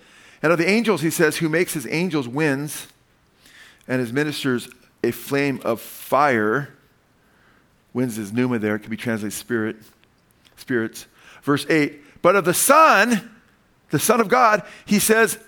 And 0.42 0.52
of 0.52 0.58
the 0.58 0.68
angels, 0.68 1.00
he 1.00 1.10
says, 1.10 1.38
who 1.38 1.48
makes 1.48 1.72
his 1.72 1.86
angels 1.86 2.28
winds 2.28 2.86
and 3.88 4.00
his 4.00 4.12
ministers 4.12 4.68
a 5.02 5.10
flame 5.10 5.60
of 5.64 5.80
fire. 5.80 6.74
Winds 7.92 8.18
is 8.18 8.32
pneuma 8.32 8.58
there, 8.58 8.76
it 8.76 8.80
can 8.80 8.90
be 8.90 8.96
translated 8.96 9.32
spirit, 9.32 9.76
spirits. 10.56 11.06
Verse 11.42 11.66
8, 11.68 12.22
but 12.22 12.36
of 12.36 12.44
the 12.44 12.54
Son, 12.54 13.30
the 13.90 13.98
Son 13.98 14.20
of 14.20 14.28
God, 14.28 14.62
he 14.84 14.98
says, 14.98 15.38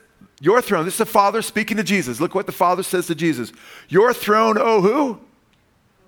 your 0.41 0.63
throne, 0.63 0.87
this 0.87 0.95
is 0.95 0.99
the 0.99 1.07
Father 1.07 1.43
speaking 1.43 1.77
to 1.77 1.83
Jesus. 1.83 2.19
Look 2.19 2.35
what 2.35 2.47
the 2.47 2.53
Father 2.53 2.83
says 2.83 3.07
to 3.09 3.15
Jesus. 3.15 3.53
Your 3.89 4.15
throne, 4.15 4.57
oh 4.59 4.81
who? 4.81 5.21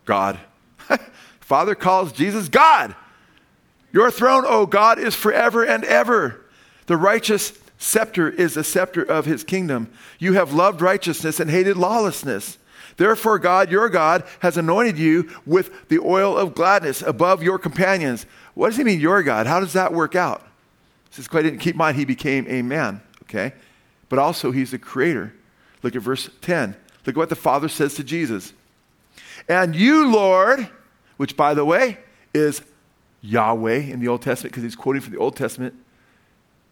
God. 0.07 0.39
Father 1.41 1.75
calls 1.75 2.13
Jesus 2.13 2.49
God. 2.49 2.95
Your 3.93 4.11
throne, 4.11 4.45
oh 4.47 4.65
God, 4.65 4.99
is 4.99 5.15
forever 5.15 5.63
and 5.63 5.85
ever. 5.85 6.47
The 6.87 6.97
righteous 6.97 7.53
scepter 7.77 8.31
is 8.31 8.55
the 8.55 8.65
scepter 8.65 9.03
of 9.03 9.27
his 9.27 9.45
kingdom. 9.45 9.93
You 10.19 10.33
have 10.33 10.55
loved 10.55 10.81
righteousness 10.81 11.39
and 11.39 11.51
hated 11.51 11.77
lawlessness. 11.77 12.57
Therefore, 12.97 13.39
God, 13.39 13.71
your 13.71 13.91
God, 13.91 14.25
has 14.41 14.57
anointed 14.57 14.99
you 14.99 15.31
with 15.45 15.89
the 15.89 15.99
oil 15.99 16.37
of 16.39 16.55
gladness 16.55 17.03
above 17.03 17.43
your 17.43 17.59
companions. 17.59 18.25
What 18.55 18.69
does 18.69 18.79
he 18.79 18.85
mean, 18.85 19.01
your 19.01 19.23
God? 19.23 19.47
How 19.47 19.61
does 19.61 19.73
that 19.75 19.93
work 19.93 20.15
out? 20.15 20.47
Says, 21.13 21.29
quite 21.29 21.43
didn't 21.43 21.61
keep 21.61 21.77
mind, 21.77 21.97
he 21.97 22.05
became 22.05 22.47
a 22.49 22.63
man. 22.63 23.01
Okay? 23.23 23.53
but 24.13 24.19
also 24.19 24.51
he's 24.51 24.73
the 24.73 24.79
creator. 24.79 25.33
Look 25.83 25.97
at 25.97 26.03
verse 26.03 26.29
10. 26.43 26.77
Look 27.07 27.15
at 27.15 27.19
what 27.19 27.31
the 27.31 27.35
Father 27.35 27.67
says 27.67 27.95
to 27.95 28.05
Jesus. 28.05 28.53
And 29.49 29.75
you, 29.75 30.07
Lord, 30.13 30.69
which 31.17 31.35
by 31.35 31.55
the 31.55 31.65
way 31.65 31.97
is 32.35 32.61
Yahweh 33.23 33.79
in 33.79 34.01
the 34.01 34.09
Old 34.09 34.21
Testament, 34.21 34.53
because 34.53 34.65
he's 34.65 34.77
quoting 34.77 35.01
from 35.01 35.15
the 35.15 35.19
Old 35.19 35.35
Testament, 35.35 35.75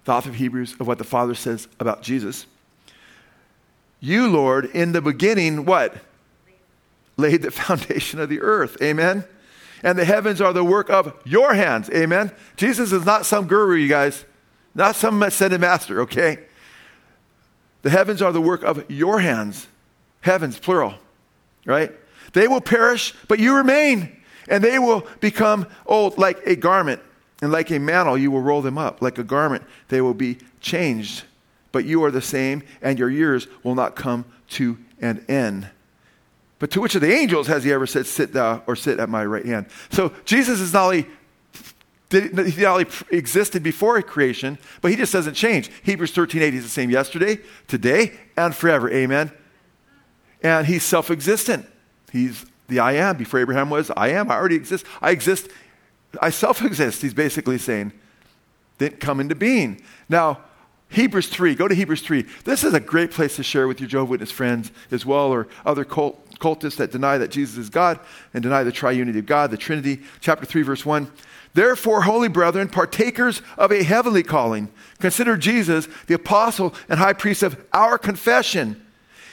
the 0.04 0.12
author 0.12 0.28
of 0.28 0.34
Hebrews, 0.34 0.76
of 0.78 0.86
what 0.86 0.98
the 0.98 1.04
Father 1.04 1.34
says 1.34 1.66
about 1.80 2.02
Jesus. 2.02 2.44
You, 4.00 4.28
Lord, 4.28 4.66
in 4.66 4.92
the 4.92 5.00
beginning, 5.00 5.64
what? 5.64 5.96
Laid 7.16 7.40
the 7.40 7.50
foundation 7.50 8.20
of 8.20 8.28
the 8.28 8.42
earth. 8.42 8.76
Amen. 8.82 9.24
And 9.82 9.98
the 9.98 10.04
heavens 10.04 10.42
are 10.42 10.52
the 10.52 10.62
work 10.62 10.90
of 10.90 11.18
your 11.24 11.54
hands. 11.54 11.88
Amen. 11.88 12.32
Jesus 12.58 12.92
is 12.92 13.06
not 13.06 13.24
some 13.24 13.46
guru, 13.46 13.76
you 13.76 13.88
guys. 13.88 14.26
Not 14.74 14.96
some 14.96 15.22
ascended 15.22 15.60
master, 15.60 16.02
okay? 16.02 16.38
The 17.82 17.90
heavens 17.90 18.22
are 18.22 18.32
the 18.32 18.40
work 18.40 18.62
of 18.62 18.88
your 18.90 19.20
hands. 19.20 19.66
Heavens, 20.20 20.58
plural, 20.58 20.94
right? 21.64 21.92
They 22.32 22.46
will 22.46 22.60
perish, 22.60 23.14
but 23.26 23.38
you 23.38 23.56
remain. 23.56 24.16
And 24.48 24.62
they 24.62 24.78
will 24.78 25.06
become 25.20 25.66
old 25.86 26.18
like 26.18 26.46
a 26.46 26.56
garment. 26.56 27.00
And 27.42 27.50
like 27.50 27.70
a 27.70 27.78
mantle, 27.78 28.18
you 28.18 28.30
will 28.30 28.42
roll 28.42 28.62
them 28.62 28.76
up. 28.76 29.00
Like 29.00 29.18
a 29.18 29.24
garment, 29.24 29.64
they 29.88 30.00
will 30.00 30.14
be 30.14 30.38
changed. 30.60 31.24
But 31.72 31.84
you 31.84 32.04
are 32.04 32.10
the 32.10 32.20
same, 32.20 32.62
and 32.82 32.98
your 32.98 33.10
years 33.10 33.46
will 33.62 33.74
not 33.74 33.96
come 33.96 34.24
to 34.50 34.78
an 35.00 35.24
end. 35.28 35.68
But 36.58 36.70
to 36.72 36.80
which 36.80 36.94
of 36.94 37.00
the 37.00 37.12
angels 37.12 37.46
has 37.46 37.64
he 37.64 37.72
ever 37.72 37.86
said, 37.86 38.06
Sit 38.06 38.34
thou 38.34 38.62
or 38.66 38.76
sit 38.76 39.00
at 39.00 39.08
my 39.08 39.24
right 39.24 39.46
hand? 39.46 39.66
So 39.90 40.12
Jesus 40.26 40.60
is 40.60 40.72
not 40.74 40.84
only 40.84 41.06
he 42.10 42.28
not 42.62 42.72
only 42.72 42.86
existed 43.10 43.62
before 43.62 44.00
creation, 44.02 44.58
but 44.80 44.90
he 44.90 44.96
just 44.96 45.12
doesn't 45.12 45.34
change. 45.34 45.70
Hebrews 45.82 46.12
13 46.12 46.42
8, 46.42 46.52
he's 46.52 46.62
the 46.64 46.68
same 46.68 46.90
yesterday, 46.90 47.38
today, 47.68 48.12
and 48.36 48.54
forever. 48.54 48.90
Amen. 48.90 49.30
And 50.42 50.66
he's 50.66 50.82
self 50.82 51.10
existent. 51.10 51.66
He's 52.10 52.46
the 52.68 52.80
I 52.80 52.92
am. 52.92 53.16
Before 53.16 53.40
Abraham 53.40 53.70
was, 53.70 53.90
I 53.96 54.08
am. 54.08 54.30
I 54.30 54.34
already 54.34 54.56
exist. 54.56 54.86
I 55.00 55.10
exist. 55.10 55.48
I 56.20 56.30
self 56.30 56.62
exist, 56.62 57.02
he's 57.02 57.14
basically 57.14 57.58
saying. 57.58 57.92
Didn't 58.78 59.00
come 59.00 59.20
into 59.20 59.34
being. 59.34 59.82
Now, 60.08 60.40
Hebrews 60.88 61.28
3, 61.28 61.54
go 61.54 61.68
to 61.68 61.74
Hebrews 61.74 62.00
3. 62.00 62.24
This 62.44 62.64
is 62.64 62.74
a 62.74 62.80
great 62.80 63.12
place 63.12 63.36
to 63.36 63.42
share 63.44 63.68
with 63.68 63.78
your 63.78 63.88
Jehovah's 63.88 64.10
Witness 64.10 64.30
friends 64.32 64.72
as 64.90 65.06
well, 65.06 65.28
or 65.28 65.46
other 65.64 65.84
cult, 65.84 66.18
cultists 66.40 66.76
that 66.76 66.90
deny 66.90 67.16
that 67.18 67.30
Jesus 67.30 67.58
is 67.58 67.70
God 67.70 68.00
and 68.34 68.42
deny 68.42 68.64
the 68.64 68.72
triunity 68.72 69.18
of 69.18 69.26
God, 69.26 69.50
the 69.52 69.56
Trinity. 69.56 70.00
Chapter 70.20 70.46
3, 70.46 70.62
verse 70.62 70.84
1. 70.84 71.12
Therefore, 71.52 72.02
holy 72.02 72.28
brethren, 72.28 72.68
partakers 72.68 73.42
of 73.58 73.72
a 73.72 73.82
heavenly 73.82 74.22
calling, 74.22 74.68
consider 75.00 75.36
Jesus 75.36 75.88
the 76.06 76.14
apostle 76.14 76.74
and 76.88 76.98
high 76.98 77.12
priest 77.12 77.42
of 77.42 77.64
our 77.72 77.98
confession. 77.98 78.80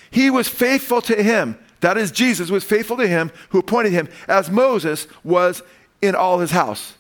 He 0.09 0.29
was 0.29 0.47
faithful 0.47 1.01
to 1.03 1.21
him. 1.21 1.59
That 1.81 1.97
is, 1.97 2.11
Jesus 2.11 2.49
was 2.49 2.63
faithful 2.63 2.97
to 2.97 3.07
him 3.07 3.31
who 3.49 3.59
appointed 3.59 3.91
him, 3.91 4.09
as 4.27 4.49
Moses 4.49 5.07
was 5.23 5.61
in 6.01 6.15
all 6.15 6.39
his 6.39 6.51
house. 6.51 6.95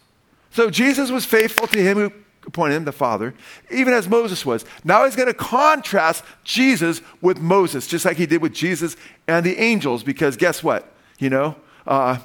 So 0.51 0.69
Jesus 0.69 1.09
was 1.09 1.25
faithful 1.25 1.67
to 1.67 1.81
him 1.81 1.97
who 1.97 2.13
appointed 2.45 2.75
him, 2.75 2.85
the 2.85 2.91
Father, 2.91 3.33
even 3.71 3.93
as 3.93 4.07
Moses 4.07 4.45
was. 4.45 4.65
Now 4.83 5.05
he's 5.05 5.15
going 5.15 5.27
to 5.27 5.33
contrast 5.33 6.23
Jesus 6.43 7.01
with 7.21 7.39
Moses, 7.39 7.87
just 7.87 8.05
like 8.05 8.17
he 8.17 8.25
did 8.25 8.41
with 8.41 8.53
Jesus 8.53 8.95
and 9.27 9.45
the 9.45 9.57
angels, 9.57 10.03
because 10.03 10.37
guess 10.37 10.63
what? 10.63 10.91
You 11.17 11.29
know, 11.29 11.55
uh, 11.85 12.19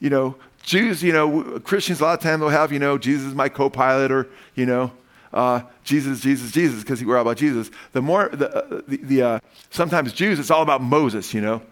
you 0.00 0.10
know, 0.10 0.36
Jews, 0.66 1.00
you 1.00 1.12
know, 1.12 1.60
Christians 1.60 2.00
a 2.00 2.04
lot 2.04 2.18
of 2.18 2.20
times 2.20 2.40
they'll 2.40 2.48
have, 2.48 2.72
you 2.72 2.80
know, 2.80 2.98
Jesus 2.98 3.28
is 3.28 3.34
my 3.36 3.48
co-pilot 3.48 4.10
or, 4.10 4.26
you 4.56 4.66
know, 4.66 4.90
uh, 5.32 5.60
Jesus, 5.84 6.20
Jesus, 6.20 6.50
Jesus, 6.50 6.82
because 6.82 7.02
we're 7.04 7.16
all 7.16 7.22
about 7.22 7.36
Jesus. 7.36 7.70
The 7.92 8.02
more, 8.02 8.28
the, 8.30 8.52
uh, 8.52 8.82
the, 8.88 8.96
the 8.96 9.22
uh, 9.22 9.40
sometimes 9.70 10.12
Jews, 10.12 10.40
it's 10.40 10.50
all 10.50 10.62
about 10.62 10.82
Moses, 10.82 11.32
you 11.32 11.40
know. 11.40 11.62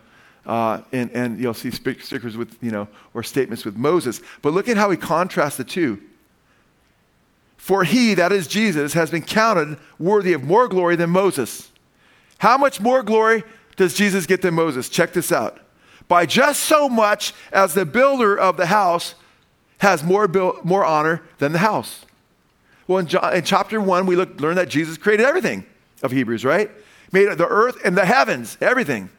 Uh, 0.47 0.83
and, 0.93 1.11
and 1.11 1.41
you'll 1.41 1.55
see 1.55 1.73
stickers 1.73 2.37
with, 2.37 2.57
you 2.63 2.71
know, 2.71 2.87
or 3.15 3.25
statements 3.25 3.65
with 3.65 3.77
Moses. 3.77 4.21
But 4.43 4.53
look 4.53 4.69
at 4.69 4.77
how 4.77 4.91
he 4.91 4.97
contrasts 4.97 5.57
the 5.57 5.65
two. 5.65 6.01
For 7.57 7.83
he, 7.83 8.15
that 8.15 8.31
is 8.31 8.47
Jesus, 8.47 8.93
has 8.93 9.11
been 9.11 9.23
counted 9.23 9.77
worthy 9.99 10.35
of 10.35 10.45
more 10.45 10.69
glory 10.69 10.95
than 10.95 11.11
Moses. 11.11 11.73
How 12.39 12.57
much 12.59 12.81
more 12.81 13.03
glory 13.03 13.43
does 13.75 13.95
Jesus 13.95 14.27
get 14.27 14.41
than 14.41 14.55
Moses? 14.55 14.89
Check 14.89 15.15
this 15.15 15.33
out. 15.33 15.59
By 16.09 16.27
just 16.27 16.61
so 16.61 16.88
much 16.88 17.33
as 17.53 17.75
the 17.75 17.87
builder 17.87 18.38
of 18.38 18.57
the 18.57 18.67
house 18.67 19.14
has 19.79 20.03
more, 20.03 20.29
more 20.62 20.85
honor 20.85 21.23
than 21.38 21.53
the 21.53 21.59
house. 21.59 22.05
Well, 22.87 22.99
in, 22.99 23.07
John, 23.07 23.35
in 23.35 23.45
chapter 23.45 23.81
1, 23.81 24.07
we 24.07 24.17
look, 24.17 24.40
learn 24.40 24.57
that 24.57 24.69
Jesus 24.69 24.99
created 24.99 25.25
everything 25.27 25.64
of 26.03 26.12
Hebrews, 26.12 26.45
right? 26.45 26.71
Made 27.12 27.31
the 27.38 27.49
earth 27.49 27.79
and 27.85 27.97
the 27.97 28.05
heavens, 28.05 28.59
everything. 28.61 29.11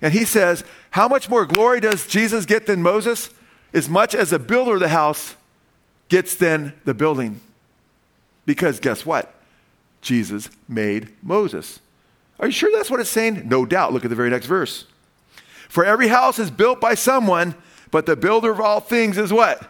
And 0.00 0.12
he 0.12 0.24
says, 0.24 0.64
How 0.90 1.08
much 1.08 1.28
more 1.28 1.44
glory 1.44 1.80
does 1.80 2.06
Jesus 2.06 2.46
get 2.46 2.66
than 2.66 2.82
Moses? 2.82 3.30
As 3.72 3.88
much 3.88 4.14
as 4.14 4.30
the 4.30 4.38
builder 4.38 4.74
of 4.74 4.80
the 4.80 4.88
house 4.88 5.36
gets 6.08 6.34
than 6.34 6.72
the 6.84 6.94
building. 6.94 7.40
Because 8.46 8.80
guess 8.80 9.04
what? 9.04 9.34
Jesus 10.00 10.48
made 10.68 11.12
Moses. 11.22 11.80
Are 12.38 12.46
you 12.46 12.52
sure 12.52 12.70
that's 12.72 12.90
what 12.90 13.00
it's 13.00 13.10
saying? 13.10 13.48
No 13.48 13.64
doubt. 13.64 13.92
Look 13.92 14.04
at 14.04 14.10
the 14.10 14.16
very 14.16 14.30
next 14.30 14.46
verse. 14.46 14.86
For 15.74 15.84
every 15.84 16.06
house 16.06 16.38
is 16.38 16.52
built 16.52 16.80
by 16.80 16.94
someone, 16.94 17.56
but 17.90 18.06
the 18.06 18.14
builder 18.14 18.52
of 18.52 18.60
all 18.60 18.78
things 18.78 19.18
is 19.18 19.32
what? 19.32 19.68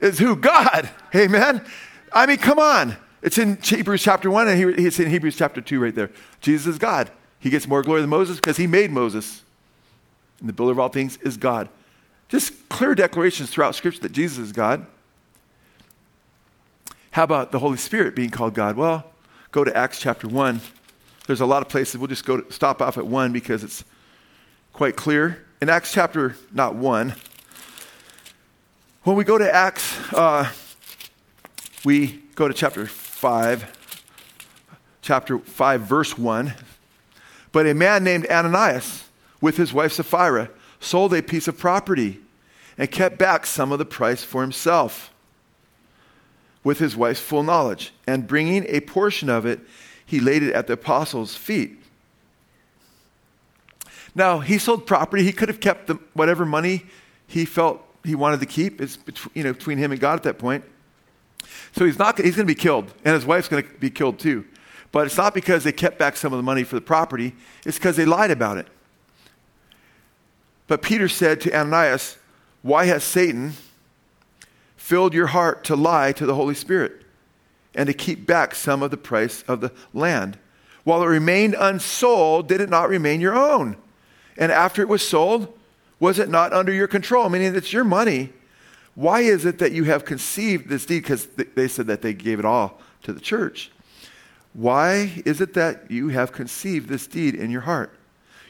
Is 0.00 0.18
who? 0.18 0.34
God. 0.34 0.90
Amen. 1.14 1.64
I 2.12 2.26
mean, 2.26 2.38
come 2.38 2.58
on. 2.58 2.96
It's 3.22 3.38
in 3.38 3.58
Hebrews 3.62 4.02
chapter 4.02 4.28
1, 4.28 4.48
and 4.48 4.80
it's 4.80 4.98
in 4.98 5.08
Hebrews 5.08 5.36
chapter 5.36 5.60
2 5.60 5.78
right 5.78 5.94
there. 5.94 6.10
Jesus 6.40 6.66
is 6.66 6.78
God. 6.78 7.12
He 7.38 7.48
gets 7.48 7.68
more 7.68 7.80
glory 7.82 8.00
than 8.00 8.10
Moses 8.10 8.38
because 8.38 8.56
he 8.56 8.66
made 8.66 8.90
Moses. 8.90 9.44
And 10.40 10.48
the 10.48 10.52
builder 10.52 10.72
of 10.72 10.80
all 10.80 10.88
things 10.88 11.16
is 11.18 11.36
God. 11.36 11.68
Just 12.28 12.68
clear 12.68 12.96
declarations 12.96 13.50
throughout 13.50 13.76
Scripture 13.76 14.00
that 14.00 14.10
Jesus 14.10 14.38
is 14.38 14.50
God. 14.50 14.84
How 17.12 17.22
about 17.22 17.52
the 17.52 17.60
Holy 17.60 17.76
Spirit 17.76 18.16
being 18.16 18.30
called 18.30 18.52
God? 18.52 18.74
Well, 18.74 19.04
go 19.52 19.62
to 19.62 19.76
Acts 19.76 20.00
chapter 20.00 20.26
1. 20.26 20.60
There's 21.28 21.40
a 21.40 21.46
lot 21.46 21.62
of 21.62 21.68
places. 21.68 21.98
We'll 21.98 22.08
just 22.08 22.24
go 22.24 22.40
to, 22.40 22.52
stop 22.52 22.82
off 22.82 22.98
at 22.98 23.06
1 23.06 23.32
because 23.32 23.62
it's 23.62 23.84
quite 24.78 24.94
clear. 24.94 25.44
In 25.60 25.68
Acts 25.68 25.90
chapter, 25.90 26.36
not 26.52 26.76
1, 26.76 27.12
when 29.02 29.16
we 29.16 29.24
go 29.24 29.36
to 29.36 29.52
Acts, 29.52 29.98
uh, 30.14 30.48
we 31.84 32.22
go 32.36 32.46
to 32.46 32.54
chapter 32.54 32.86
5, 32.86 34.06
chapter 35.02 35.40
5, 35.40 35.80
verse 35.80 36.16
1. 36.16 36.54
But 37.50 37.66
a 37.66 37.74
man 37.74 38.04
named 38.04 38.28
Ananias, 38.28 39.02
with 39.40 39.56
his 39.56 39.72
wife 39.72 39.94
Sapphira, 39.94 40.48
sold 40.78 41.12
a 41.12 41.24
piece 41.24 41.48
of 41.48 41.58
property 41.58 42.20
and 42.78 42.88
kept 42.88 43.18
back 43.18 43.46
some 43.46 43.72
of 43.72 43.80
the 43.80 43.84
price 43.84 44.22
for 44.22 44.42
himself 44.42 45.12
with 46.62 46.78
his 46.78 46.96
wife's 46.96 47.18
full 47.18 47.42
knowledge. 47.42 47.92
And 48.06 48.28
bringing 48.28 48.64
a 48.68 48.78
portion 48.82 49.28
of 49.28 49.44
it, 49.44 49.58
he 50.06 50.20
laid 50.20 50.44
it 50.44 50.54
at 50.54 50.68
the 50.68 50.74
apostles' 50.74 51.34
feet. 51.34 51.77
Now, 54.18 54.40
he 54.40 54.58
sold 54.58 54.84
property. 54.84 55.22
He 55.22 55.30
could 55.30 55.48
have 55.48 55.60
kept 55.60 55.86
the, 55.86 55.94
whatever 56.12 56.44
money 56.44 56.86
he 57.28 57.44
felt 57.44 57.80
he 58.02 58.16
wanted 58.16 58.40
to 58.40 58.46
keep. 58.46 58.80
It's 58.80 58.96
between, 58.96 59.30
you 59.34 59.44
know, 59.44 59.52
between 59.52 59.78
him 59.78 59.92
and 59.92 60.00
God 60.00 60.16
at 60.16 60.24
that 60.24 60.38
point. 60.38 60.64
So 61.70 61.84
he's, 61.84 61.94
he's 61.94 61.96
going 61.96 62.32
to 62.32 62.44
be 62.44 62.56
killed, 62.56 62.92
and 63.04 63.14
his 63.14 63.24
wife's 63.24 63.46
going 63.46 63.62
to 63.62 63.68
be 63.74 63.90
killed 63.90 64.18
too. 64.18 64.44
But 64.90 65.06
it's 65.06 65.16
not 65.16 65.34
because 65.34 65.62
they 65.62 65.70
kept 65.70 66.00
back 66.00 66.16
some 66.16 66.32
of 66.32 66.36
the 66.36 66.42
money 66.42 66.64
for 66.64 66.74
the 66.74 66.80
property, 66.80 67.32
it's 67.64 67.78
because 67.78 67.94
they 67.96 68.04
lied 68.04 68.32
about 68.32 68.58
it. 68.58 68.66
But 70.66 70.82
Peter 70.82 71.08
said 71.08 71.40
to 71.42 71.54
Ananias, 71.54 72.18
Why 72.62 72.86
has 72.86 73.04
Satan 73.04 73.52
filled 74.76 75.14
your 75.14 75.28
heart 75.28 75.62
to 75.62 75.76
lie 75.76 76.10
to 76.10 76.26
the 76.26 76.34
Holy 76.34 76.56
Spirit 76.56 77.04
and 77.72 77.86
to 77.86 77.92
keep 77.92 78.26
back 78.26 78.56
some 78.56 78.82
of 78.82 78.90
the 78.90 78.96
price 78.96 79.44
of 79.46 79.60
the 79.60 79.70
land. 79.94 80.38
While 80.82 81.04
it 81.04 81.06
remained 81.06 81.54
unsold, 81.56 82.48
did 82.48 82.60
it 82.60 82.68
not 82.68 82.88
remain 82.88 83.20
your 83.20 83.36
own? 83.36 83.76
And 84.38 84.50
after 84.52 84.80
it 84.80 84.88
was 84.88 85.06
sold, 85.06 85.52
was 86.00 86.18
it 86.18 86.28
not 86.28 86.52
under 86.52 86.72
your 86.72 86.86
control? 86.86 87.28
Meaning 87.28 87.54
it's 87.54 87.72
your 87.72 87.84
money. 87.84 88.32
Why 88.94 89.20
is 89.20 89.44
it 89.44 89.58
that 89.58 89.72
you 89.72 89.84
have 89.84 90.04
conceived 90.04 90.68
this 90.68 90.86
deed? 90.86 91.02
Because 91.02 91.26
they 91.26 91.68
said 91.68 91.88
that 91.88 92.02
they 92.02 92.14
gave 92.14 92.38
it 92.38 92.44
all 92.44 92.80
to 93.02 93.12
the 93.12 93.20
church. 93.20 93.70
Why 94.54 95.22
is 95.24 95.40
it 95.40 95.54
that 95.54 95.90
you 95.90 96.08
have 96.08 96.32
conceived 96.32 96.88
this 96.88 97.06
deed 97.06 97.34
in 97.34 97.50
your 97.50 97.60
heart? 97.62 97.92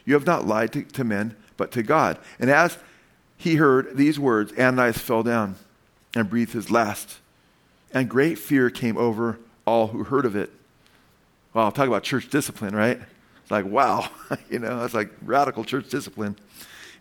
You 0.05 0.13
have 0.13 0.25
not 0.25 0.47
lied 0.47 0.73
to, 0.73 0.83
to 0.83 1.03
men, 1.03 1.35
but 1.57 1.71
to 1.73 1.83
God. 1.83 2.17
And 2.39 2.49
as 2.49 2.77
he 3.37 3.55
heard 3.55 3.95
these 3.97 4.19
words, 4.19 4.51
Ananias 4.57 4.97
fell 4.97 5.23
down 5.23 5.55
and 6.15 6.29
breathed 6.29 6.53
his 6.53 6.71
last. 6.71 7.19
And 7.91 8.09
great 8.09 8.37
fear 8.39 8.69
came 8.69 8.97
over 8.97 9.39
all 9.65 9.87
who 9.87 10.03
heard 10.03 10.25
of 10.25 10.35
it. 10.35 10.51
Well, 11.53 11.71
talk 11.71 11.87
about 11.87 12.03
church 12.03 12.29
discipline, 12.29 12.75
right? 12.75 12.99
It's 13.49 13.51
like, 13.51 13.65
wow, 13.65 14.07
you 14.51 14.59
know, 14.59 14.79
that's 14.79 14.93
like 14.93 15.09
radical 15.23 15.63
church 15.63 15.89
discipline. 15.89 16.35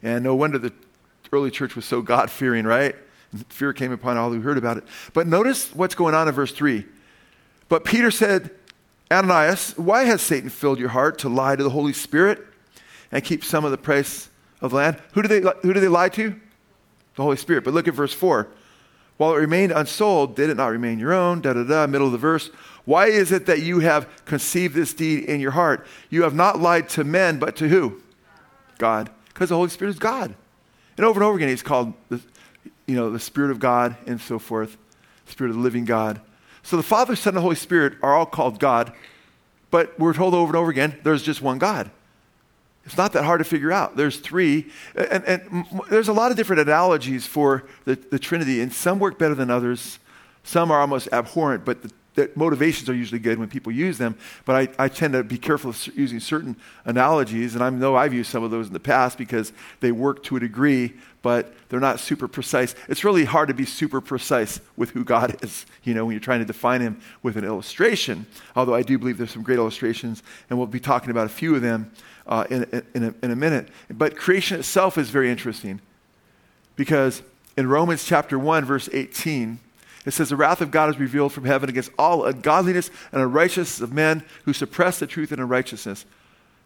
And 0.03 0.25
no 0.25 0.35
wonder 0.35 0.57
the 0.57 0.73
early 1.31 1.51
church 1.51 1.77
was 1.77 1.85
so 1.85 2.01
God 2.01 2.31
fearing, 2.31 2.65
right? 2.65 2.97
Fear 3.51 3.75
came 3.75 3.93
upon 3.93 4.17
all 4.17 4.33
who 4.33 4.41
heard 4.41 4.57
about 4.57 4.79
it. 4.79 4.85
But 5.13 5.27
notice 5.27 5.75
what's 5.75 5.95
going 5.95 6.15
on 6.15 6.27
in 6.27 6.33
verse 6.33 6.51
3. 6.51 6.87
But 7.69 7.85
Peter 7.85 8.11
said, 8.11 8.51
Ananias, 9.11 9.77
why 9.77 10.05
has 10.05 10.23
Satan 10.23 10.49
filled 10.49 10.79
your 10.79 10.89
heart 10.89 11.19
to 11.19 11.29
lie 11.29 11.55
to 11.55 11.63
the 11.63 11.69
Holy 11.69 11.93
Spirit 11.93 12.43
and 13.13 13.23
keep 13.23 13.45
some 13.45 13.67
of 13.67 13.71
the 13.71 13.77
price 13.77 14.31
of 14.63 14.73
land? 14.73 14.97
Who 15.13 15.21
do 15.21 15.29
they, 15.29 15.41
who 15.61 15.75
do 15.75 15.81
they 15.81 15.89
lie 15.89 16.09
to? 16.09 16.31
The 16.31 17.23
Holy 17.23 17.37
Spirit. 17.37 17.63
But 17.63 17.75
look 17.75 17.89
at 17.89 17.93
verse 17.93 18.15
4. 18.15 18.49
While 19.19 19.35
it 19.35 19.39
remained 19.39 19.73
unsold, 19.73 20.37
did 20.37 20.49
it 20.49 20.57
not 20.57 20.69
remain 20.69 20.99
your 20.99 21.13
own? 21.13 21.41
Da 21.41 21.53
da 21.53 21.65
da, 21.65 21.87
middle 21.87 22.07
of 22.07 22.13
the 22.13 22.19
verse. 22.19 22.51
Why 22.85 23.09
is 23.09 23.33
it 23.33 23.47
that 23.47 23.61
you 23.61 23.81
have 23.81 24.09
conceived 24.25 24.75
this 24.75 24.95
deed 24.95 25.25
in 25.25 25.41
your 25.41 25.51
heart? 25.51 25.87
You 26.09 26.23
have 26.23 26.35
not 26.35 26.59
lied 26.59 26.89
to 26.91 27.05
men, 27.05 27.39
but 27.39 27.57
to 27.57 27.69
who? 27.69 28.01
God. 28.79 29.11
Because 29.27 29.51
the 29.51 29.57
Holy 29.57 29.69
Spirit 29.69 29.91
is 29.91 29.99
God. 29.99 30.35
And 30.97 31.05
over 31.05 31.21
and 31.21 31.27
over 31.27 31.37
again, 31.37 31.49
he's 31.49 31.63
called 31.63 31.93
the, 32.09 32.21
you 32.87 32.95
know, 32.95 33.11
the 33.11 33.21
Spirit 33.21 33.51
of 33.51 33.59
God 33.59 33.97
and 34.07 34.21
so 34.21 34.39
forth, 34.39 34.77
Spirit 35.27 35.51
of 35.51 35.57
the 35.57 35.63
living 35.63 35.85
God. 35.85 36.21
So 36.63 36.77
the 36.77 36.83
Father, 36.83 37.17
Son, 37.17 37.33
and 37.33 37.37
the 37.37 37.43
Holy 37.43 37.57
Spirit 37.57 37.95
are 38.03 38.15
all 38.15 38.27
called 38.27 38.61
God, 38.61 38.93
but 39.71 39.99
we're 39.99 40.15
told 40.15 40.33
over 40.33 40.49
and 40.49 40.57
over 40.57 40.71
again 40.71 40.99
there's 41.03 41.23
just 41.23 41.43
one 41.43 41.59
God. 41.59 41.91
It's 42.89 42.97
not 42.97 43.13
that 43.13 43.25
hard 43.25 43.41
to 43.41 43.45
figure 43.45 43.71
out. 43.71 43.97
There's 43.97 44.19
three, 44.19 44.71
and, 44.95 45.23
and 45.25 45.67
there's 45.91 46.09
a 46.09 46.13
lot 46.15 46.31
of 46.31 46.39
different 46.39 46.63
analogies 46.63 47.27
for 47.27 47.65
the, 47.85 47.97
the 47.97 48.19
Trinity, 48.19 48.63
and 48.63 48.73
some 48.73 48.99
work 48.99 49.19
better 49.19 49.35
than 49.35 49.51
others. 49.51 49.99
Some 50.43 50.71
are 50.71 50.81
almost 50.81 51.07
abhorrent, 51.13 51.67
but 51.67 51.83
the, 51.83 51.91
the 52.19 52.31
motivations 52.35 52.89
are 52.89 52.95
usually 52.95 53.21
good 53.21 53.39
when 53.39 53.49
people 53.49 53.71
use 53.71 53.97
them. 53.97 54.17
But 54.45 54.71
I, 54.79 54.85
I 54.85 54.89
tend 54.89 55.13
to 55.13 55.23
be 55.23 55.39
careful 55.39 55.71
of 55.71 55.87
using 55.97 56.19
certain 56.19 56.57
analogies, 56.85 57.55
and 57.55 57.63
I 57.63 57.71
know 57.71 57.95
I've 57.95 58.13
used 58.13 58.31
some 58.31 58.43
of 58.43 58.51
those 58.51 58.67
in 58.67 58.73
the 58.73 58.81
past 58.81 59.17
because 59.17 59.53
they 59.79 59.93
work 59.93 60.25
to 60.25 60.37
a 60.37 60.41
degree, 60.41 60.95
but 61.23 61.55
they're 61.69 61.79
not 61.79 62.01
super 62.01 62.27
precise. 62.27 62.75
It's 62.89 63.05
really 63.05 63.25
hard 63.25 63.49
to 63.49 63.55
be 63.55 63.65
super 63.65 64.01
precise 64.01 64.61
with 64.77 64.91
who 64.91 65.05
God 65.05 65.43
is, 65.45 65.65
you 65.85 65.95
know, 65.95 66.05
when 66.05 66.13
you're 66.13 66.21
trying 66.21 66.41
to 66.41 66.45
define 66.45 66.81
him 66.81 67.01
with 67.23 67.37
an 67.37 67.45
illustration. 67.45 68.27
Although 68.57 68.75
I 68.75 68.83
do 68.83 68.99
believe 68.99 69.17
there's 69.17 69.31
some 69.31 69.45
great 69.45 69.59
illustrations, 69.59 70.25
and 70.51 70.59
we'll 70.59 70.67
be 70.67 70.81
talking 70.81 71.11
about 71.11 71.27
a 71.27 71.31
few 71.31 71.55
of 71.55 71.63
them 71.63 71.93
uh, 72.27 72.45
in, 72.51 72.85
in, 72.95 73.05
a, 73.05 73.15
in 73.23 73.31
a 73.31 73.37
minute. 73.37 73.69
But 73.89 74.17
creation 74.17 74.59
itself 74.59 74.99
is 74.99 75.11
very 75.11 75.31
interesting 75.31 75.81
because 76.75 77.23
in 77.57 77.69
Romans 77.69 78.05
chapter 78.05 78.39
1, 78.39 78.65
verse 78.65 78.89
18, 78.93 79.61
it 80.09 80.13
says, 80.13 80.31
The 80.31 80.37
wrath 80.37 80.61
of 80.61 80.71
God 80.71 80.91
is 80.91 80.99
revealed 80.99 81.33
from 81.33 81.45
heaven 81.45 81.69
against 81.69 81.91
all 81.99 82.25
ungodliness 82.25 82.91
and 83.13 83.23
unrighteousness 83.23 83.81
of 83.81 83.93
men 83.93 84.25
who 84.45 84.53
suppress 84.53 84.99
the 84.99 85.07
truth 85.07 85.31
and 85.33 85.41
unrighteousness. 85.41 86.05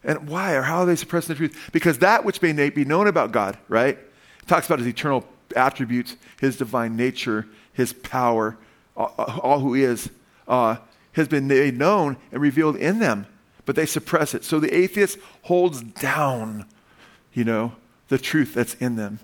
And 0.03 0.27
why 0.27 0.53
or 0.53 0.63
how 0.63 0.79
are 0.79 0.85
they 0.85 0.95
suppressing 0.95 1.29
the 1.29 1.37
truth? 1.37 1.69
Because 1.71 1.99
that 1.99 2.25
which 2.25 2.41
may 2.41 2.69
be 2.69 2.85
known 2.85 3.07
about 3.07 3.31
God, 3.31 3.57
right? 3.67 3.97
It 3.97 4.47
talks 4.47 4.65
about 4.65 4.79
his 4.79 4.87
eternal 4.87 5.25
attributes, 5.55 6.17
his 6.41 6.57
divine 6.57 6.95
nature, 6.95 7.47
his 7.71 7.93
power, 7.93 8.57
all, 8.97 9.13
all 9.17 9.59
who 9.59 9.73
he 9.75 9.83
is, 9.83 10.09
uh, 10.47 10.77
has 11.13 11.27
been 11.27 11.47
made 11.47 11.77
known 11.77 12.17
and 12.31 12.41
revealed 12.41 12.75
in 12.75 12.99
them 12.99 13.27
but 13.65 13.75
they 13.75 13.85
suppress 13.85 14.33
it. 14.33 14.43
So 14.43 14.59
the 14.59 14.73
atheist 14.75 15.17
holds 15.43 15.81
down, 15.81 16.65
you 17.33 17.43
know, 17.43 17.73
the 18.09 18.17
truth 18.17 18.53
that's 18.53 18.73
in 18.75 18.95
them. 18.95 19.19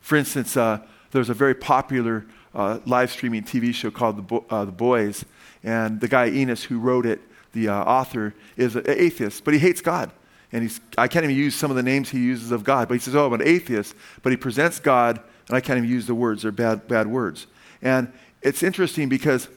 For 0.00 0.16
instance, 0.16 0.56
uh, 0.56 0.80
there's 1.10 1.30
a 1.30 1.34
very 1.34 1.54
popular 1.54 2.24
uh, 2.58 2.80
live 2.86 3.10
streaming 3.10 3.44
TV 3.44 3.72
show 3.72 3.90
called 3.90 4.16
The, 4.16 4.22
Bo- 4.22 4.44
uh, 4.50 4.64
the, 4.64 4.72
Boys, 4.72 5.24
and 5.62 6.00
the 6.00 6.08
guy 6.08 6.28
Ennis 6.28 6.64
who 6.64 6.80
wrote 6.80 7.06
it, 7.06 7.20
the 7.52 7.68
uh, 7.68 7.84
author, 7.84 8.34
is 8.56 8.74
an 8.74 8.84
atheist, 8.86 9.44
but 9.44 9.54
he 9.54 9.60
hates 9.60 9.80
God. 9.80 10.10
And 10.50 10.62
he's, 10.62 10.80
I 10.96 11.08
can't 11.08 11.24
even 11.24 11.36
use 11.36 11.54
some 11.54 11.70
of 11.70 11.76
the 11.76 11.82
names 11.82 12.10
he 12.10 12.18
uses 12.18 12.50
of 12.50 12.64
God, 12.64 12.88
but 12.88 12.94
he 12.94 13.00
says, 13.00 13.14
Oh, 13.14 13.26
I'm 13.26 13.32
an 13.34 13.42
atheist, 13.46 13.94
but 14.22 14.32
he 14.32 14.36
presents 14.36 14.80
God 14.80 15.20
And 15.48 15.56
I 15.56 15.60
can't 15.60 15.76
even 15.76 15.88
use 15.88 16.06
the 16.06 16.14
words, 16.14 16.42
they're 16.42 16.52
bad, 16.52 16.88
bad 16.88 17.06
words. 17.06 17.46
And 17.80 18.12
it's 18.42 18.62
interesting 18.62 19.08
because 19.08 19.48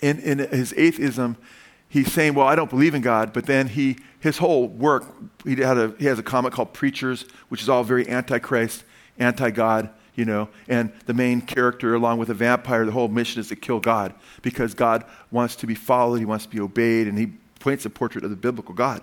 in, 0.00 0.20
in 0.20 0.38
his 0.38 0.74
atheism, 0.76 1.36
he's 1.88 2.12
saying, 2.12 2.34
Well, 2.34 2.46
I 2.46 2.54
don't 2.54 2.70
believe 2.70 2.94
in 2.94 3.02
God, 3.02 3.32
but 3.32 3.46
then 3.46 3.68
he, 3.68 3.96
his 4.20 4.38
whole 4.38 4.68
work, 4.68 5.04
he, 5.44 5.56
had 5.56 5.78
a, 5.78 5.94
he 5.98 6.04
has 6.04 6.18
a 6.18 6.22
comic 6.22 6.52
called 6.52 6.72
Preachers, 6.72 7.24
which 7.48 7.62
is 7.62 7.68
all 7.68 7.82
very 7.82 8.08
antichrist, 8.08 8.84
anti 9.18 9.50
God, 9.50 9.90
you 10.16 10.24
know, 10.24 10.48
and 10.66 10.92
the 11.04 11.14
main 11.14 11.42
character, 11.42 11.94
along 11.94 12.18
with 12.18 12.30
a 12.30 12.34
vampire, 12.34 12.84
the 12.84 12.92
whole 12.92 13.08
mission 13.08 13.40
is 13.40 13.48
to 13.48 13.56
kill 13.56 13.78
God 13.78 14.14
because 14.42 14.74
God 14.74 15.04
wants 15.30 15.56
to 15.56 15.66
be 15.66 15.74
followed, 15.74 16.16
he 16.16 16.24
wants 16.24 16.46
to 16.46 16.50
be 16.50 16.58
obeyed, 16.58 17.06
and 17.06 17.18
he 17.18 17.34
paints 17.60 17.84
a 17.84 17.90
portrait 17.90 18.24
of 18.24 18.30
the 18.30 18.36
biblical 18.36 18.74
God. 18.74 19.02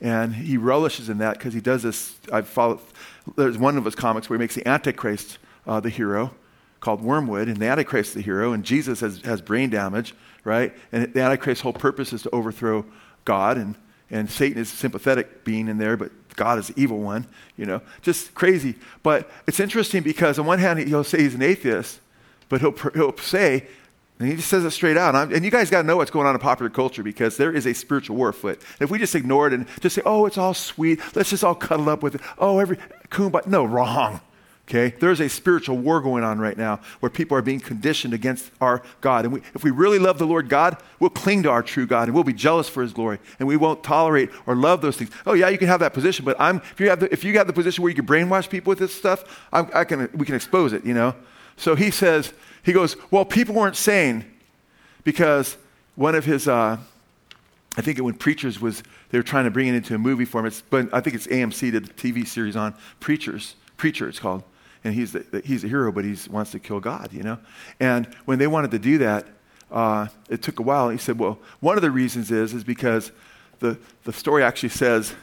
And 0.00 0.34
he 0.34 0.56
relishes 0.56 1.10
in 1.10 1.18
that 1.18 1.36
because 1.36 1.52
he 1.52 1.60
does 1.60 1.82
this. 1.82 2.16
I've 2.32 2.48
followed, 2.48 2.80
there's 3.36 3.58
one 3.58 3.76
of 3.76 3.84
his 3.84 3.94
comics 3.94 4.30
where 4.30 4.38
he 4.38 4.40
makes 4.40 4.54
the 4.54 4.66
Antichrist 4.66 5.38
uh, 5.66 5.78
the 5.78 5.90
hero 5.90 6.34
called 6.80 7.02
Wormwood, 7.02 7.48
and 7.48 7.58
the 7.58 7.66
Antichrist 7.66 8.14
the 8.14 8.22
hero, 8.22 8.54
and 8.54 8.64
Jesus 8.64 9.00
has, 9.00 9.20
has 9.20 9.42
brain 9.42 9.68
damage, 9.68 10.14
right? 10.44 10.74
And 10.92 11.12
the 11.12 11.20
Antichrist's 11.20 11.60
whole 11.62 11.74
purpose 11.74 12.14
is 12.14 12.22
to 12.22 12.30
overthrow 12.30 12.86
God, 13.26 13.58
and, 13.58 13.76
and 14.10 14.30
Satan 14.30 14.58
is 14.58 14.70
sympathetic 14.70 15.44
being 15.44 15.68
in 15.68 15.76
there, 15.76 15.98
but 15.98 16.10
God 16.36 16.58
is 16.58 16.68
the 16.68 16.80
evil 16.80 16.98
one, 16.98 17.26
you 17.56 17.66
know, 17.66 17.80
just 18.02 18.34
crazy. 18.34 18.74
But 19.02 19.30
it's 19.46 19.60
interesting 19.60 20.02
because 20.02 20.38
on 20.38 20.46
one 20.46 20.58
hand, 20.58 20.78
he'll 20.80 21.04
say 21.04 21.22
he's 21.22 21.34
an 21.34 21.42
atheist, 21.42 22.00
but 22.48 22.60
he'll, 22.60 22.72
he'll 22.94 23.16
say, 23.18 23.66
and 24.18 24.28
he 24.28 24.36
just 24.36 24.48
says 24.48 24.64
it 24.64 24.70
straight 24.72 24.96
out. 24.96 25.14
And, 25.14 25.32
and 25.32 25.44
you 25.44 25.50
guys 25.50 25.70
got 25.70 25.82
to 25.82 25.86
know 25.86 25.96
what's 25.96 26.10
going 26.10 26.26
on 26.26 26.34
in 26.34 26.40
popular 26.40 26.70
culture 26.70 27.02
because 27.02 27.36
there 27.36 27.52
is 27.52 27.66
a 27.66 27.72
spiritual 27.72 28.16
war 28.16 28.28
afoot. 28.28 28.60
If 28.78 28.90
we 28.90 28.98
just 28.98 29.14
ignore 29.14 29.46
it 29.46 29.52
and 29.52 29.66
just 29.80 29.94
say, 29.94 30.02
oh, 30.04 30.26
it's 30.26 30.38
all 30.38 30.54
sweet, 30.54 31.00
let's 31.14 31.30
just 31.30 31.42
all 31.42 31.54
cuddle 31.54 31.88
up 31.88 32.02
with 32.02 32.16
it. 32.16 32.20
Oh, 32.38 32.58
every 32.58 32.76
kumbaya. 33.10 33.46
No, 33.46 33.64
wrong. 33.64 34.20
Okay? 34.70 34.94
There's 35.00 35.18
a 35.18 35.28
spiritual 35.28 35.78
war 35.78 36.00
going 36.00 36.22
on 36.22 36.38
right 36.38 36.56
now 36.56 36.78
where 37.00 37.10
people 37.10 37.36
are 37.36 37.42
being 37.42 37.58
conditioned 37.58 38.14
against 38.14 38.52
our 38.60 38.82
God. 39.00 39.24
And 39.24 39.34
we, 39.34 39.40
if 39.52 39.64
we 39.64 39.72
really 39.72 39.98
love 39.98 40.18
the 40.18 40.26
Lord 40.26 40.48
God, 40.48 40.80
we'll 41.00 41.10
cling 41.10 41.42
to 41.42 41.50
our 41.50 41.62
true 41.62 41.88
God 41.88 42.04
and 42.04 42.14
we'll 42.14 42.22
be 42.22 42.32
jealous 42.32 42.68
for 42.68 42.80
his 42.80 42.92
glory. 42.92 43.18
And 43.40 43.48
we 43.48 43.56
won't 43.56 43.82
tolerate 43.82 44.30
or 44.46 44.54
love 44.54 44.80
those 44.80 44.96
things. 44.96 45.10
Oh, 45.26 45.32
yeah, 45.32 45.48
you 45.48 45.58
can 45.58 45.66
have 45.66 45.80
that 45.80 45.92
position, 45.92 46.24
but 46.24 46.40
I'm, 46.40 46.58
if, 46.70 46.78
you 46.78 46.88
have 46.88 47.00
the, 47.00 47.12
if 47.12 47.24
you 47.24 47.36
have 47.38 47.48
the 47.48 47.52
position 47.52 47.82
where 47.82 47.90
you 47.90 47.96
can 47.96 48.06
brainwash 48.06 48.48
people 48.48 48.70
with 48.70 48.78
this 48.78 48.94
stuff, 48.94 49.44
I'm, 49.52 49.68
I 49.74 49.82
can, 49.82 50.08
we 50.14 50.24
can 50.24 50.36
expose 50.36 50.72
it, 50.72 50.84
you 50.84 50.94
know? 50.94 51.16
So 51.56 51.74
he 51.74 51.90
says, 51.90 52.32
he 52.62 52.72
goes, 52.72 52.96
well, 53.10 53.24
people 53.24 53.56
weren't 53.56 53.76
sane 53.76 54.24
because 55.02 55.56
one 55.96 56.14
of 56.14 56.24
his, 56.24 56.46
uh, 56.46 56.76
I 57.76 57.82
think 57.82 57.98
it 57.98 58.02
when 58.02 58.14
Preachers 58.14 58.60
was, 58.60 58.84
they 59.10 59.18
were 59.18 59.24
trying 59.24 59.46
to 59.46 59.50
bring 59.50 59.66
it 59.66 59.74
into 59.74 59.96
a 59.96 59.98
movie 59.98 60.24
form. 60.24 60.46
It's, 60.46 60.60
but 60.60 60.94
I 60.94 61.00
think 61.00 61.16
it's 61.16 61.26
AMC 61.26 61.72
did 61.72 61.90
a 61.90 61.92
TV 61.92 62.24
series 62.24 62.54
on 62.54 62.72
Preachers. 63.00 63.56
Preacher, 63.76 64.08
it's 64.08 64.20
called 64.20 64.44
and 64.84 64.94
he's 64.94 65.12
the, 65.12 65.42
he's 65.44 65.64
a 65.64 65.68
hero, 65.68 65.92
but 65.92 66.04
he 66.04 66.16
wants 66.30 66.52
to 66.52 66.58
kill 66.58 66.80
God, 66.80 67.12
you 67.12 67.22
know? 67.22 67.38
And 67.78 68.06
when 68.24 68.38
they 68.38 68.46
wanted 68.46 68.70
to 68.72 68.78
do 68.78 68.98
that, 68.98 69.26
uh, 69.70 70.08
it 70.28 70.42
took 70.42 70.58
a 70.58 70.62
while. 70.62 70.88
He 70.88 70.98
said, 70.98 71.18
well, 71.18 71.38
one 71.60 71.76
of 71.76 71.82
the 71.82 71.90
reasons 71.90 72.30
is, 72.30 72.54
is 72.54 72.64
because 72.64 73.12
the, 73.60 73.78
the 74.04 74.12
story 74.12 74.42
actually 74.42 74.70
says 74.70 75.14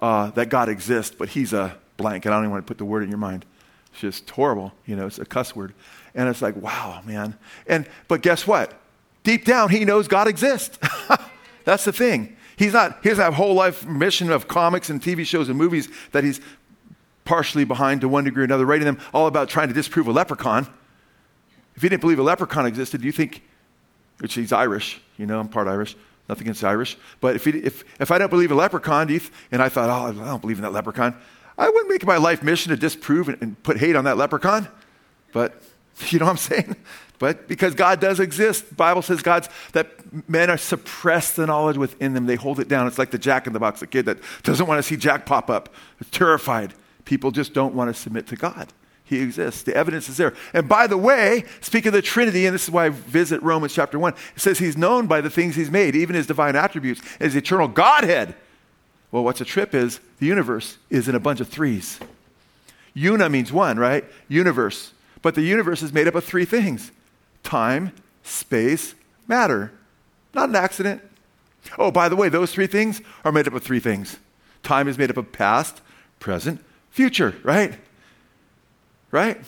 uh, 0.00 0.30
that 0.30 0.48
God 0.48 0.68
exists, 0.68 1.14
but 1.16 1.30
he's 1.30 1.52
a 1.52 1.76
blank, 1.96 2.24
and 2.24 2.34
I 2.34 2.38
don't 2.38 2.44
even 2.44 2.52
want 2.52 2.66
to 2.66 2.70
put 2.70 2.78
the 2.78 2.84
word 2.84 3.02
in 3.02 3.08
your 3.08 3.18
mind. 3.18 3.44
It's 3.92 4.00
just 4.00 4.30
horrible, 4.30 4.72
you 4.86 4.94
know, 4.94 5.06
it's 5.06 5.18
a 5.18 5.24
cuss 5.24 5.56
word. 5.56 5.74
And 6.14 6.28
it's 6.28 6.42
like, 6.42 6.56
wow, 6.56 7.02
man. 7.04 7.36
And, 7.66 7.86
but 8.06 8.22
guess 8.22 8.46
what? 8.46 8.78
Deep 9.24 9.44
down, 9.44 9.70
he 9.70 9.84
knows 9.84 10.08
God 10.08 10.28
exists. 10.28 10.78
That's 11.64 11.84
the 11.84 11.92
thing. 11.92 12.36
He's 12.56 12.72
not, 12.72 12.98
he 13.02 13.08
doesn't 13.08 13.22
have 13.22 13.34
a 13.34 13.36
whole 13.36 13.54
life 13.54 13.86
mission 13.86 14.32
of 14.32 14.48
comics 14.48 14.90
and 14.90 15.00
TV 15.00 15.24
shows 15.24 15.48
and 15.48 15.56
movies 15.56 15.88
that 16.12 16.24
he's 16.24 16.40
partially 17.28 17.64
behind 17.64 18.00
to 18.00 18.08
one 18.08 18.24
degree 18.24 18.40
or 18.40 18.44
another, 18.44 18.64
writing 18.64 18.86
them 18.86 18.98
all 19.12 19.26
about 19.26 19.50
trying 19.50 19.68
to 19.68 19.74
disprove 19.74 20.08
a 20.08 20.10
leprechaun. 20.10 20.66
If 21.76 21.82
he 21.82 21.90
didn't 21.90 22.00
believe 22.00 22.18
a 22.18 22.22
leprechaun 22.22 22.64
existed, 22.64 23.02
do 23.02 23.06
you 23.06 23.12
think, 23.12 23.42
which 24.20 24.32
he's 24.32 24.50
Irish, 24.50 24.98
you 25.18 25.26
know, 25.26 25.38
I'm 25.38 25.46
part 25.46 25.68
Irish, 25.68 25.94
nothing 26.26 26.44
against 26.44 26.64
Irish, 26.64 26.96
but 27.20 27.36
if, 27.36 27.44
he, 27.44 27.50
if, 27.50 27.84
if 28.00 28.10
I 28.10 28.16
don't 28.16 28.30
believe 28.30 28.50
a 28.50 28.54
leprechaun, 28.54 29.08
th- 29.08 29.30
and 29.52 29.62
I 29.62 29.68
thought, 29.68 29.90
oh, 29.90 30.22
I 30.22 30.24
don't 30.26 30.40
believe 30.40 30.56
in 30.56 30.62
that 30.62 30.72
leprechaun, 30.72 31.14
I 31.58 31.68
wouldn't 31.68 31.90
make 31.90 32.06
my 32.06 32.16
life 32.16 32.42
mission 32.42 32.70
to 32.70 32.78
disprove 32.78 33.28
and, 33.28 33.36
and 33.42 33.62
put 33.62 33.76
hate 33.76 33.94
on 33.94 34.04
that 34.04 34.16
leprechaun. 34.16 34.66
But, 35.32 35.60
you 36.08 36.18
know 36.18 36.24
what 36.24 36.30
I'm 36.30 36.36
saying? 36.38 36.76
But 37.18 37.46
because 37.46 37.74
God 37.74 38.00
does 38.00 38.20
exist, 38.20 38.74
Bible 38.74 39.02
says 39.02 39.20
God's 39.20 39.50
that 39.72 39.88
men 40.30 40.48
are 40.48 40.56
suppressed 40.56 41.36
the 41.36 41.46
knowledge 41.46 41.76
within 41.76 42.14
them. 42.14 42.24
They 42.24 42.36
hold 42.36 42.58
it 42.58 42.68
down. 42.68 42.86
It's 42.86 42.96
like 42.96 43.10
the 43.10 43.18
Jack 43.18 43.46
in 43.46 43.52
the 43.52 43.58
Box, 43.58 43.80
the 43.80 43.86
kid 43.86 44.06
that 44.06 44.18
doesn't 44.44 44.66
want 44.66 44.78
to 44.78 44.82
see 44.82 44.96
Jack 44.96 45.26
pop 45.26 45.50
up, 45.50 45.74
terrified. 46.10 46.72
People 47.08 47.30
just 47.30 47.54
don't 47.54 47.74
want 47.74 47.88
to 47.88 47.98
submit 47.98 48.26
to 48.26 48.36
God. 48.36 48.68
He 49.02 49.22
exists. 49.22 49.62
The 49.62 49.74
evidence 49.74 50.10
is 50.10 50.18
there. 50.18 50.34
And 50.52 50.68
by 50.68 50.86
the 50.86 50.98
way, 50.98 51.44
speaking 51.62 51.88
of 51.88 51.94
the 51.94 52.02
Trinity, 52.02 52.44
and 52.44 52.54
this 52.54 52.64
is 52.64 52.70
why 52.70 52.84
I 52.84 52.88
visit 52.90 53.42
Romans 53.42 53.72
chapter 53.72 53.98
1, 53.98 54.12
it 54.12 54.40
says 54.42 54.58
he's 54.58 54.76
known 54.76 55.06
by 55.06 55.22
the 55.22 55.30
things 55.30 55.56
he's 55.56 55.70
made, 55.70 55.96
even 55.96 56.14
his 56.14 56.26
divine 56.26 56.54
attributes, 56.54 57.00
his 57.18 57.34
eternal 57.34 57.66
Godhead. 57.66 58.34
Well, 59.10 59.24
what's 59.24 59.40
a 59.40 59.46
trip 59.46 59.74
is 59.74 60.00
the 60.18 60.26
universe 60.26 60.76
is 60.90 61.08
in 61.08 61.14
a 61.14 61.18
bunch 61.18 61.40
of 61.40 61.48
threes. 61.48 61.98
Una 62.94 63.30
means 63.30 63.50
one, 63.50 63.78
right? 63.78 64.04
Universe. 64.28 64.92
But 65.22 65.34
the 65.34 65.40
universe 65.40 65.82
is 65.82 65.94
made 65.94 66.08
up 66.08 66.14
of 66.14 66.24
three 66.24 66.44
things 66.44 66.92
time, 67.42 67.92
space, 68.22 68.94
matter. 69.26 69.72
Not 70.34 70.50
an 70.50 70.56
accident. 70.56 71.00
Oh, 71.78 71.90
by 71.90 72.10
the 72.10 72.16
way, 72.16 72.28
those 72.28 72.52
three 72.52 72.66
things 72.66 73.00
are 73.24 73.32
made 73.32 73.48
up 73.48 73.54
of 73.54 73.62
three 73.62 73.80
things. 73.80 74.18
Time 74.62 74.88
is 74.88 74.98
made 74.98 75.08
up 75.08 75.16
of 75.16 75.32
past, 75.32 75.80
present, 76.20 76.62
future, 76.98 77.36
right? 77.44 77.78
Right? 79.12 79.40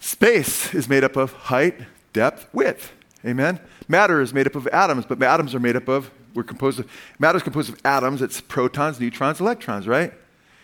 Space 0.00 0.72
is 0.72 0.88
made 0.88 1.04
up 1.04 1.16
of 1.16 1.34
height, 1.34 1.74
depth, 2.14 2.48
width. 2.54 2.92
Amen? 3.26 3.60
Matter 3.88 4.22
is 4.22 4.32
made 4.32 4.46
up 4.46 4.56
of 4.56 4.66
atoms, 4.68 5.04
but 5.04 5.22
atoms 5.22 5.54
are 5.54 5.60
made 5.60 5.76
up 5.76 5.88
of, 5.88 6.10
we're 6.34 6.44
composed 6.44 6.80
of, 6.80 6.90
matter 7.18 7.36
is 7.36 7.42
composed 7.42 7.68
of 7.68 7.78
atoms. 7.84 8.22
It's 8.22 8.40
protons, 8.40 8.98
neutrons, 9.00 9.38
electrons, 9.38 9.86
right? 9.86 10.14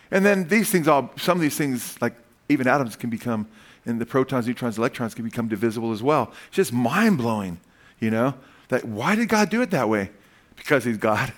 And 0.09 0.25
then 0.25 0.47
these 0.47 0.71
things 0.71 0.87
all, 0.87 1.11
some 1.15 1.37
of 1.37 1.41
these 1.43 1.55
things, 1.55 2.01
like 2.01 2.15
even 2.49 2.67
atoms 2.67 2.95
can 2.95 3.11
become, 3.11 3.47
and 3.85 4.01
the 4.01 4.07
protons, 4.07 4.47
neutrons, 4.47 4.79
electrons 4.79 5.13
can 5.13 5.25
become 5.25 5.47
divisible 5.47 5.91
as 5.91 6.01
well. 6.01 6.33
It's 6.47 6.55
just 6.55 6.73
mind 6.73 7.19
blowing, 7.19 7.59
you 7.99 8.09
know? 8.09 8.33
That 8.69 8.83
why 8.83 9.13
did 9.13 9.29
God 9.29 9.51
do 9.51 9.61
it 9.61 9.69
that 9.69 9.89
way? 9.89 10.09
Because 10.55 10.85
He's 10.85 10.97
God 10.97 11.33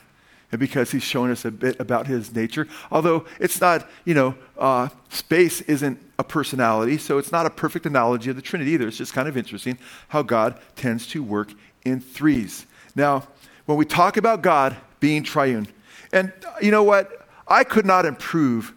and 0.51 0.59
because 0.59 0.91
he's 0.91 1.03
shown 1.03 1.31
us 1.31 1.45
a 1.45 1.51
bit 1.51 1.79
about 1.79 2.07
his 2.07 2.33
nature. 2.35 2.67
Although 2.91 3.25
it's 3.39 3.61
not, 3.61 3.89
you 4.05 4.13
know, 4.13 4.35
uh, 4.57 4.89
space 5.09 5.61
isn't 5.61 5.99
a 6.19 6.23
personality, 6.23 6.97
so 6.97 7.17
it's 7.17 7.31
not 7.31 7.45
a 7.45 7.49
perfect 7.49 7.85
analogy 7.85 8.29
of 8.29 8.35
the 8.35 8.41
Trinity 8.41 8.71
either. 8.71 8.87
It's 8.87 8.97
just 8.97 9.13
kind 9.13 9.27
of 9.27 9.37
interesting 9.37 9.77
how 10.09 10.23
God 10.23 10.59
tends 10.75 11.07
to 11.07 11.23
work 11.23 11.53
in 11.83 11.99
threes. 11.99 12.65
Now, 12.95 13.27
when 13.65 13.77
we 13.77 13.85
talk 13.85 14.17
about 14.17 14.41
God 14.41 14.75
being 14.99 15.23
triune, 15.23 15.67
and 16.11 16.33
you 16.61 16.71
know 16.71 16.83
what? 16.83 17.27
I 17.47 17.63
could 17.63 17.85
not 17.85 18.05
improve 18.05 18.73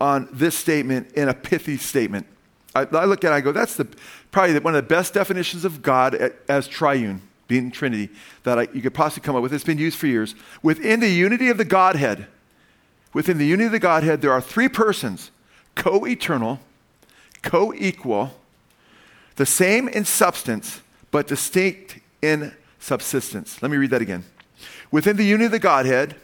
on 0.00 0.28
this 0.32 0.56
statement 0.56 1.12
in 1.12 1.28
a 1.28 1.34
pithy 1.34 1.76
statement. 1.76 2.26
I, 2.74 2.86
I 2.92 3.04
look 3.04 3.24
at 3.24 3.32
it, 3.32 3.34
I 3.34 3.40
go, 3.40 3.52
that's 3.52 3.76
the, 3.76 3.86
probably 4.30 4.58
one 4.58 4.74
of 4.74 4.82
the 4.82 4.88
best 4.88 5.14
definitions 5.14 5.64
of 5.64 5.82
God 5.82 6.32
as 6.48 6.68
triune 6.68 7.22
being 7.48 7.70
Trinity, 7.70 8.10
that 8.44 8.58
I, 8.58 8.68
you 8.74 8.82
could 8.82 8.94
possibly 8.94 9.26
come 9.26 9.34
up 9.34 9.42
with. 9.42 9.52
It's 9.52 9.64
been 9.64 9.78
used 9.78 9.98
for 9.98 10.06
years. 10.06 10.34
Within 10.62 11.00
the 11.00 11.08
unity 11.08 11.48
of 11.48 11.56
the 11.56 11.64
Godhead, 11.64 12.26
within 13.12 13.38
the 13.38 13.46
unity 13.46 13.66
of 13.66 13.72
the 13.72 13.78
Godhead, 13.78 14.20
there 14.20 14.30
are 14.30 14.40
three 14.40 14.68
persons 14.68 15.30
co 15.74 16.06
eternal, 16.06 16.60
co 17.42 17.72
equal, 17.74 18.34
the 19.36 19.46
same 19.46 19.88
in 19.88 20.04
substance, 20.04 20.82
but 21.10 21.26
distinct 21.26 21.98
in 22.20 22.54
subsistence. 22.78 23.62
Let 23.62 23.70
me 23.70 23.78
read 23.78 23.90
that 23.90 24.02
again. 24.02 24.24
Within 24.90 25.16
the 25.16 25.24
unity 25.24 25.46
of 25.46 25.52
the 25.52 25.58
Godhead, 25.58 26.16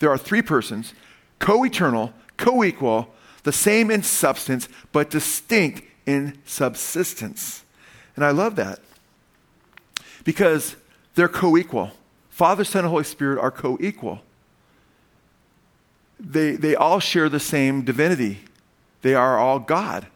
there 0.00 0.10
are 0.10 0.18
three 0.18 0.42
persons 0.42 0.92
co 1.38 1.64
eternal, 1.64 2.12
co 2.36 2.64
equal, 2.64 3.14
the 3.44 3.52
same 3.52 3.90
in 3.90 4.02
substance, 4.02 4.68
but 4.90 5.08
distinct 5.08 5.82
in 6.04 6.38
subsistence. 6.44 7.62
And 8.16 8.24
I 8.24 8.30
love 8.32 8.56
that 8.56 8.80
because 10.24 10.76
they're 11.14 11.28
co 11.28 11.56
equal. 11.56 11.92
Father, 12.30 12.64
Son, 12.64 12.84
and 12.84 12.90
Holy 12.90 13.04
Spirit 13.04 13.40
are 13.40 13.50
co 13.50 13.76
equal. 13.80 14.20
They, 16.20 16.52
they 16.52 16.74
all 16.74 17.00
share 17.00 17.28
the 17.28 17.40
same 17.40 17.82
divinity, 17.82 18.40
they 19.02 19.14
are 19.14 19.38
all 19.38 19.58
God. 19.58 20.06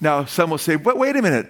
Now, 0.00 0.24
some 0.24 0.50
will 0.50 0.58
say, 0.58 0.76
but 0.76 0.98
wait 0.98 1.16
a 1.16 1.22
minute. 1.22 1.48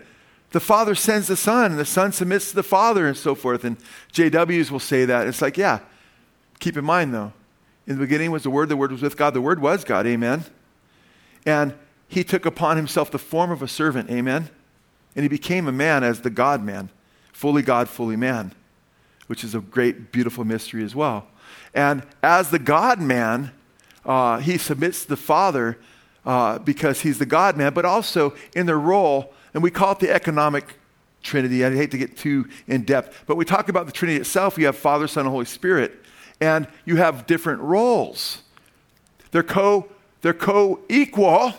The 0.51 0.61
Father 0.61 0.95
sends 0.95 1.27
the 1.27 1.37
Son, 1.37 1.73
and 1.73 1.79
the 1.79 1.85
Son 1.85 2.13
submits 2.13 2.51
to 2.51 2.57
the 2.57 2.63
Father, 2.63 3.07
and 3.07 3.17
so 3.17 3.35
forth. 3.35 3.65
And 3.65 3.77
JWs 4.13 4.71
will 4.71 4.79
say 4.79 5.05
that. 5.05 5.27
It's 5.27 5.43
like, 5.43 5.57
yeah, 5.57 5.81
keep 6.61 6.77
in 6.77 6.85
mind, 6.85 7.13
though, 7.13 7.33
in 7.87 7.97
the 7.97 8.01
beginning 8.01 8.31
was 8.31 8.45
the 8.45 8.51
Word, 8.51 8.69
the 8.69 8.77
Word 8.77 8.93
was 8.93 9.03
with 9.03 9.17
God, 9.17 9.35
the 9.35 9.43
Word 9.43 9.61
was 9.61 9.85
God, 9.85 10.07
amen? 10.07 10.45
And 11.45 11.75
He 12.09 12.23
took 12.23 12.47
upon 12.47 12.77
Himself 12.77 13.11
the 13.11 13.19
form 13.19 13.51
of 13.51 13.61
a 13.61 13.69
servant, 13.69 14.09
amen? 14.11 14.49
And 15.17 15.25
He 15.25 15.29
became 15.29 15.67
a 15.67 15.73
man 15.73 16.05
as 16.05 16.21
the 16.21 16.31
God 16.31 16.63
man 16.63 16.91
fully 17.37 17.61
God, 17.61 17.87
fully 17.87 18.17
man, 18.17 18.51
which 19.27 19.45
is 19.45 19.55
a 19.55 19.61
great, 19.61 20.11
beautiful 20.11 20.43
mystery 20.43 20.83
as 20.83 20.95
well. 20.95 21.27
And 21.75 22.03
as 22.23 22.49
the 22.49 22.59
God 22.59 22.99
man, 22.99 23.53
uh, 24.07 24.39
he 24.39 24.57
submits 24.57 25.03
to 25.03 25.09
the 25.09 25.19
Father 25.19 25.77
uh, 26.25 26.59
because 26.61 27.03
he's 27.03 27.19
the 27.19 27.27
God 27.27 27.59
man, 27.59 27.75
but 27.75 27.85
also 27.85 28.35
in 28.55 28.65
their 28.65 28.79
role, 28.79 29.35
and 29.53 29.63
we 29.63 29.71
call 29.71 29.93
it 29.93 29.99
the 29.99 30.11
economic 30.11 30.79
Trinity. 31.23 31.63
I 31.63 31.75
hate 31.75 31.91
to 31.91 31.99
get 31.99 32.17
too 32.17 32.49
in 32.69 32.85
depth, 32.85 33.25
but 33.27 33.37
we 33.37 33.45
talk 33.45 33.69
about 33.69 33.85
the 33.85 33.93
Trinity 33.93 34.19
itself. 34.19 34.57
You 34.57 34.65
have 34.65 34.77
Father, 34.77 35.07
Son, 35.07 35.27
and 35.27 35.31
Holy 35.31 35.45
Spirit, 35.45 35.93
and 36.41 36.67
you 36.87 36.97
have 36.97 37.27
different 37.27 37.61
roles. 37.61 38.41
They're 39.31 39.43
co 39.43 39.91
they're 40.23 40.33
co-equal 40.33 41.53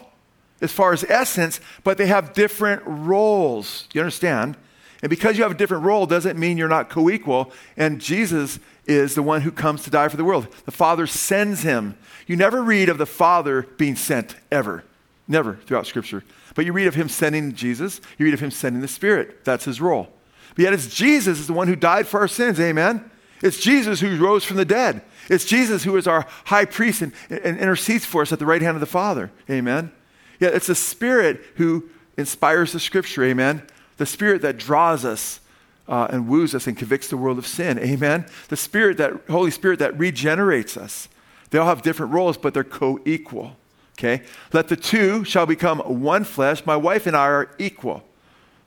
as 0.60 0.72
far 0.72 0.92
as 0.92 1.04
essence, 1.04 1.62
but 1.84 2.00
they 2.00 2.08
have 2.08 2.34
different 2.34 2.82
roles. 2.84 3.88
You 3.94 4.02
understand? 4.02 4.58
And 5.02 5.10
because 5.10 5.38
you 5.38 5.44
have 5.44 5.52
a 5.52 5.56
different 5.56 5.84
role 5.84 6.06
doesn't 6.06 6.40
mean 6.40 6.58
you're 6.58 6.68
not 6.68 6.90
co 6.90 7.10
equal. 7.10 7.52
And 7.76 8.02
Jesus 8.02 8.60
is 8.86 9.16
the 9.16 9.24
one 9.24 9.42
who 9.42 9.52
comes 9.52 9.84
to 9.84 9.90
die 9.90 10.08
for 10.08 10.18
the 10.18 10.24
world. 10.24 10.48
The 10.66 10.72
Father 10.72 11.06
sends 11.06 11.62
him. 11.62 11.98
You 12.26 12.36
never 12.36 12.62
read 12.64 12.90
of 12.90 12.98
the 12.98 13.06
Father 13.06 13.64
being 13.78 13.96
sent, 13.96 14.36
ever. 14.52 14.84
Never 15.28 15.56
throughout 15.56 15.88
Scripture. 15.88 16.24
But 16.56 16.66
you 16.66 16.74
read 16.74 16.88
of 16.88 16.96
him 16.96 17.10
sending 17.10 17.54
Jesus, 17.54 18.02
you 18.18 18.26
read 18.26 18.34
of 18.34 18.40
him 18.40 18.52
sending 18.52 18.82
the 18.82 18.88
Spirit. 18.88 19.44
That's 19.46 19.66
his 19.66 19.80
role. 19.80 20.08
But 20.56 20.64
yet 20.64 20.74
it's 20.74 20.88
Jesus 20.88 21.40
is 21.40 21.48
the 21.48 21.54
one 21.54 21.68
who 21.68 21.76
died 21.76 22.08
for 22.08 22.20
our 22.20 22.28
sins. 22.28 22.60
Amen? 22.60 23.12
It's 23.44 23.60
Jesus 23.60 24.00
who 24.00 24.18
rose 24.18 24.44
from 24.44 24.58
the 24.58 24.66
dead. 24.66 25.04
It's 25.30 25.46
Jesus 25.46 25.84
who 25.84 25.96
is 25.98 26.08
our 26.08 26.26
high 26.46 26.66
priest 26.66 27.04
and, 27.04 27.14
and 27.30 27.60
intercedes 27.60 28.06
for 28.06 28.24
us 28.24 28.32
at 28.32 28.40
the 28.40 28.46
right 28.46 28.62
hand 28.62 28.76
of 28.76 28.82
the 28.82 28.88
Father. 28.88 29.32
Amen? 29.50 29.92
Yet 30.40 30.56
it's 30.56 30.68
the 30.68 30.76
Spirit 30.76 31.44
who 31.56 31.90
inspires 32.18 32.72
the 32.72 32.80
Scripture. 32.80 33.24
Amen? 33.24 33.62
The 33.98 34.06
Spirit 34.06 34.42
that 34.44 34.58
draws 34.58 35.04
us 35.06 35.40
uh, 35.88 36.08
and 36.10 36.28
woos 36.28 36.54
us 36.54 36.68
and 36.68 36.78
convicts 36.78 37.08
the 37.08 37.18
world 37.18 37.38
of 37.38 37.48
sin. 37.48 37.80
Amen. 37.80 38.26
The 38.50 38.58
Spirit 38.58 38.98
that 38.98 39.14
Holy 39.30 39.52
Spirit 39.52 39.80
that 39.80 39.98
regenerates 39.98 40.78
us. 40.78 41.08
They 41.50 41.58
all 41.58 41.68
have 41.68 41.82
different 41.82 42.12
roles, 42.12 42.38
but 42.38 42.54
they're 42.54 42.64
co-equal. 42.64 43.56
Okay. 43.98 44.24
Let 44.54 44.68
the 44.68 44.76
two 44.76 45.24
shall 45.24 45.46
become 45.46 45.80
one 45.80 46.24
flesh. 46.24 46.66
My 46.66 46.76
wife 46.76 47.08
and 47.08 47.16
I 47.16 47.26
are 47.26 47.50
equal. 47.58 48.04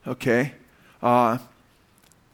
Okay. 0.06 0.54
Uh, 1.02 1.38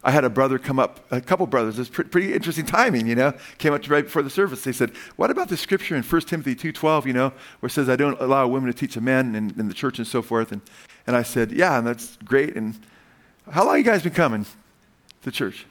I 0.07 0.13
had 0.13 0.25
a 0.25 0.31
brother 0.31 0.59
come 0.59 0.79
up, 0.79 1.05
a 1.11 1.21
couple 1.21 1.47
brothers. 1.47 1.79
It's 1.79 1.91
pretty, 1.91 2.09
pretty 2.09 2.33
interesting 2.33 2.65
timing, 2.65 3.07
you 3.07 3.15
know. 3.15 3.35
Came 3.59 3.75
up 3.75 3.83
to 3.83 3.91
right 3.91 4.05
before 4.05 4.23
the 4.23 4.31
service. 4.31 4.63
They 4.63 4.73
said, 4.73 4.93
"What 5.17 5.31
about 5.31 5.49
the 5.49 5.57
scripture 5.57 5.97
in 5.97 6.03
1 6.03 6.29
Timothy 6.29 6.55
2:12, 6.55 7.07
you 7.07 7.13
know, 7.13 7.33
where 7.61 7.67
it 7.67 7.73
says 7.73 7.89
I 7.89 7.97
don't 7.97 8.19
allow 8.21 8.47
women 8.47 8.73
to 8.73 8.79
teach 8.79 8.97
a 8.97 9.01
man 9.01 9.35
in, 9.35 9.53
in 9.59 9.69
the 9.69 9.75
church 9.75 9.99
and 9.99 10.07
so 10.07 10.23
forth?" 10.23 10.53
And 10.53 10.63
and 11.07 11.17
I 11.17 11.23
said, 11.23 11.53
Yeah, 11.53 11.79
and 11.79 11.87
that's 11.87 12.17
great. 12.25 12.57
And 12.57 12.79
how 13.51 13.65
long 13.65 13.79
you 13.79 13.85
guys 13.85 14.03
been 14.03 14.13
coming 14.13 14.45
to 15.23 15.31
church? 15.31 15.67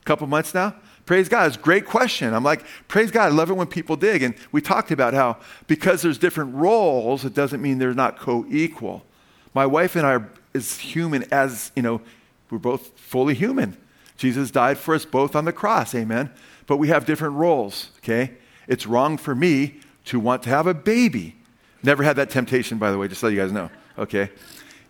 A 0.00 0.04
couple 0.04 0.26
months 0.26 0.52
now? 0.52 0.74
Praise 1.06 1.28
God. 1.28 1.46
It's 1.46 1.56
a 1.56 1.60
great 1.60 1.86
question. 1.86 2.32
I'm 2.32 2.42
like, 2.42 2.64
praise 2.88 3.10
God. 3.10 3.26
I 3.26 3.34
love 3.34 3.50
it 3.50 3.54
when 3.54 3.66
people 3.66 3.94
dig. 3.94 4.22
And 4.22 4.34
we 4.52 4.62
talked 4.62 4.90
about 4.90 5.12
how 5.12 5.36
because 5.66 6.00
there's 6.00 6.16
different 6.16 6.54
roles, 6.54 7.26
it 7.26 7.34
doesn't 7.34 7.60
mean 7.60 7.78
they're 7.78 7.94
not 7.94 8.18
co-equal. 8.18 9.04
My 9.52 9.66
wife 9.66 9.96
and 9.96 10.06
I 10.06 10.14
are 10.14 10.30
as 10.54 10.78
human 10.78 11.24
as, 11.32 11.72
you 11.74 11.82
know, 11.82 12.00
we're 12.50 12.58
both 12.58 12.98
fully 12.98 13.34
human. 13.34 13.76
Jesus 14.16 14.50
died 14.50 14.78
for 14.78 14.94
us 14.94 15.04
both 15.04 15.34
on 15.34 15.44
the 15.44 15.52
cross, 15.52 15.94
amen. 15.94 16.30
But 16.66 16.76
we 16.76 16.88
have 16.88 17.04
different 17.04 17.34
roles, 17.34 17.90
okay? 17.98 18.32
It's 18.68 18.86
wrong 18.86 19.18
for 19.18 19.34
me 19.34 19.80
to 20.06 20.20
want 20.20 20.42
to 20.44 20.50
have 20.50 20.66
a 20.66 20.74
baby. 20.74 21.36
Never 21.82 22.02
had 22.02 22.16
that 22.16 22.30
temptation, 22.30 22.78
by 22.78 22.90
the 22.90 22.98
way, 22.98 23.08
just 23.08 23.20
so 23.20 23.28
you 23.28 23.38
guys 23.38 23.52
know. 23.52 23.70
Okay? 23.98 24.30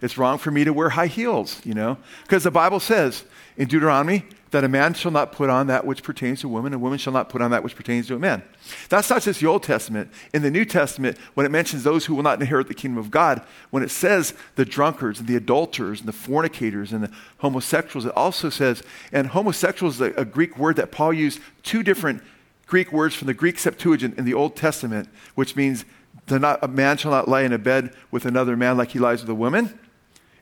It's 0.01 0.19
wrong 0.19 0.39
for 0.39 0.51
me 0.51 0.65
to 0.65 0.73
wear 0.73 0.91
high 0.91 1.07
heels, 1.07 1.61
you 1.65 1.75
know? 1.75 1.99
Because 2.23 2.45
the 2.45 2.51
Bible 2.51 2.81
says 2.81 3.25
in 3.57 3.69
Deuteronomy 3.69 4.25
that 4.55 4.63
a 4.63 4.69
man 4.69 4.95
shall 4.95 5.11
not 5.11 5.33
put 5.33 5.51
on 5.51 5.67
that 5.67 5.85
which 5.85 6.05
pertains 6.05 6.41
to 6.41 6.47
a 6.47 6.51
woman, 6.51 6.73
and 6.73 6.81
a 6.81 6.83
woman 6.83 6.97
shall 6.97 7.13
not 7.13 7.29
put 7.29 7.43
on 7.43 7.51
that 7.51 7.65
which 7.65 7.75
pertains 7.75 8.07
to 8.07 8.15
a 8.15 8.21
man. 8.21 8.41
That's 8.89 9.11
not 9.11 9.23
just 9.23 9.41
the 9.41 9.49
Old 9.49 9.65
Testament. 9.65 10.13
In 10.33 10.43
the 10.43 10.51
New 10.51 10.65
Testament, 10.65 11.19
when 11.35 11.45
it 11.45 11.49
mentions 11.49 11.83
those 11.83 12.07
who 12.07 12.15
will 12.15 12.23
not 12.23 12.41
inherit 12.41 12.69
the 12.69 12.75
kingdom 12.75 12.97
of 12.97 13.11
God, 13.11 13.43
when 13.71 13.83
it 13.83 13.91
says 13.91 14.33
the 14.55 14.65
drunkards 14.65 15.19
and 15.19 15.27
the 15.27 15.35
adulterers 15.35 15.99
and 15.99 16.09
the 16.09 16.13
fornicators 16.13 16.93
and 16.93 17.03
the 17.03 17.11
homosexuals, 17.39 18.07
it 18.07 18.13
also 18.17 18.49
says, 18.49 18.85
and 19.11 19.27
homosexuals 19.27 19.97
is 19.97 20.01
a, 20.03 20.21
a 20.21 20.25
Greek 20.25 20.57
word 20.57 20.77
that 20.77 20.93
Paul 20.93 21.13
used 21.13 21.41
two 21.65 21.83
different 21.83 22.23
Greek 22.67 22.93
words 22.93 23.17
from 23.17 23.27
the 23.27 23.35
Greek 23.35 23.59
Septuagint 23.59 24.17
in 24.17 24.25
the 24.25 24.35
Old 24.35 24.55
Testament, 24.55 25.09
which 25.35 25.57
means 25.57 25.85
not, 26.31 26.61
a 26.63 26.69
man 26.69 26.97
shall 26.97 27.11
not 27.11 27.27
lie 27.27 27.43
in 27.43 27.53
a 27.53 27.59
bed 27.59 27.93
with 28.13 28.25
another 28.25 28.57
man 28.57 28.77
like 28.77 28.91
he 28.91 29.01
lies 29.01 29.21
with 29.21 29.31
a 29.31 29.35
woman. 29.35 29.77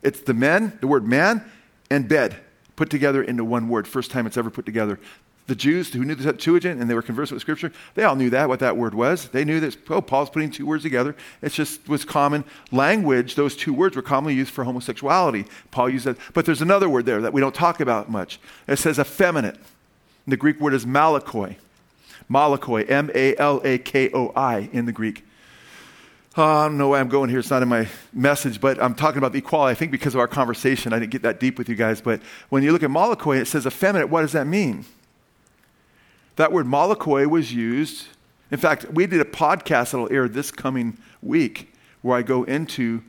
It's 0.03 0.19
the 0.19 0.35
men, 0.35 0.77
the 0.81 0.87
word 0.87 1.07
man, 1.07 1.43
and 1.89 2.07
bed 2.07 2.35
put 2.75 2.89
together 2.89 3.23
into 3.23 3.43
one 3.43 3.69
word. 3.69 3.87
First 3.87 4.11
time 4.11 4.25
it's 4.27 4.37
ever 4.37 4.49
put 4.49 4.65
together. 4.65 4.99
The 5.45 5.55
Jews 5.55 5.91
who 5.91 6.05
knew 6.05 6.15
the 6.15 6.23
Septuagint 6.23 6.79
and 6.79 6.89
they 6.89 6.93
were 6.93 7.01
conversant 7.01 7.35
with 7.35 7.41
Scripture, 7.41 7.73
they 7.95 8.03
all 8.03 8.15
knew 8.15 8.29
that, 8.29 8.47
what 8.47 8.59
that 8.59 8.77
word 8.77 8.93
was. 8.93 9.27
They 9.27 9.43
knew 9.43 9.59
that, 9.59 9.75
oh, 9.89 10.01
Paul's 10.01 10.29
putting 10.29 10.49
two 10.49 10.65
words 10.65 10.83
together. 10.83 11.17
It 11.41 11.51
just 11.51 11.89
was 11.89 12.05
common 12.05 12.45
language. 12.71 13.35
Those 13.35 13.55
two 13.55 13.73
words 13.73 13.97
were 13.97 14.01
commonly 14.01 14.35
used 14.35 14.51
for 14.51 14.63
homosexuality. 14.63 15.45
Paul 15.69 15.89
used 15.89 16.05
that. 16.05 16.17
But 16.33 16.45
there's 16.45 16.61
another 16.61 16.89
word 16.89 17.05
there 17.05 17.21
that 17.21 17.33
we 17.33 17.41
don't 17.41 17.53
talk 17.53 17.81
about 17.81 18.09
much. 18.09 18.39
It 18.67 18.77
says 18.77 18.99
effeminate. 18.99 19.55
And 19.55 20.31
the 20.31 20.37
Greek 20.37 20.61
word 20.61 20.73
is 20.73 20.85
malakoi. 20.85 21.57
Malakoi, 22.31 22.89
M 22.89 23.11
A 23.13 23.35
L 23.35 23.59
A 23.65 23.77
K 23.79 24.09
O 24.13 24.31
I 24.33 24.69
in 24.71 24.85
the 24.85 24.93
Greek. 24.93 25.25
Oh, 26.35 26.43
I 26.43 26.67
don't 26.67 26.79
know 26.79 26.87
why 26.87 26.99
I'm 26.99 27.09
going 27.09 27.29
here. 27.29 27.37
It's 27.37 27.51
not 27.51 27.61
in 27.61 27.67
my 27.67 27.87
message, 28.11 28.59
but 28.59 28.81
I'm 28.81 28.95
talking 28.95 29.19
about 29.19 29.33
the 29.33 29.37
equality. 29.37 29.71
I 29.71 29.75
think 29.75 29.91
because 29.91 30.15
of 30.15 30.19
our 30.19 30.27
conversation, 30.27 30.91
I 30.91 30.97
didn't 30.97 31.11
get 31.11 31.21
that 31.21 31.39
deep 31.39 31.59
with 31.59 31.69
you 31.69 31.75
guys. 31.75 32.01
But 32.01 32.21
when 32.49 32.63
you 32.63 32.71
look 32.71 32.81
at 32.81 32.89
malakoi, 32.89 33.39
it 33.39 33.45
says 33.45 33.67
effeminate. 33.67 34.09
What 34.09 34.21
does 34.21 34.31
that 34.31 34.47
mean? 34.47 34.85
That 36.37 36.51
word 36.51 36.65
malakoi 36.65 37.27
was 37.27 37.53
used. 37.53 38.07
In 38.49 38.57
fact, 38.57 38.85
we 38.91 39.05
did 39.05 39.21
a 39.21 39.25
podcast 39.25 39.91
that'll 39.91 40.11
air 40.11 40.27
this 40.27 40.49
coming 40.49 40.97
week 41.21 41.71
where 42.01 42.17
I 42.17 42.23
go 42.23 42.43
into, 42.45 43.03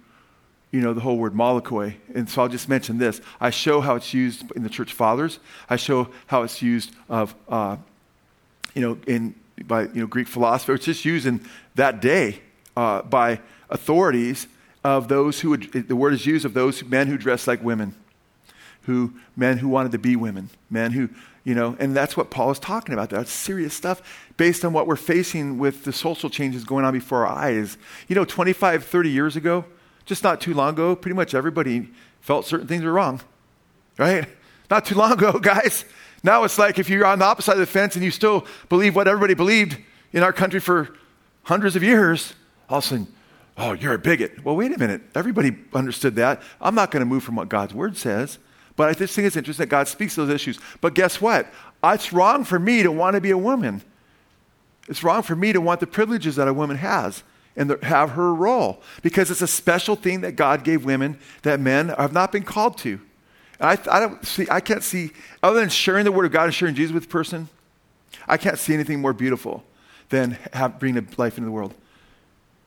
you 0.70 0.82
know, 0.82 0.92
the 0.92 1.00
whole 1.00 1.16
word 1.16 1.32
malakoi. 1.32 1.94
And 2.14 2.28
so 2.28 2.42
I'll 2.42 2.48
just 2.48 2.68
mention 2.68 2.98
this. 2.98 3.22
I 3.40 3.48
show 3.48 3.80
how 3.80 3.94
it's 3.94 4.12
used 4.12 4.52
in 4.54 4.62
the 4.62 4.68
church 4.68 4.92
fathers. 4.92 5.38
I 5.70 5.76
show 5.76 6.08
how 6.26 6.42
it's 6.42 6.60
used 6.60 6.94
of, 7.08 7.34
uh, 7.48 7.78
you 8.74 8.82
know, 8.82 8.98
in 9.06 9.34
by 9.66 9.84
you 9.84 10.00
know 10.00 10.06
Greek 10.06 10.28
philosophy. 10.28 10.74
It's 10.74 10.84
just 10.84 11.06
used 11.06 11.24
in 11.26 11.40
that 11.76 12.02
day 12.02 12.40
uh, 12.76 13.02
by 13.02 13.40
authorities 13.70 14.46
of 14.82 15.08
those 15.08 15.40
who 15.40 15.50
would, 15.50 15.72
the 15.72 15.96
word 15.96 16.12
is 16.12 16.26
used 16.26 16.44
of 16.44 16.54
those 16.54 16.84
men 16.84 17.06
who 17.06 17.16
dress 17.16 17.46
like 17.46 17.62
women, 17.62 17.94
who 18.82 19.14
men 19.36 19.58
who 19.58 19.68
wanted 19.68 19.92
to 19.92 19.98
be 19.98 20.14
women, 20.14 20.50
men 20.68 20.92
who, 20.92 21.08
you 21.42 21.54
know, 21.54 21.76
and 21.78 21.96
that's 21.96 22.16
what 22.16 22.30
Paul 22.30 22.50
is 22.50 22.58
talking 22.58 22.92
about. 22.92 23.10
That's 23.10 23.30
serious 23.30 23.74
stuff 23.74 24.02
based 24.36 24.64
on 24.64 24.72
what 24.72 24.86
we're 24.86 24.96
facing 24.96 25.58
with 25.58 25.84
the 25.84 25.92
social 25.92 26.28
changes 26.28 26.64
going 26.64 26.84
on 26.84 26.92
before 26.92 27.26
our 27.26 27.34
eyes. 27.34 27.78
You 28.08 28.14
know, 28.14 28.24
25, 28.24 28.84
30 28.84 29.10
years 29.10 29.36
ago, 29.36 29.64
just 30.04 30.22
not 30.22 30.40
too 30.40 30.52
long 30.52 30.74
ago, 30.74 30.94
pretty 30.94 31.14
much 31.14 31.34
everybody 31.34 31.88
felt 32.20 32.46
certain 32.46 32.66
things 32.66 32.84
were 32.84 32.92
wrong, 32.92 33.20
right? 33.98 34.28
Not 34.70 34.86
too 34.86 34.94
long 34.94 35.12
ago, 35.12 35.32
guys. 35.40 35.84
Now 36.22 36.44
it's 36.44 36.58
like 36.58 36.78
if 36.78 36.88
you're 36.88 37.04
on 37.04 37.18
the 37.18 37.26
opposite 37.26 37.46
side 37.46 37.52
of 37.52 37.60
the 37.60 37.66
fence 37.66 37.96
and 37.96 38.04
you 38.04 38.10
still 38.10 38.46
believe 38.70 38.96
what 38.96 39.06
everybody 39.06 39.34
believed 39.34 39.76
in 40.12 40.22
our 40.22 40.32
country 40.32 40.58
for 40.58 40.88
hundreds 41.42 41.76
of 41.76 41.82
years, 41.82 42.32
all 42.68 42.78
of 42.78 42.84
a 42.84 42.86
sudden, 42.86 43.06
oh, 43.56 43.72
you're 43.72 43.94
a 43.94 43.98
bigot. 43.98 44.44
Well, 44.44 44.56
wait 44.56 44.72
a 44.72 44.78
minute. 44.78 45.02
Everybody 45.14 45.56
understood 45.72 46.16
that. 46.16 46.42
I'm 46.60 46.74
not 46.74 46.90
going 46.90 47.00
to 47.00 47.06
move 47.06 47.22
from 47.22 47.36
what 47.36 47.48
God's 47.48 47.74
word 47.74 47.96
says. 47.96 48.38
But 48.76 48.88
I 48.88 48.94
just 48.94 49.14
think 49.14 49.26
it's 49.26 49.36
interesting 49.36 49.64
that 49.64 49.68
God 49.68 49.86
speaks 49.88 50.16
those 50.16 50.30
issues. 50.30 50.58
But 50.80 50.94
guess 50.94 51.20
what? 51.20 51.46
Uh, 51.82 51.92
it's 51.94 52.12
wrong 52.12 52.44
for 52.44 52.58
me 52.58 52.82
to 52.82 52.90
want 52.90 53.14
to 53.14 53.20
be 53.20 53.30
a 53.30 53.38
woman. 53.38 53.82
It's 54.88 55.04
wrong 55.04 55.22
for 55.22 55.36
me 55.36 55.52
to 55.52 55.60
want 55.60 55.80
the 55.80 55.86
privileges 55.86 56.36
that 56.36 56.48
a 56.48 56.54
woman 56.54 56.76
has 56.76 57.22
and 57.56 57.70
the, 57.70 57.86
have 57.86 58.10
her 58.10 58.34
role 58.34 58.82
because 59.02 59.30
it's 59.30 59.42
a 59.42 59.46
special 59.46 59.96
thing 59.96 60.22
that 60.22 60.32
God 60.32 60.64
gave 60.64 60.84
women 60.84 61.18
that 61.42 61.60
men 61.60 61.90
have 61.90 62.12
not 62.12 62.32
been 62.32 62.42
called 62.42 62.78
to. 62.78 63.00
I, 63.60 63.78
I 63.90 64.00
don't 64.00 64.26
see, 64.26 64.46
I 64.50 64.60
can't 64.60 64.82
see, 64.82 65.12
other 65.42 65.60
than 65.60 65.68
sharing 65.68 66.04
the 66.04 66.12
word 66.12 66.26
of 66.26 66.32
God 66.32 66.44
and 66.44 66.54
sharing 66.54 66.74
Jesus 66.74 66.92
with 66.92 67.04
a 67.04 67.08
person, 67.08 67.48
I 68.26 68.36
can't 68.36 68.58
see 68.58 68.74
anything 68.74 69.00
more 69.00 69.12
beautiful 69.12 69.62
than 70.08 70.32
have, 70.52 70.78
bringing 70.78 71.06
life 71.16 71.38
into 71.38 71.46
the 71.46 71.52
world. 71.52 71.74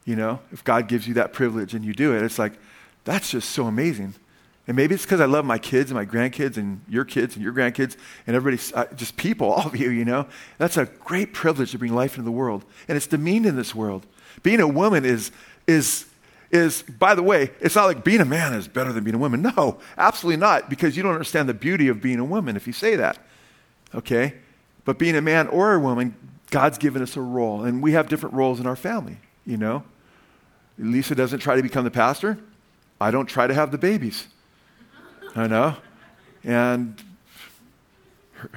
You 0.07 0.15
know, 0.15 0.39
if 0.53 0.63
God 0.63 0.87
gives 0.87 1.05
you 1.05 1.15
that 1.15 1.33
privilege 1.33 1.73
and 1.73 1.83
you 1.83 1.93
do 1.93 2.15
it, 2.15 2.23
it's 2.23 2.39
like, 2.39 2.53
that's 3.03 3.29
just 3.29 3.49
so 3.49 3.65
amazing. 3.65 4.15
And 4.65 4.77
maybe 4.77 4.95
it's 4.95 5.03
because 5.03 5.19
I 5.19 5.25
love 5.25 5.43
my 5.43 5.57
kids 5.57 5.91
and 5.91 5.95
my 5.97 6.05
grandkids 6.05 6.55
and 6.55 6.79
your 6.87 7.03
kids 7.03 7.35
and 7.35 7.43
your 7.43 7.51
grandkids 7.51 7.97
and 8.25 8.33
everybody, 8.33 8.61
uh, 8.73 8.85
just 8.95 9.17
people, 9.17 9.51
all 9.51 9.67
of 9.67 9.75
you, 9.75 9.89
you 9.89 10.05
know. 10.05 10.25
That's 10.59 10.77
a 10.77 10.85
great 10.85 11.33
privilege 11.33 11.71
to 11.71 11.77
bring 11.77 11.93
life 11.93 12.13
into 12.13 12.23
the 12.23 12.31
world. 12.31 12.63
And 12.87 12.95
it's 12.95 13.05
demeaned 13.05 13.45
in 13.45 13.57
this 13.57 13.75
world. 13.75 14.07
Being 14.43 14.61
a 14.61 14.67
woman 14.67 15.03
is, 15.03 15.31
is, 15.67 16.05
is, 16.51 16.83
by 16.83 17.13
the 17.13 17.23
way, 17.23 17.51
it's 17.59 17.75
not 17.75 17.87
like 17.87 18.05
being 18.05 18.21
a 18.21 18.25
man 18.25 18.53
is 18.53 18.69
better 18.69 18.93
than 18.93 19.03
being 19.03 19.15
a 19.15 19.19
woman. 19.19 19.41
No, 19.41 19.77
absolutely 19.97 20.39
not, 20.39 20.69
because 20.69 20.95
you 20.95 21.03
don't 21.03 21.11
understand 21.11 21.49
the 21.49 21.53
beauty 21.53 21.89
of 21.89 22.01
being 22.01 22.19
a 22.19 22.25
woman 22.25 22.55
if 22.55 22.65
you 22.65 22.71
say 22.71 22.95
that. 22.95 23.17
Okay? 23.93 24.35
But 24.85 24.97
being 24.97 25.17
a 25.17 25.21
man 25.21 25.47
or 25.47 25.73
a 25.73 25.79
woman, 25.79 26.15
God's 26.49 26.77
given 26.77 27.01
us 27.01 27.17
a 27.17 27.21
role, 27.21 27.65
and 27.65 27.83
we 27.83 27.91
have 27.91 28.07
different 28.07 28.35
roles 28.35 28.61
in 28.61 28.67
our 28.67 28.77
family, 28.77 29.17
you 29.45 29.57
know. 29.57 29.83
Lisa 30.77 31.15
doesn't 31.15 31.39
try 31.39 31.55
to 31.55 31.63
become 31.63 31.83
the 31.83 31.91
pastor. 31.91 32.37
I 32.99 33.11
don't 33.11 33.27
try 33.27 33.47
to 33.47 33.53
have 33.53 33.71
the 33.71 33.77
babies. 33.77 34.27
I 35.35 35.47
know. 35.47 35.75
And, 36.43 37.01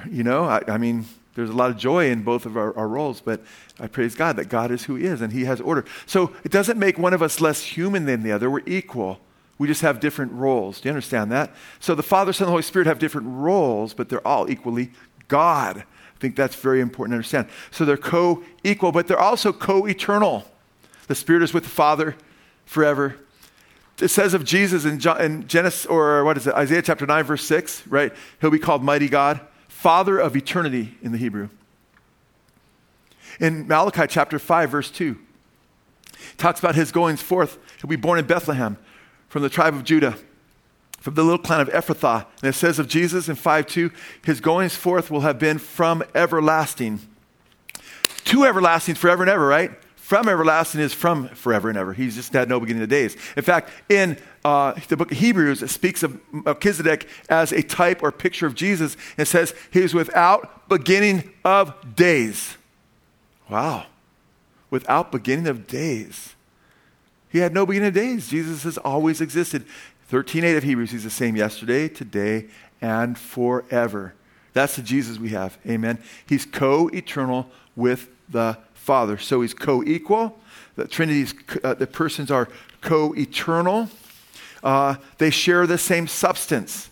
you 0.09 0.23
know, 0.23 0.45
I, 0.45 0.61
I 0.67 0.77
mean, 0.77 1.05
There's 1.33 1.49
a 1.49 1.53
lot 1.53 1.69
of 1.69 1.77
joy 1.77 2.09
in 2.09 2.23
both 2.23 2.45
of 2.45 2.57
our, 2.57 2.75
our, 2.77 2.87
roles, 2.87 3.21
but 3.21 3.41
I 3.79 3.87
praise 3.87 4.15
God 4.15 4.35
that 4.35 4.49
God 4.49 4.69
is 4.71 4.83
who 4.83 4.95
He 4.95 5.05
is 5.05 5.21
and 5.21 5.31
He 5.31 5.45
has 5.45 5.61
order. 5.61 5.85
So 6.05 6.33
it 6.43 6.51
doesn't 6.51 6.77
make 6.77 6.97
one 6.97 7.13
of 7.13 7.21
us 7.21 7.39
less 7.39 7.63
human 7.63 8.05
than 8.05 8.23
the 8.23 8.31
other. 8.31 8.49
We're 8.49 8.63
equal. 8.65 9.19
We 9.57 9.67
just 9.67 9.81
have 9.81 9.99
different 9.99 10.33
roles. 10.33 10.81
Do 10.81 10.89
you 10.89 10.91
understand 10.91 11.31
that? 11.31 11.53
So 11.79 11.95
the 11.95 12.03
Father, 12.03 12.33
Son, 12.33 12.45
and 12.45 12.47
the 12.49 12.51
Holy 12.51 12.63
Spirit 12.63 12.87
have 12.87 12.99
different 12.99 13.27
roles, 13.29 13.93
but 13.93 14.09
they're 14.09 14.27
all 14.27 14.49
equally 14.49 14.91
God. 15.27 15.77
I 15.77 16.19
think 16.19 16.35
that's 16.35 16.55
very 16.55 16.81
important 16.81 17.13
to 17.13 17.17
understand. 17.17 17.47
So 17.69 17.85
they're 17.85 17.97
co 17.97 18.43
equal, 18.63 18.91
but 18.91 19.07
they're 19.07 19.19
also 19.19 19.53
co 19.53 19.87
eternal. 19.87 20.50
The 21.11 21.15
Spirit 21.15 21.43
is 21.43 21.53
with 21.53 21.65
the 21.65 21.69
Father 21.69 22.15
forever. 22.63 23.17
It 23.99 24.07
says 24.07 24.33
of 24.33 24.45
Jesus 24.45 24.85
in, 24.85 24.97
John, 24.97 25.19
in 25.19 25.45
Genesis, 25.45 25.85
or 25.85 26.23
what 26.23 26.37
is 26.37 26.47
it, 26.47 26.53
Isaiah 26.53 26.81
chapter 26.81 27.05
9, 27.05 27.25
verse 27.25 27.43
6, 27.43 27.85
right? 27.87 28.13
He'll 28.39 28.49
be 28.49 28.57
called 28.57 28.81
Mighty 28.81 29.09
God. 29.09 29.41
Father 29.67 30.17
of 30.17 30.37
eternity 30.37 30.95
in 31.01 31.11
the 31.11 31.17
Hebrew. 31.17 31.49
In 33.41 33.67
Malachi 33.67 34.07
chapter 34.07 34.39
5, 34.39 34.69
verse 34.69 34.89
2, 34.89 35.19
talks 36.37 36.61
about 36.61 36.75
his 36.75 36.93
goings 36.93 37.21
forth. 37.21 37.59
He'll 37.81 37.89
be 37.89 37.97
born 37.97 38.17
in 38.17 38.25
Bethlehem 38.25 38.77
from 39.27 39.41
the 39.41 39.49
tribe 39.49 39.73
of 39.73 39.83
Judah, 39.83 40.15
from 41.01 41.15
the 41.15 41.23
little 41.23 41.37
clan 41.37 41.59
of 41.59 41.67
Ephrathah. 41.71 42.25
And 42.41 42.47
it 42.51 42.53
says 42.53 42.79
of 42.79 42.87
Jesus 42.87 43.27
in 43.27 43.35
5 43.35 43.67
2, 43.67 43.91
his 44.23 44.39
goings 44.39 44.77
forth 44.77 45.11
will 45.11 45.21
have 45.21 45.37
been 45.37 45.57
from 45.57 46.03
everlasting. 46.15 47.01
To 48.23 48.45
everlasting, 48.45 48.95
forever 48.95 49.23
and 49.23 49.29
ever, 49.29 49.45
right? 49.45 49.71
From 50.11 50.27
everlasting 50.27 50.81
is 50.81 50.93
from 50.93 51.29
forever 51.29 51.69
and 51.69 51.77
ever. 51.77 51.93
He's 51.93 52.15
just 52.15 52.33
had 52.33 52.49
no 52.49 52.59
beginning 52.59 52.83
of 52.83 52.89
days. 52.89 53.15
In 53.37 53.43
fact, 53.43 53.69
in 53.87 54.17
uh, 54.43 54.73
the 54.89 54.97
book 54.97 55.09
of 55.09 55.17
Hebrews, 55.17 55.63
it 55.63 55.69
speaks 55.69 56.03
of 56.03 56.19
Melchizedek 56.33 57.07
as 57.29 57.53
a 57.53 57.63
type 57.63 58.03
or 58.03 58.11
picture 58.11 58.45
of 58.45 58.53
Jesus. 58.53 58.97
It 59.15 59.29
says 59.29 59.55
he 59.71 59.79
is 59.79 59.93
without 59.93 60.67
beginning 60.67 61.31
of 61.45 61.95
days. 61.95 62.57
Wow. 63.49 63.85
Without 64.69 65.13
beginning 65.13 65.47
of 65.47 65.65
days. 65.65 66.35
He 67.29 67.37
had 67.37 67.53
no 67.53 67.65
beginning 67.65 67.87
of 67.87 67.93
days. 67.93 68.27
Jesus 68.27 68.63
has 68.63 68.77
always 68.77 69.21
existed. 69.21 69.63
13.8 70.11 70.57
of 70.57 70.63
Hebrews, 70.63 70.91
he's 70.91 71.05
the 71.05 71.09
same 71.09 71.37
yesterday, 71.37 71.87
today, 71.87 72.47
and 72.81 73.17
forever. 73.17 74.13
That's 74.51 74.75
the 74.75 74.81
Jesus 74.81 75.19
we 75.19 75.29
have. 75.29 75.57
Amen. 75.65 75.99
He's 76.27 76.45
co 76.45 76.89
eternal 76.89 77.47
with 77.77 78.09
the 78.27 78.57
Father. 78.91 79.17
So 79.17 79.39
he's 79.39 79.53
co 79.53 79.81
equal. 79.81 80.37
The 80.75 80.85
Trinity's, 80.85 81.33
uh, 81.63 81.75
the 81.75 81.87
persons 81.87 82.29
are 82.29 82.49
co 82.81 83.13
eternal. 83.13 83.87
Uh, 84.61 84.95
they 85.17 85.29
share 85.29 85.65
the 85.65 85.77
same 85.77 86.07
substance. 86.07 86.89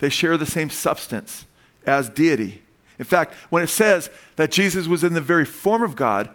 They 0.00 0.08
share 0.08 0.36
the 0.36 0.46
same 0.46 0.68
substance 0.68 1.46
as 1.86 2.08
deity. 2.08 2.60
In 2.98 3.04
fact, 3.04 3.34
when 3.50 3.62
it 3.62 3.68
says 3.68 4.10
that 4.34 4.50
Jesus 4.50 4.88
was 4.88 5.04
in 5.04 5.14
the 5.14 5.20
very 5.20 5.44
form 5.44 5.84
of 5.84 5.94
God, 5.94 6.28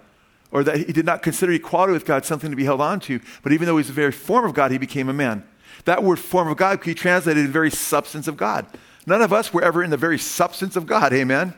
or 0.53 0.63
that 0.63 0.77
he 0.77 0.93
did 0.93 1.05
not 1.05 1.21
consider 1.21 1.51
equality 1.51 1.91
with 1.91 2.05
God 2.05 2.23
something 2.23 2.49
to 2.49 2.55
be 2.55 2.63
held 2.63 2.79
on 2.79 3.01
to, 3.01 3.19
but 3.43 3.51
even 3.51 3.65
though 3.65 3.75
he's 3.75 3.87
the 3.87 3.93
very 3.93 4.13
form 4.13 4.45
of 4.45 4.53
God, 4.53 4.71
he 4.71 4.77
became 4.77 5.09
a 5.09 5.13
man. 5.13 5.43
That 5.83 6.01
word 6.01 6.17
form 6.17 6.47
of 6.47 6.55
God 6.55 6.79
could 6.79 6.91
be 6.91 6.95
translated 6.95 7.43
in 7.43 7.51
very 7.51 7.71
substance 7.71 8.29
of 8.29 8.37
God. 8.37 8.65
None 9.05 9.21
of 9.21 9.33
us 9.33 9.53
were 9.53 9.63
ever 9.63 9.83
in 9.83 9.89
the 9.89 9.97
very 9.97 10.17
substance 10.17 10.77
of 10.77 10.85
God, 10.85 11.11
amen? 11.11 11.55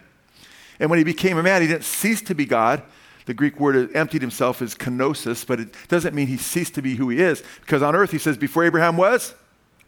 And 0.80 0.90
when 0.90 0.98
he 0.98 1.06
became 1.06 1.38
a 1.38 1.44
man, 1.44 1.62
he 1.62 1.68
didn't 1.68 1.84
cease 1.84 2.24
to 2.24 2.34
be 2.34 2.46
God. 2.46 2.82
The 3.26 3.34
Greek 3.34 3.60
word 3.60 3.96
emptied 3.96 4.22
himself 4.22 4.62
is 4.62 4.76
kenosis, 4.76 5.46
but 5.48 5.60
it 5.60 5.76
doesn't 5.88 6.14
mean 6.14 6.28
he 6.28 6.38
ceased 6.38 6.76
to 6.76 6.82
be 6.82 6.96
who 6.96 7.10
he 7.10 7.20
is. 7.22 7.44
Because 7.62 7.82
on 7.82 7.96
earth, 7.96 8.12
he 8.12 8.18
says, 8.18 8.38
before 8.38 8.66
Abraham 8.66 8.98
was, 8.98 9.34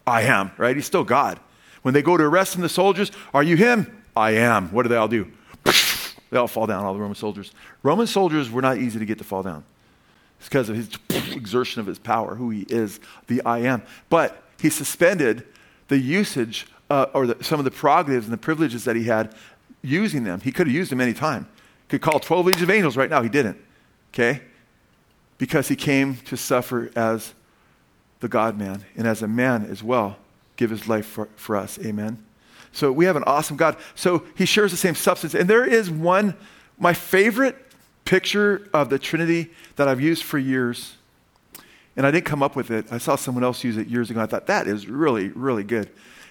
I 0.07 0.21
am, 0.23 0.51
right? 0.57 0.75
He's 0.75 0.85
still 0.85 1.03
God. 1.03 1.39
When 1.81 1.93
they 1.93 2.01
go 2.01 2.17
to 2.17 2.23
arrest 2.23 2.55
him, 2.55 2.61
the 2.61 2.69
soldiers, 2.69 3.11
are 3.33 3.43
you 3.43 3.57
him? 3.57 4.03
I 4.15 4.31
am. 4.31 4.69
What 4.71 4.83
do 4.83 4.89
they 4.89 4.95
all 4.95 5.07
do? 5.07 5.31
They 6.31 6.39
all 6.39 6.47
fall 6.47 6.65
down, 6.67 6.83
all 6.83 6.93
the 6.93 6.99
Roman 6.99 7.15
soldiers. 7.15 7.51
Roman 7.83 8.07
soldiers 8.07 8.49
were 8.49 8.61
not 8.61 8.77
easy 8.77 8.99
to 8.99 9.05
get 9.05 9.19
to 9.19 9.23
fall 9.23 9.43
down. 9.43 9.63
It's 10.39 10.49
because 10.49 10.69
of 10.69 10.75
his 10.75 10.89
exertion 11.33 11.79
of 11.79 11.87
his 11.87 11.99
power, 11.99 12.35
who 12.35 12.49
he 12.49 12.65
is, 12.67 12.99
the 13.27 13.41
I 13.45 13.59
am. 13.59 13.83
But 14.09 14.43
he 14.59 14.69
suspended 14.69 15.45
the 15.87 15.97
usage 15.97 16.67
uh, 16.89 17.05
or 17.13 17.27
the, 17.27 17.43
some 17.43 17.59
of 17.59 17.63
the 17.63 17.71
prerogatives 17.71 18.25
and 18.25 18.33
the 18.33 18.37
privileges 18.37 18.83
that 18.85 18.95
he 18.95 19.03
had 19.03 19.33
using 19.81 20.23
them. 20.23 20.41
He 20.41 20.51
could 20.51 20.67
have 20.67 20.75
used 20.75 20.91
them 20.91 20.99
any 20.99 21.13
time. 21.13 21.47
Could 21.89 22.01
call 22.01 22.19
12 22.19 22.45
legions 22.45 22.63
of 22.63 22.69
angels 22.69 22.97
right 22.97 23.09
now. 23.09 23.21
He 23.21 23.29
didn't. 23.29 23.57
Okay? 24.13 24.41
Because 25.37 25.67
he 25.67 25.75
came 25.75 26.15
to 26.17 26.37
suffer 26.37 26.91
as 26.95 27.33
the 28.19 28.27
God 28.27 28.57
man 28.57 28.85
and 28.95 29.07
as 29.07 29.21
a 29.21 29.27
man 29.27 29.65
as 29.65 29.83
well, 29.83 30.17
give 30.55 30.69
his 30.69 30.87
life 30.87 31.05
for, 31.05 31.27
for 31.35 31.55
us. 31.55 31.77
Amen. 31.79 32.23
So 32.71 32.91
we 32.91 33.05
have 33.05 33.15
an 33.15 33.23
awesome 33.23 33.57
God. 33.57 33.77
So 33.95 34.23
he 34.35 34.45
shares 34.45 34.71
the 34.71 34.77
same 34.77 34.95
substance. 34.95 35.33
And 35.33 35.49
there 35.49 35.65
is 35.65 35.89
one, 35.89 36.35
my 36.77 36.93
favorite 36.93 37.55
picture 38.03 38.67
of 38.73 38.89
the 38.89 38.99
Trinity 38.99 39.51
that 39.75 39.87
I've 39.87 40.01
used 40.01 40.23
for 40.23 40.37
years. 40.37 40.95
And 41.95 42.05
I 42.05 42.11
didn't 42.11 42.25
come 42.25 42.43
up 42.43 42.55
with 42.55 42.71
it. 42.71 42.85
I 42.91 42.97
saw 42.97 43.15
someone 43.15 43.43
else 43.43 43.63
use 43.63 43.77
it 43.77 43.87
years 43.87 44.11
ago. 44.11 44.21
I 44.21 44.25
thought 44.25 44.47
that 44.47 44.67
is 44.67 44.87
really, 44.87 45.29
really 45.29 45.63
good 45.63 45.89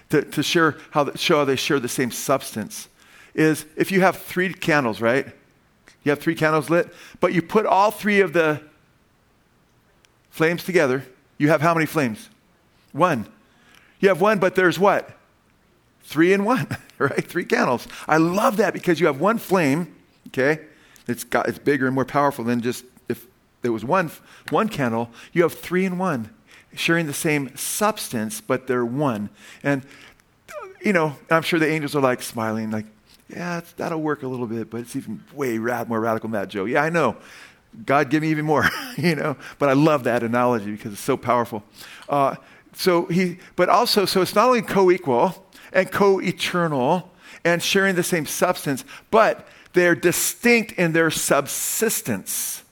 to, 0.09 0.21
to 0.21 0.43
share 0.43 0.77
how, 0.91 1.13
show 1.15 1.39
how 1.39 1.45
they 1.45 1.55
share 1.55 1.79
the 1.79 1.89
same 1.89 2.11
substance. 2.11 2.87
Is 3.33 3.65
if 3.75 3.91
you 3.91 4.01
have 4.01 4.17
three 4.17 4.53
candles, 4.53 5.01
right? 5.01 5.27
You 6.05 6.11
have 6.11 6.19
three 6.19 6.35
candles 6.35 6.69
lit, 6.69 6.93
but 7.19 7.33
you 7.33 7.41
put 7.41 7.65
all 7.65 7.91
three 7.91 8.21
of 8.21 8.31
the 8.31 8.61
flames 10.29 10.63
together. 10.63 11.03
You 11.37 11.49
have 11.49 11.61
how 11.61 11.73
many 11.73 11.87
flames? 11.87 12.29
One. 12.93 13.27
You 13.99 14.09
have 14.09 14.21
one, 14.21 14.37
but 14.37 14.53
there's 14.53 14.77
what? 14.77 15.09
Three 16.03 16.31
in 16.31 16.45
one, 16.45 16.67
right? 16.99 17.25
Three 17.25 17.43
candles. 17.43 17.87
I 18.07 18.17
love 18.17 18.57
that 18.57 18.71
because 18.71 18.99
you 18.99 19.07
have 19.07 19.19
one 19.19 19.39
flame, 19.39 19.95
okay? 20.27 20.59
It's, 21.07 21.23
got, 21.23 21.49
it's 21.49 21.57
bigger 21.57 21.87
and 21.87 21.95
more 21.95 22.05
powerful 22.05 22.45
than 22.45 22.61
just 22.61 22.85
if 23.09 23.25
there 23.63 23.71
was 23.71 23.83
one, 23.83 24.11
one 24.51 24.69
candle. 24.69 25.09
You 25.33 25.41
have 25.41 25.53
three 25.53 25.85
in 25.85 25.97
one, 25.97 26.29
sharing 26.75 27.07
the 27.07 27.13
same 27.13 27.55
substance, 27.57 28.41
but 28.41 28.67
they're 28.67 28.85
one. 28.85 29.31
And, 29.63 29.81
you 30.83 30.93
know, 30.93 31.15
I'm 31.31 31.41
sure 31.41 31.59
the 31.59 31.67
angels 31.67 31.95
are 31.95 32.01
like 32.01 32.21
smiling, 32.21 32.69
like, 32.69 32.85
yeah, 33.29 33.61
that'll 33.77 34.01
work 34.01 34.23
a 34.23 34.27
little 34.27 34.47
bit, 34.47 34.69
but 34.69 34.81
it's 34.81 34.95
even 34.95 35.23
way 35.33 35.57
rad, 35.57 35.89
more 35.89 35.99
radical 35.99 36.29
than 36.29 36.39
that, 36.39 36.49
Joe. 36.49 36.65
Yeah, 36.65 36.83
I 36.83 36.89
know. 36.89 37.17
God, 37.85 38.09
give 38.09 38.21
me 38.21 38.29
even 38.29 38.45
more, 38.45 38.69
you 38.97 39.15
know. 39.15 39.35
But 39.57 39.69
I 39.69 39.73
love 39.73 40.03
that 40.03 40.23
analogy 40.23 40.71
because 40.71 40.93
it's 40.93 41.01
so 41.01 41.17
powerful. 41.17 41.63
Uh, 42.07 42.35
so 42.73 43.05
he, 43.05 43.39
but 43.55 43.69
also, 43.69 44.05
so 44.05 44.21
it's 44.21 44.35
not 44.35 44.47
only 44.47 44.61
co-equal 44.61 45.45
and 45.73 45.91
co-eternal 45.91 47.11
and 47.43 47.61
sharing 47.61 47.95
the 47.95 48.03
same 48.03 48.25
substance, 48.25 48.85
but 49.11 49.47
they're 49.73 49.95
distinct 49.95 50.73
in 50.73 50.93
their 50.93 51.11
subsistence. 51.11 52.63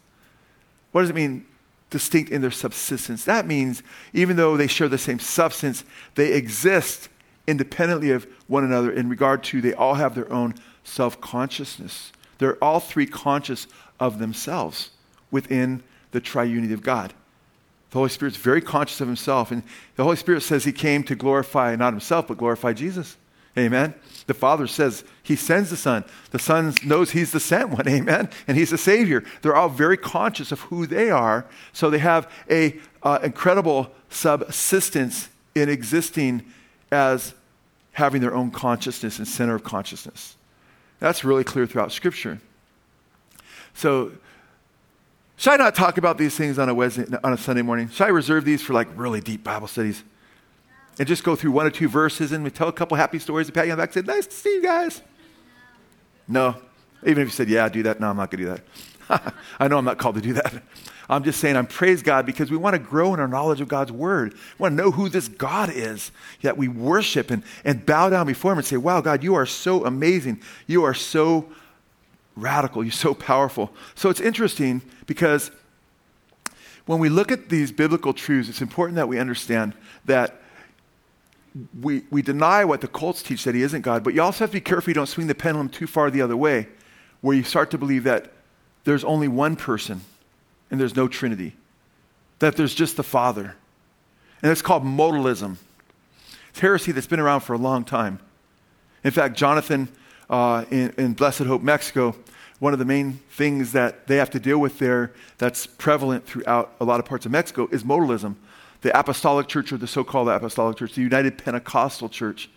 What 0.92 1.02
does 1.02 1.10
it 1.10 1.16
mean? 1.16 1.46
Distinct 1.90 2.32
in 2.32 2.42
their 2.42 2.52
subsistence. 2.52 3.26
That 3.26 3.46
means 3.46 3.84
even 4.14 4.36
though 4.36 4.58
they 4.58 4.68
share 4.68 4.88
the 4.88 4.98
same 4.98 5.20
substance, 5.20 5.84
they 6.16 6.34
exist 6.34 7.10
independently 7.48 8.12
of 8.12 8.28
one 8.48 8.64
another 8.64 8.92
in 8.92 9.10
regard 9.10 9.44
to 9.44 9.62
they 9.62 9.74
all 9.74 9.96
have 9.96 10.16
their 10.16 10.32
own 10.32 10.56
self 10.84 11.20
consciousness. 11.22 12.12
They're 12.38 12.62
all 12.64 12.80
three 12.80 13.06
conscious 13.06 13.68
of 14.00 14.20
themselves 14.20 14.92
within 15.32 15.84
the 16.12 16.22
triunity 16.22 16.74
of 16.74 16.82
God. 16.82 17.14
The 17.92 18.00
Holy 18.00 18.10
Spirit's 18.10 18.38
very 18.38 18.62
conscious 18.62 19.02
of 19.02 19.08
himself, 19.08 19.52
and 19.52 19.64
the 19.96 20.04
Holy 20.04 20.16
Spirit 20.16 20.42
says 20.42 20.64
he 20.64 20.72
came 20.72 21.04
to 21.04 21.16
glorify 21.16 21.76
not 21.76 21.94
himself, 21.94 22.28
but 22.28 22.38
glorify 22.38 22.74
Jesus. 22.74 23.18
Amen. 23.56 23.94
The 24.26 24.34
Father 24.34 24.66
says 24.66 25.04
he 25.22 25.36
sends 25.36 25.70
the 25.70 25.78
Son. 25.78 26.04
The 26.32 26.40
Son 26.40 26.74
knows 26.84 27.12
he's 27.12 27.32
the 27.32 27.40
sent 27.40 27.70
one. 27.70 27.88
Amen. 27.88 28.30
And 28.48 28.58
he's 28.58 28.72
the 28.72 28.80
Savior. 28.80 29.24
They're 29.42 29.56
all 29.56 29.70
very 29.70 29.98
conscious 29.98 30.52
of 30.52 30.62
who 30.62 30.88
they 30.88 31.12
are, 31.12 31.46
so 31.72 31.90
they 31.90 32.00
have 32.00 32.32
a 32.50 32.80
uh, 33.04 33.20
incredible 33.22 33.92
subsistence 34.10 35.30
in 35.54 35.70
existing 35.70 36.52
as 36.94 37.34
having 37.94 38.22
their 38.22 38.34
own 38.34 38.52
consciousness 38.52 39.18
and 39.20 39.28
center 39.28 39.56
of 39.56 39.64
consciousness. 39.64 40.36
That's 41.00 41.24
really 41.24 41.44
clear 41.44 41.66
throughout 41.66 41.92
Scripture. 41.92 42.40
So, 43.74 44.14
should 45.36 45.54
I 45.54 45.58
not 45.58 45.76
talk 45.76 45.98
about 45.98 46.18
these 46.18 46.38
things 46.38 46.60
on 46.60 46.70
a, 46.70 46.74
Wednesday, 46.74 47.06
on 47.24 47.34
a 47.34 47.38
Sunday 47.38 47.62
morning? 47.62 47.90
Should 47.90 48.06
I 48.06 48.10
reserve 48.10 48.46
these 48.46 48.62
for 48.62 48.74
like 48.74 48.88
really 48.96 49.20
deep 49.20 49.44
Bible 49.44 49.68
studies? 49.68 50.04
And 51.00 51.08
just 51.08 51.24
go 51.24 51.36
through 51.36 51.52
one 51.52 51.66
or 51.66 51.72
two 51.72 51.90
verses 51.90 52.32
and 52.32 52.44
we 52.44 52.52
tell 52.52 52.68
a 52.68 52.74
couple 52.74 52.96
happy 52.96 53.18
stories 53.18 53.48
and 53.48 53.56
pat 53.56 53.66
you 53.66 53.72
on 53.72 53.78
the 53.78 53.82
back 53.82 53.96
and 53.96 54.06
say, 54.06 54.14
Nice 54.14 54.28
to 54.28 54.34
see 54.36 54.54
you 54.54 54.62
guys. 54.62 55.02
No. 56.28 56.56
Even 57.06 57.24
if 57.24 57.28
you 57.28 57.32
said, 57.32 57.50
Yeah, 57.50 57.68
do 57.68 57.84
that. 57.84 58.00
No, 58.00 58.10
I'm 58.10 58.18
not 58.18 58.30
going 58.30 58.46
to 58.46 58.56
do 58.56 58.62
that. 59.10 59.34
I 59.60 59.68
know 59.68 59.80
I'm 59.80 59.86
not 59.86 59.98
called 59.98 60.16
to 60.16 60.22
do 60.22 60.34
that. 60.34 60.54
I'm 61.10 61.24
just 61.24 61.40
saying, 61.40 61.58
I'm 61.58 61.68
praise 61.68 62.02
God 62.02 62.26
because 62.26 62.50
we 62.50 62.58
want 62.58 62.76
to 62.76 62.80
grow 62.80 63.14
in 63.14 63.20
our 63.20 63.28
knowledge 63.28 63.62
of 63.62 63.68
God's 63.68 63.92
word. 63.92 64.34
We 64.34 64.64
want 64.64 64.78
to 64.78 64.84
know 64.84 64.92
who 64.92 65.10
this 65.10 65.28
God 65.28 65.70
is 65.74 66.12
that 66.42 66.58
we 66.58 66.68
worship 66.68 67.30
and, 67.30 67.44
and 67.66 67.86
bow 67.86 68.10
down 68.10 68.26
before 68.26 68.52
Him 68.54 68.60
and 68.60 68.68
say, 68.68 68.78
Wow, 68.78 69.02
God, 69.02 69.24
you 69.24 69.36
are 69.36 69.46
so 69.46 69.86
amazing. 69.86 70.42
You 70.68 70.84
are 70.84 70.94
so 70.94 71.48
radical. 72.36 72.84
You're 72.84 72.92
so 72.92 73.14
powerful. 73.14 73.74
So 73.96 74.10
it's 74.10 74.22
interesting 74.22 74.82
because 75.06 75.52
when 76.86 77.00
we 77.00 77.10
look 77.10 77.32
at 77.32 77.50
these 77.50 77.72
biblical 77.72 78.14
truths, 78.14 78.50
it's 78.50 78.62
important 78.62 78.96
that 78.96 79.08
we 79.08 79.20
understand 79.20 79.74
that 80.06 80.42
we, 81.80 82.04
we 82.10 82.22
deny 82.22 82.66
what 82.66 82.82
the 82.82 82.88
cults 82.88 83.22
teach 83.22 83.44
that 83.44 83.56
he 83.56 83.62
isn't 83.62 83.82
God, 83.82 84.04
but 84.04 84.14
you 84.14 84.22
also 84.22 84.40
have 84.40 84.50
to 84.50 84.58
be 84.58 84.62
careful 84.62 84.90
you 84.90 84.96
don't 84.96 85.08
swing 85.08 85.28
the 85.28 85.36
pendulum 85.36 85.70
too 85.70 85.86
far 85.86 86.10
the 86.10 86.22
other 86.22 86.36
way, 86.36 86.68
where 87.22 87.36
you 87.36 87.44
start 87.44 87.70
to 87.72 87.78
believe 87.78 88.04
that 88.06 88.32
there's 88.86 89.04
only 89.04 89.28
one 89.28 89.56
person 89.56 90.02
and 90.72 90.80
there's 90.80 90.96
no 90.96 91.08
Trinity, 91.08 91.56
that 92.40 92.56
there's 92.56 92.76
just 92.76 92.98
the 92.98 93.04
Father. 93.04 93.56
And 94.42 94.52
it's 94.52 94.62
called 94.62 94.84
modalism. 94.84 95.58
It's 96.50 96.60
heresy 96.60 96.92
that's 96.92 97.08
been 97.08 97.20
around 97.20 97.42
for 97.42 97.54
a 97.54 97.58
long 97.58 97.84
time. 97.84 98.20
In 99.04 99.12
fact, 99.12 99.38
Jonathan 99.38 99.90
uh, 100.30 100.66
in, 100.70 100.94
in 100.98 101.14
Blessed 101.14 101.44
Hope, 101.44 101.62
Mexico, 101.62 102.16
one 102.60 102.74
of 102.74 102.80
the 102.80 102.86
main 102.86 103.20
things 103.32 103.72
that 103.74 104.08
they 104.08 104.18
have 104.18 104.30
to 104.32 104.40
deal 104.40 104.58
with 104.58 104.80
there 104.80 105.12
that's 105.38 105.66
prevalent 105.66 106.26
throughout 106.26 106.74
a 106.80 106.86
lot 106.86 107.00
of 107.00 107.06
parts 107.06 107.26
of 107.26 107.32
Mexico 107.32 107.68
is 107.72 107.84
modalism 107.84 108.36
the 108.84 108.98
Apostolic 108.98 109.48
Church 109.48 109.72
or 109.72 109.78
the 109.78 109.88
so 109.88 110.04
called 110.04 110.28
Apostolic 110.28 110.78
Church, 110.78 110.94
the 110.94 111.02
United 111.02 111.38
Pentecostal 111.38 112.10
Church, 112.10 112.50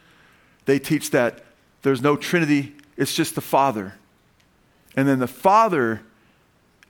they 0.67 0.79
teach 0.79 1.13
that 1.13 1.45
there's 1.83 2.03
no 2.03 2.17
Trinity, 2.17 2.75
it's 2.97 3.15
just 3.15 3.37
the 3.37 3.41
Father. 3.41 3.95
And 4.97 5.07
then 5.07 5.21
the 5.21 5.29
Father 5.29 6.03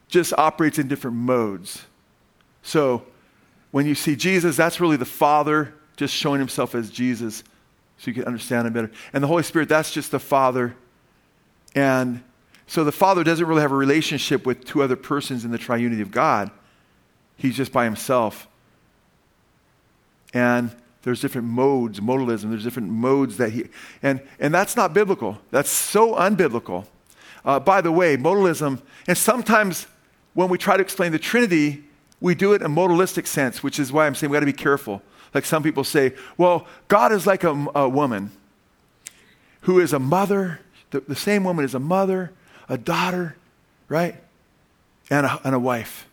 just 0.07 0.33
operates 0.37 0.79
in 0.79 0.87
different 0.87 1.17
modes. 1.17 1.85
So 2.61 3.03
when 3.71 3.85
you 3.85 3.95
see 3.95 4.15
Jesus, 4.15 4.55
that's 4.55 4.79
really 4.79 4.97
the 4.97 5.05
Father 5.05 5.73
just 5.95 6.13
showing 6.13 6.39
himself 6.39 6.75
as 6.75 6.89
Jesus 6.89 7.43
so 7.97 8.11
you 8.11 8.13
can 8.13 8.25
understand 8.25 8.67
him 8.67 8.73
better. 8.73 8.91
And 9.11 9.23
the 9.23 9.27
Holy 9.27 9.43
Spirit, 9.43 9.69
that's 9.69 9.91
just 9.91 10.11
the 10.11 10.19
Father. 10.19 10.75
And 11.75 12.23
so 12.67 12.83
the 12.83 12.91
Father 12.91 13.23
doesn't 13.23 13.45
really 13.45 13.61
have 13.61 13.71
a 13.71 13.75
relationship 13.75 14.45
with 14.45 14.65
two 14.65 14.83
other 14.83 14.95
persons 14.95 15.45
in 15.45 15.51
the 15.51 15.57
triunity 15.57 16.01
of 16.01 16.11
God, 16.11 16.51
he's 17.35 17.55
just 17.55 17.71
by 17.71 17.85
himself. 17.85 18.47
And 20.33 20.75
there's 21.03 21.21
different 21.21 21.47
modes, 21.47 21.99
modalism, 21.99 22.49
there's 22.49 22.63
different 22.63 22.89
modes 22.89 23.37
that 23.37 23.51
he, 23.51 23.65
and, 24.03 24.21
and 24.39 24.53
that's 24.53 24.75
not 24.75 24.93
biblical. 24.93 25.39
That's 25.51 25.69
so 25.69 26.15
unbiblical. 26.15 26.85
Uh, 27.45 27.59
by 27.61 27.79
the 27.79 27.91
way, 27.91 28.17
modalism, 28.17 28.81
and 29.07 29.17
sometimes 29.17 29.87
when 30.37 30.49
we 30.49 30.57
try 30.59 30.77
to 30.77 30.83
explain 30.83 31.11
the 31.11 31.17
Trinity, 31.17 31.83
we 32.21 32.35
do 32.35 32.53
it 32.53 32.61
in 32.61 32.67
a 32.67 32.69
modalistic 32.69 33.25
sense, 33.25 33.63
which 33.63 33.79
is 33.79 33.91
why 33.91 34.05
I'm 34.05 34.13
saying 34.13 34.29
we 34.29 34.35
got 34.35 34.41
to 34.41 34.45
be 34.45 34.53
careful. 34.53 35.01
Like 35.33 35.45
some 35.45 35.63
people 35.63 35.83
say, 35.83 36.13
well, 36.37 36.67
God 36.89 37.11
is 37.11 37.25
like 37.25 37.43
a, 37.43 37.65
a 37.73 37.89
woman 37.89 38.29
who 39.61 39.79
is 39.79 39.93
a 39.93 39.99
mother. 39.99 40.59
The, 40.91 40.99
the, 40.99 41.15
same 41.15 41.43
woman 41.43 41.65
is 41.65 41.73
a 41.73 41.79
mother, 41.79 42.33
a 42.69 42.77
daughter, 42.77 43.35
right? 43.89 44.15
And 45.09 45.25
a, 45.25 45.41
and 45.43 45.55
a 45.55 45.59
wife. 45.59 46.07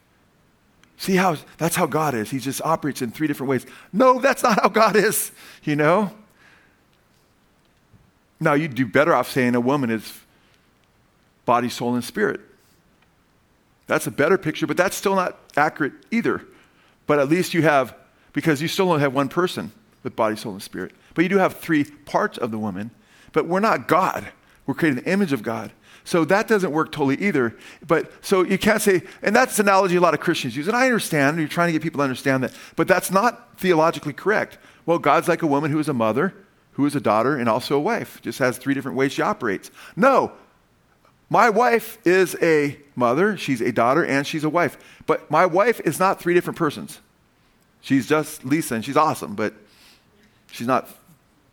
See 0.96 1.16
how 1.16 1.36
that's 1.58 1.76
how 1.76 1.84
God 1.84 2.14
is. 2.14 2.30
He 2.30 2.38
just 2.38 2.62
operates 2.62 3.02
in 3.02 3.10
three 3.10 3.26
different 3.26 3.50
ways. 3.50 3.66
No, 3.92 4.20
that's 4.20 4.42
not 4.42 4.58
how 4.58 4.70
God 4.70 4.96
is, 4.96 5.32
you 5.64 5.76
know? 5.76 6.10
Now, 8.40 8.54
you'd 8.54 8.74
do 8.74 8.86
better 8.86 9.14
off 9.14 9.30
saying 9.30 9.54
a 9.54 9.60
woman 9.60 9.90
is 9.90 10.18
body, 11.44 11.68
soul, 11.68 11.94
and 11.94 12.02
spirit. 12.02 12.40
That's 13.86 14.06
a 14.06 14.10
better 14.10 14.38
picture, 14.38 14.66
but 14.66 14.76
that's 14.76 14.96
still 14.96 15.14
not 15.14 15.38
accurate 15.56 15.92
either. 16.10 16.42
But 17.06 17.18
at 17.18 17.28
least 17.28 17.54
you 17.54 17.62
have, 17.62 17.94
because 18.32 18.62
you 18.62 18.68
still 18.68 18.88
don't 18.88 19.00
have 19.00 19.14
one 19.14 19.28
person 19.28 19.72
with 20.02 20.16
body, 20.16 20.36
soul, 20.36 20.52
and 20.52 20.62
spirit. 20.62 20.92
But 21.14 21.22
you 21.22 21.28
do 21.28 21.38
have 21.38 21.56
three 21.56 21.84
parts 21.84 22.38
of 22.38 22.50
the 22.50 22.58
woman. 22.58 22.90
But 23.32 23.46
we're 23.46 23.60
not 23.60 23.88
God. 23.88 24.26
We're 24.66 24.74
created 24.74 24.98
in 24.98 25.04
the 25.04 25.10
image 25.10 25.32
of 25.32 25.42
God. 25.42 25.72
So 26.04 26.24
that 26.26 26.48
doesn't 26.48 26.70
work 26.70 26.92
totally 26.92 27.16
either. 27.26 27.56
But 27.86 28.12
so 28.24 28.42
you 28.42 28.58
can't 28.58 28.80
say, 28.80 29.02
and 29.22 29.34
that's 29.34 29.58
an 29.58 29.66
analogy 29.66 29.96
a 29.96 30.00
lot 30.00 30.14
of 30.14 30.20
Christians 30.20 30.56
use. 30.56 30.68
And 30.68 30.76
I 30.76 30.84
understand, 30.84 31.38
you're 31.38 31.48
trying 31.48 31.68
to 31.68 31.72
get 31.72 31.82
people 31.82 31.98
to 31.98 32.04
understand 32.04 32.44
that, 32.44 32.52
but 32.76 32.86
that's 32.86 33.10
not 33.10 33.58
theologically 33.58 34.12
correct. 34.12 34.58
Well, 34.86 34.98
God's 34.98 35.28
like 35.28 35.42
a 35.42 35.46
woman 35.46 35.70
who 35.70 35.78
is 35.78 35.88
a 35.88 35.94
mother, 35.94 36.34
who 36.72 36.84
is 36.84 36.94
a 36.94 37.00
daughter, 37.00 37.36
and 37.36 37.48
also 37.48 37.76
a 37.76 37.80
wife. 37.80 38.20
Just 38.20 38.38
has 38.38 38.58
three 38.58 38.74
different 38.74 38.98
ways 38.98 39.12
she 39.12 39.22
operates. 39.22 39.70
No, 39.96 40.32
my 41.30 41.50
wife 41.50 41.98
is 42.04 42.36
a 42.42 42.78
mother, 42.96 43.36
she's 43.36 43.60
a 43.60 43.72
daughter, 43.72 44.04
and 44.04 44.26
she's 44.26 44.44
a 44.44 44.48
wife. 44.48 44.76
But 45.06 45.30
my 45.30 45.46
wife 45.46 45.80
is 45.80 45.98
not 45.98 46.20
three 46.20 46.34
different 46.34 46.58
persons. 46.58 47.00
She's 47.80 48.06
just 48.06 48.44
Lisa, 48.44 48.76
and 48.76 48.84
she's 48.84 48.96
awesome, 48.96 49.34
but 49.34 49.54
she's 50.50 50.66
not, 50.66 50.88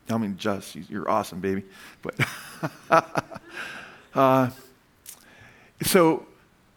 I 0.10 0.18
mean, 0.18 0.38
just, 0.38 0.76
you're 0.76 1.10
awesome, 1.10 1.40
baby. 1.40 1.64
But. 2.02 2.16
Uh, 4.14 4.50
so 5.82 6.26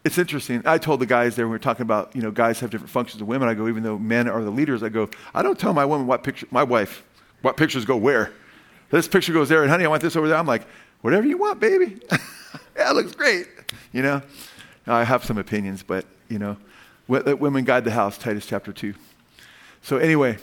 it's 0.03 0.17
interesting. 0.17 0.61
I 0.65 0.77
told 0.77 0.99
the 0.99 1.05
guys 1.05 1.35
there, 1.35 1.45
when 1.45 1.51
we 1.51 1.55
were 1.55 1.59
talking 1.59 1.83
about, 1.83 2.15
you 2.15 2.21
know, 2.21 2.31
guys 2.31 2.59
have 2.59 2.69
different 2.69 2.89
functions 2.89 3.21
of 3.21 3.27
women. 3.27 3.49
I 3.49 3.53
go, 3.53 3.67
even 3.67 3.83
though 3.83 3.97
men 3.97 4.27
are 4.27 4.43
the 4.43 4.51
leaders, 4.51 4.83
I 4.83 4.89
go, 4.89 5.09
I 5.33 5.41
don't 5.41 5.59
tell 5.59 5.73
my 5.73 5.85
woman 5.85 6.07
what 6.07 6.23
picture, 6.23 6.47
my 6.51 6.63
wife, 6.63 7.03
what 7.41 7.57
pictures 7.57 7.85
go 7.85 7.97
where. 7.97 8.31
This 8.89 9.07
picture 9.07 9.33
goes 9.33 9.49
there, 9.49 9.63
and 9.63 9.71
honey, 9.71 9.85
I 9.85 9.87
want 9.87 10.01
this 10.01 10.15
over 10.15 10.27
there. 10.27 10.37
I'm 10.37 10.45
like, 10.45 10.65
whatever 11.01 11.27
you 11.27 11.37
want, 11.37 11.59
baby. 11.59 11.99
yeah, 12.77 12.91
it 12.91 12.95
looks 12.95 13.13
great. 13.13 13.47
You 13.91 14.01
know, 14.01 14.21
I 14.87 15.03
have 15.03 15.23
some 15.23 15.37
opinions, 15.37 15.83
but, 15.83 16.05
you 16.29 16.39
know, 16.39 16.57
let 17.07 17.39
women 17.39 17.63
guide 17.63 17.85
the 17.85 17.91
house, 17.91 18.17
Titus 18.17 18.45
chapter 18.45 18.73
2. 18.73 18.93
So, 19.81 19.97
anyway, 19.97 20.37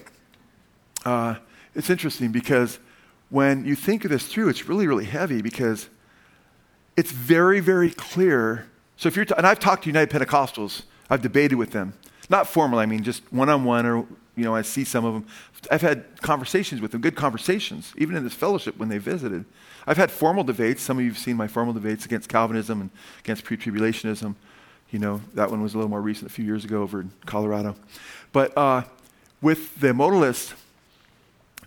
uh, 1.05 1.37
it's 1.75 1.91
interesting 1.91 2.33
because 2.33 2.79
when 3.31 3.65
you 3.65 3.75
think 3.75 4.05
of 4.05 4.11
this 4.11 4.27
through, 4.27 4.49
it's 4.49 4.69
really, 4.69 4.87
really 4.87 5.05
heavy 5.05 5.43
because 5.43 5.89
it's 6.97 7.11
very, 7.11 7.61
very 7.61 7.91
clear. 7.91 8.67
So 8.97 9.09
if 9.09 9.17
you're, 9.17 9.25
t- 9.25 9.35
and 9.37 9.47
I've 9.47 9.59
talked 9.59 9.85
to 9.85 9.89
United 9.89 10.11
Pentecostals, 10.11 10.83
I've 11.11 11.23
debated 11.23 11.57
with 11.57 11.73
them, 11.73 11.95
not 12.31 12.47
formal, 12.47 12.79
I 12.79 12.87
mean 12.87 13.03
just 13.03 13.23
one 13.33 13.49
on 13.49 13.65
one, 13.65 13.87
or 13.87 14.07
you 14.37 14.45
know, 14.45 14.55
I 14.55 14.63
see 14.63 14.85
some 14.85 15.05
of 15.05 15.15
them. 15.15 15.27
I've 15.71 15.83
had 15.83 16.05
conversations 16.23 16.81
with 16.81 16.93
them, 16.93 17.01
good 17.01 17.17
conversations, 17.17 17.93
even 17.97 18.17
in 18.17 18.25
this 18.25 18.35
fellowship 18.35 18.79
when 18.79 18.89
they 18.89 18.99
visited. 18.99 19.45
I've 19.87 19.97
had 19.97 20.11
formal 20.11 20.45
debates. 20.45 20.83
Some 20.83 20.99
of 20.99 21.05
you 21.05 21.11
have 21.11 21.19
seen 21.19 21.37
my 21.37 21.49
formal 21.49 21.75
debates 21.75 22.05
against 22.05 22.29
Calvinism 22.29 22.81
and 22.81 22.91
against 23.21 23.45
pre-tribulationism. 23.45 24.35
You 24.91 24.99
know, 24.99 25.21
that 25.35 25.51
one 25.51 25.63
was 25.63 25.75
a 25.75 25.79
little 25.79 25.91
more 25.91 26.01
recent, 26.01 26.31
a 26.31 26.33
few 26.33 26.45
years 26.45 26.65
ago 26.65 26.83
over 26.83 27.01
in 27.01 27.11
Colorado. 27.27 27.77
But 28.33 28.57
uh, 28.57 28.83
with 29.41 29.79
the 29.81 29.89
modalists, 29.89 30.55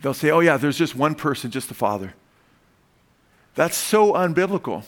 they'll 0.01 0.13
say, 0.13 0.31
"Oh 0.31 0.39
yeah, 0.39 0.57
there's 0.57 0.77
just 0.77 0.95
one 0.95 1.15
person, 1.15 1.51
just 1.51 1.67
the 1.67 1.73
Father." 1.73 2.13
That's 3.55 3.77
so 3.77 4.13
unbiblical. 4.13 4.83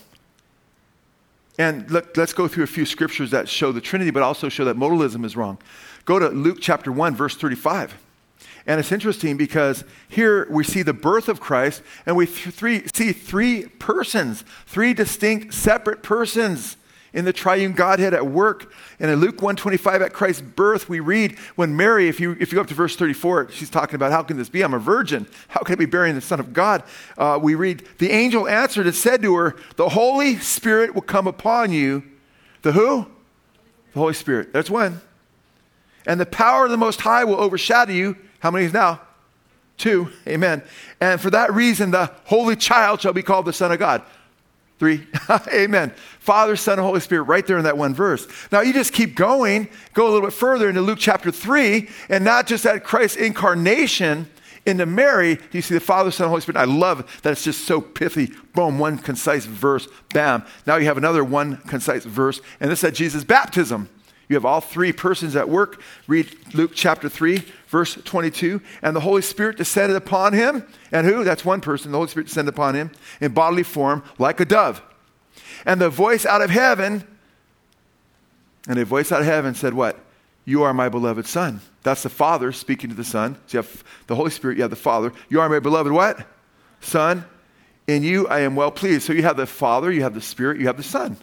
And 1.58 1.90
let, 1.90 2.18
us 2.18 2.34
go 2.34 2.48
through 2.48 2.64
a 2.66 2.68
few 2.68 2.86
scriptures 2.86 3.32
that 3.32 3.50
show 3.50 3.72
the 3.72 3.82
Trinity, 3.82 4.12
but 4.12 4.22
also 4.22 4.48
show 4.48 4.66
that 4.66 4.78
modalism 4.78 5.26
is 5.26 5.36
wrong. 5.36 5.58
Go 6.06 6.20
to 6.20 6.30
Luke 6.30 6.60
chapter 6.62 6.92
1, 6.92 7.16
verse 7.16 7.36
35. 7.36 7.98
And 8.68 8.80
it's 8.80 8.92
interesting 8.92 9.38
because 9.38 9.84
here 10.10 10.46
we 10.52 10.64
see 10.64 10.84
the 10.84 10.94
birth 10.94 11.30
of 11.30 11.40
Christ, 11.40 11.82
and 12.06 12.16
we 12.16 12.26
th- 12.26 12.54
three, 12.54 12.86
see 12.94 13.14
three 13.14 13.66
persons, 13.80 14.44
three 14.66 14.94
distinct, 14.94 15.54
separate 15.54 16.04
persons 16.04 16.78
in 17.14 17.26
the 17.26 17.34
triune 17.34 17.74
Godhead 17.74 18.14
at 18.14 18.28
work. 18.28 18.72
And 19.00 19.10
in 19.10 19.20
Luke 19.20 19.42
125 19.42 20.02
at 20.02 20.14
Christ's 20.14 20.42
birth, 20.42 20.90
we 20.90 21.00
read 21.00 21.38
when 21.56 21.76
Mary, 21.76 22.08
if 22.08 22.20
you, 22.20 22.38
if 22.40 22.52
you 22.52 22.56
go 22.56 22.62
up 22.62 22.68
to 22.68 22.74
verse 22.74 22.96
34, 22.96 23.52
she's 23.52 23.70
talking 23.70 23.96
about 23.96 24.12
how 24.12 24.24
can 24.24 24.38
this 24.38 24.50
be? 24.50 24.64
I'm 24.64 24.74
a 24.74 24.80
virgin. 24.80 25.28
How 25.48 25.62
can 25.62 25.74
I 25.74 25.76
be 25.78 25.86
bearing 25.86 26.16
the 26.16 26.22
Son 26.22 26.40
of 26.40 26.54
God? 26.54 26.84
Uh, 27.18 27.40
we 27.42 27.56
read, 27.56 27.88
the 27.98 28.12
angel 28.12 28.48
answered 28.48 28.86
and 28.86 28.96
said 28.96 29.22
to 29.22 29.36
her, 29.36 29.56
the 29.76 29.90
Holy 29.90 30.38
Spirit 30.38 30.94
will 30.94 31.02
come 31.02 31.28
upon 31.28 31.72
you. 31.72 32.04
The 32.62 32.72
who? 32.72 33.08
The 33.94 34.00
Holy 34.00 34.14
Spirit. 34.14 34.54
That's 34.54 34.70
when. 34.70 35.02
And 36.06 36.20
the 36.20 36.26
power 36.26 36.66
of 36.66 36.72
the 36.72 36.78
Most 36.78 37.02
High 37.02 37.24
will 37.24 37.40
overshadow 37.40 37.92
you. 37.92 38.18
How 38.40 38.52
many 38.52 38.66
is 38.66 38.74
now? 38.74 39.02
Two. 39.78 40.12
Amen. 40.28 40.64
And 41.00 41.22
for 41.22 41.30
that 41.30 41.54
reason, 41.54 41.92
the 41.92 42.12
Holy 42.26 42.56
Child 42.56 43.02
shall 43.02 43.14
be 43.14 43.22
called 43.22 43.46
the 43.46 43.54
Son 43.54 43.72
of 43.72 43.78
God. 43.78 44.02
Three. 44.80 45.08
Amen. 45.54 45.92
Father, 46.20 46.56
Son, 46.56 46.78
Holy 46.78 47.00
Spirit, 47.00 47.24
right 47.24 47.46
there 47.46 47.58
in 47.58 47.64
that 47.64 47.78
one 47.78 47.96
verse. 47.96 48.28
Now 48.52 48.62
you 48.62 48.74
just 48.74 48.94
keep 48.94 49.16
going, 49.16 49.70
go 49.94 50.08
a 50.08 50.10
little 50.12 50.28
bit 50.28 50.34
further 50.34 50.70
into 50.70 50.82
Luke 50.82 51.00
chapter 51.00 51.32
3, 51.32 51.90
and 52.10 52.24
not 52.24 52.46
just 52.46 52.66
at 52.66 52.84
Christ's 52.84 53.18
incarnation 53.18 54.30
into 54.68 54.86
Mary, 54.86 55.40
you 55.52 55.62
see 55.62 55.74
the 55.74 55.80
Father, 55.80 56.12
Son, 56.12 56.28
Holy 56.28 56.42
Spirit. 56.42 56.60
I 56.60 56.66
love 56.66 57.20
that 57.24 57.32
it's 57.32 57.44
just 57.44 57.66
so 57.66 57.82
pithy. 57.82 58.34
Boom, 58.54 58.78
one 58.78 58.98
concise 58.98 59.46
verse, 59.46 59.88
bam. 60.14 60.44
Now 60.68 60.76
you 60.76 60.86
have 60.86 60.98
another 60.98 61.24
one 61.24 61.58
concise 61.58 62.04
verse, 62.04 62.42
and 62.60 62.70
this 62.70 62.80
is 62.80 62.84
at 62.84 62.94
Jesus' 62.94 63.24
baptism. 63.24 63.90
You 64.28 64.36
have 64.36 64.46
all 64.46 64.60
three 64.60 64.92
persons 64.92 65.36
at 65.36 65.48
work. 65.48 65.82
Read 66.06 66.30
Luke 66.54 66.72
chapter 66.76 67.08
3, 67.08 67.46
verse 67.68 67.96
22. 67.96 68.62
And 68.82 68.96
the 68.96 69.02
Holy 69.02 69.22
Spirit 69.22 69.58
descended 69.58 69.96
upon 69.96 70.34
him. 70.34 70.66
And 70.92 71.06
who? 71.06 71.24
That's 71.24 71.46
one 71.46 71.62
person. 71.62 71.92
The 71.92 71.98
Holy 71.98 72.10
Spirit 72.10 72.28
descended 72.28 72.54
upon 72.54 72.76
him 72.76 72.92
in 73.22 73.34
bodily 73.34 73.64
form 73.64 74.04
like 74.18 74.40
a 74.40 74.46
dove. 74.46 74.82
And 75.66 75.80
the 75.80 75.90
voice 75.90 76.26
out 76.26 76.42
of 76.42 76.50
heaven, 76.50 77.04
and 78.68 78.80
a 78.80 78.86
voice 78.86 79.12
out 79.12 79.22
of 79.22 79.26
heaven 79.26 79.56
said, 79.56 79.74
What? 79.74 80.00
You 80.46 80.64
are 80.64 80.74
my 80.74 80.88
beloved 80.88 81.26
Son. 81.26 81.60
That's 81.84 82.04
the 82.04 82.10
Father 82.10 82.54
speaking 82.54 82.90
to 82.90 82.96
the 82.96 83.04
Son. 83.04 83.36
So 83.48 83.58
you 83.58 83.62
have 83.64 83.84
the 84.08 84.16
Holy 84.16 84.32
Spirit, 84.32 84.58
you 84.58 84.64
have 84.64 84.70
the 84.70 84.78
Father. 84.78 85.12
You 85.30 85.42
are 85.42 85.50
my 85.50 85.60
beloved 85.60 85.92
what? 85.92 86.26
Son. 86.80 87.26
In 87.86 88.04
you 88.04 88.28
I 88.28 88.42
am 88.42 88.56
well 88.56 88.72
pleased. 88.72 89.04
So 89.04 89.14
you 89.14 89.24
have 89.24 89.38
the 89.38 89.46
Father, 89.46 89.92
you 89.92 90.04
have 90.04 90.14
the 90.14 90.22
Spirit, 90.22 90.60
you 90.60 90.68
have 90.68 90.78
the 90.78 90.84
Son. 90.84 91.18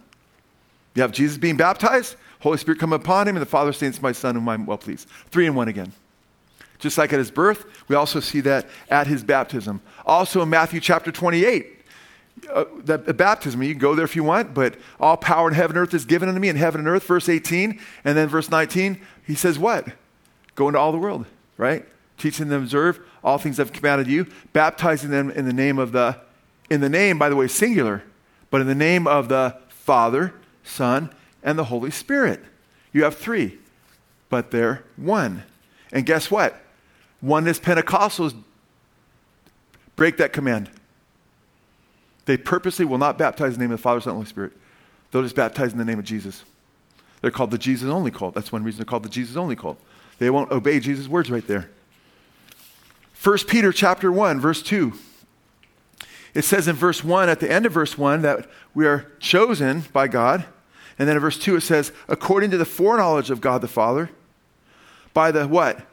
You 0.95 1.03
have 1.03 1.13
Jesus 1.13 1.39
being 1.39 1.57
baptized, 1.57 2.17
Holy 2.41 2.59
Spirit 2.59 2.79
come 2.79 2.93
upon 2.93 3.27
him, 3.27 3.37
and 3.37 3.43
the 3.43 3.51
Father 3.51 3.73
saying, 3.73 3.91
It's 3.91 4.03
my 4.03 4.13
Son 4.13 4.35
whom 4.35 4.49
I'm 4.49 4.67
well 4.67 4.79
pleased. 4.79 5.09
Three 5.31 5.47
in 5.47 5.55
one 5.55 5.69
again. 5.69 5.93
Just 6.79 6.99
like 6.99 7.13
at 7.13 7.19
his 7.19 7.31
birth, 7.31 7.67
we 7.89 7.97
also 7.97 8.21
see 8.21 8.41
that 8.41 8.69
at 8.91 9.07
his 9.07 9.23
baptism. 9.23 9.81
Also 10.05 10.43
in 10.43 10.51
Matthew 10.51 10.81
chapter 10.81 11.11
28, 11.13 11.75
uh, 12.53 12.65
the, 12.83 12.99
the, 12.99 13.15
baptism, 13.15 13.63
you 13.63 13.71
can 13.71 13.79
go 13.79 13.95
there 13.95 14.05
if 14.05 14.17
you 14.17 14.25
want, 14.25 14.55
but 14.55 14.77
all 14.99 15.17
power 15.17 15.49
in 15.49 15.55
heaven 15.55 15.77
and 15.77 15.87
earth 15.87 15.95
is 15.95 16.05
given 16.05 16.29
unto 16.29 16.41
me 16.41 16.49
in 16.49 16.57
heaven 16.57 16.81
and 16.81 16.89
earth, 16.89 17.05
verse 17.05 17.29
18. 17.29 17.81
And 18.05 18.17
then 18.17 18.29
verse 18.29 18.51
19, 18.51 19.01
he 19.27 19.35
says, 19.35 19.59
What? 19.59 19.89
Go 20.55 20.69
into 20.69 20.79
all 20.79 20.93
the 20.93 20.99
world, 20.99 21.27
right? 21.57 21.87
Teaching 22.19 22.49
them 22.49 22.61
to 22.61 22.65
observe 22.65 23.01
all 23.23 23.39
things 23.39 23.59
I've 23.59 23.73
commanded 23.73 24.09
you, 24.09 24.27
baptizing 24.53 25.11
them 25.11 25.31
in 25.31 25.47
the 25.47 25.53
name 25.53 25.79
of 25.79 25.93
the, 25.93 26.21
in 26.71 26.81
the 26.81 26.89
name, 26.89 27.19
by 27.19 27.29
the 27.29 27.37
way, 27.37 27.49
singular, 27.49 28.03
but 28.51 28.61
in 28.61 28.67
the 28.67 28.75
name 28.75 29.07
of 29.07 29.29
the 29.29 29.57
Father, 29.69 30.35
Son, 30.65 31.11
and 31.43 31.59
the 31.59 31.65
Holy 31.65 31.91
Spirit. 31.91 32.43
You 32.93 33.05
have 33.05 33.17
three, 33.17 33.59
but 34.29 34.51
they're 34.51 34.85
one. 34.97 35.45
And 35.93 36.05
guess 36.05 36.31
what? 36.31 36.61
Oneness 37.25 37.59
Pentecostals 37.59 38.35
break 39.97 40.19
that 40.19 40.33
command. 40.33 40.71
They 42.27 42.37
purposely 42.37 42.85
will 42.85 42.99
not 42.99 43.17
baptize 43.17 43.55
in 43.55 43.61
the 43.61 43.65
name 43.65 43.73
of 43.73 43.79
the 43.79 43.83
Father, 43.83 44.01
Son, 44.01 44.11
and 44.11 44.19
Holy 44.19 44.29
Spirit. 44.29 44.53
They'll 45.11 45.23
just 45.23 45.35
baptize 45.35 45.73
in 45.73 45.79
the 45.79 45.85
name 45.85 45.99
of 45.99 46.05
Jesus. 46.05 46.45
They're 47.23 47.31
called 47.31 47.51
the 47.51 47.59
Jesus 47.59 47.89
only 47.89 48.11
cult. 48.11 48.35
That's 48.35 48.53
one 48.53 48.63
reason 48.63 48.79
they're 48.79 48.85
called 48.85 49.05
the 49.05 49.09
Jesus 49.09 49.37
only 49.37 49.57
cult. 49.57 49.81
They 50.19 50.29
won't 50.29 50.51
obey 50.51 50.81
Jesus' 50.81 51.09
words 51.09 51.31
right 51.31 51.47
there. 51.47 51.71
1 53.23 53.39
Peter 53.49 53.73
chapter 53.73 54.13
1, 54.13 54.39
verse 54.39 54.63
2. 54.63 54.93
It 56.35 56.43
says 56.43 56.69
in 56.69 56.77
verse 56.77 57.03
1, 57.03 57.31
at 57.31 57.41
the 57.41 57.51
end 57.51 57.65
of 57.65 57.73
verse 57.73 57.97
1, 57.97 58.21
that 58.23 58.51
we 58.75 58.87
are 58.87 59.11
chosen 59.19 59.85
by 59.93 60.09
God. 60.09 60.45
And 60.99 61.09
then 61.09 61.17
in 61.17 61.23
verse 61.23 61.39
2, 61.39 61.57
it 61.57 61.63
says, 61.63 61.91
according 62.07 62.51
to 62.51 62.59
the 62.59 62.67
foreknowledge 62.67 63.31
of 63.31 63.41
God 63.41 63.63
the 63.63 63.69
Father, 63.69 64.11
by 65.15 65.31
the 65.31 65.49
what? 65.49 65.87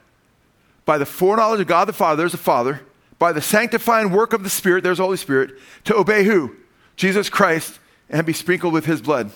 By 0.84 0.98
the 0.98 1.06
foreknowledge 1.06 1.60
of 1.60 1.66
God 1.66 1.86
the 1.86 1.92
Father, 1.92 2.16
there's 2.16 2.32
the 2.32 2.38
Father, 2.38 2.80
by 3.18 3.32
the 3.32 3.40
sanctifying 3.40 4.10
work 4.10 4.32
of 4.32 4.42
the 4.42 4.50
Spirit, 4.50 4.82
there's 4.82 4.98
the 4.98 5.04
Holy 5.04 5.16
Spirit, 5.16 5.52
to 5.84 5.96
obey 5.96 6.24
who? 6.24 6.56
Jesus 6.96 7.28
Christ, 7.28 7.78
and 8.10 8.26
be 8.26 8.32
sprinkled 8.32 8.72
with 8.72 8.86
his 8.86 9.00
blood. 9.00 9.30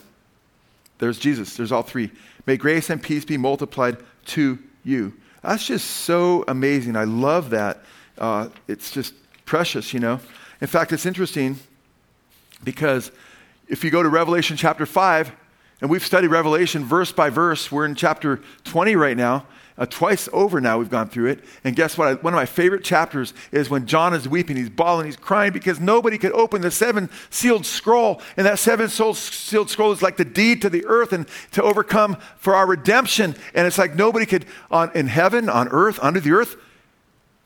There's 0.99 1.19
Jesus, 1.19 1.57
there's 1.57 1.73
all 1.73 1.83
three. 1.83 2.11
May 2.47 2.57
grace 2.57 2.91
and 2.91 3.03
peace 3.03 3.25
be 3.25 3.37
multiplied 3.37 3.99
to 4.27 4.59
you. 4.85 5.15
That's 5.43 5.67
just 5.67 5.87
so 5.89 6.45
amazing. 6.49 6.97
I 6.97 7.05
love 7.05 7.51
that. 7.51 7.83
Uh, 8.19 8.49
it's 8.67 8.91
just 8.91 9.15
precious, 9.45 9.95
you 9.95 10.01
know. 10.01 10.21
In 10.61 10.67
fact, 10.67 10.93
it's 10.93 11.07
interesting 11.07 11.59
because 12.65 13.13
if 13.69 13.85
you 13.85 13.91
go 13.91 14.03
to 14.03 14.09
Revelation 14.09 14.57
chapter 14.57 14.87
5, 14.87 15.33
and 15.81 15.91
we've 15.91 16.05
studied 16.05 16.29
Revelation 16.29 16.85
verse 16.85 17.13
by 17.13 17.31
verse, 17.31 17.71
we're 17.71 17.85
in 17.85 17.95
chapter 17.95 18.41
20 18.65 18.97
right 18.97 19.17
now. 19.17 19.47
Uh, 19.79 19.85
twice 19.85 20.27
over 20.33 20.59
now 20.59 20.79
we've 20.79 20.89
gone 20.89 21.09
through 21.09 21.27
it. 21.27 21.45
And 21.63 21.77
guess 21.77 21.99
what? 21.99 22.09
I, 22.09 22.15
one 22.15 22.33
of 22.33 22.39
my 22.39 22.47
favorite 22.47 22.83
chapters 22.83 23.35
is 23.53 23.69
when 23.69 23.87
John 23.87 24.15
is 24.15 24.27
weeping. 24.27 24.57
He's 24.57 24.71
bawling, 24.71 25.05
he's 25.05 25.17
crying 25.17 25.53
because 25.53 25.79
nobody 25.79 26.17
could 26.17 26.33
open 26.33 26.63
the 26.63 26.71
seven 26.71 27.11
sealed 27.29 27.67
scroll. 27.67 28.23
And 28.39 28.47
that 28.47 28.59
seven 28.59 28.89
sealed 28.89 29.69
scroll 29.69 29.93
is 29.93 30.01
like 30.01 30.17
the 30.17 30.25
deed 30.25 30.63
to 30.63 30.71
the 30.71 30.87
earth 30.87 31.13
and 31.13 31.27
to 31.53 31.63
overcome 31.63 32.17
for 32.39 32.55
our 32.55 32.67
redemption. 32.67 33.37
And 33.55 33.67
it's 33.67 33.77
like 33.77 33.95
nobody 33.95 34.25
could, 34.25 34.47
on, 34.71 34.91
in 34.95 35.09
heaven, 35.09 35.51
on 35.51 35.69
earth, 35.69 35.99
under 36.01 36.21
the 36.21 36.33
earth, 36.33 36.57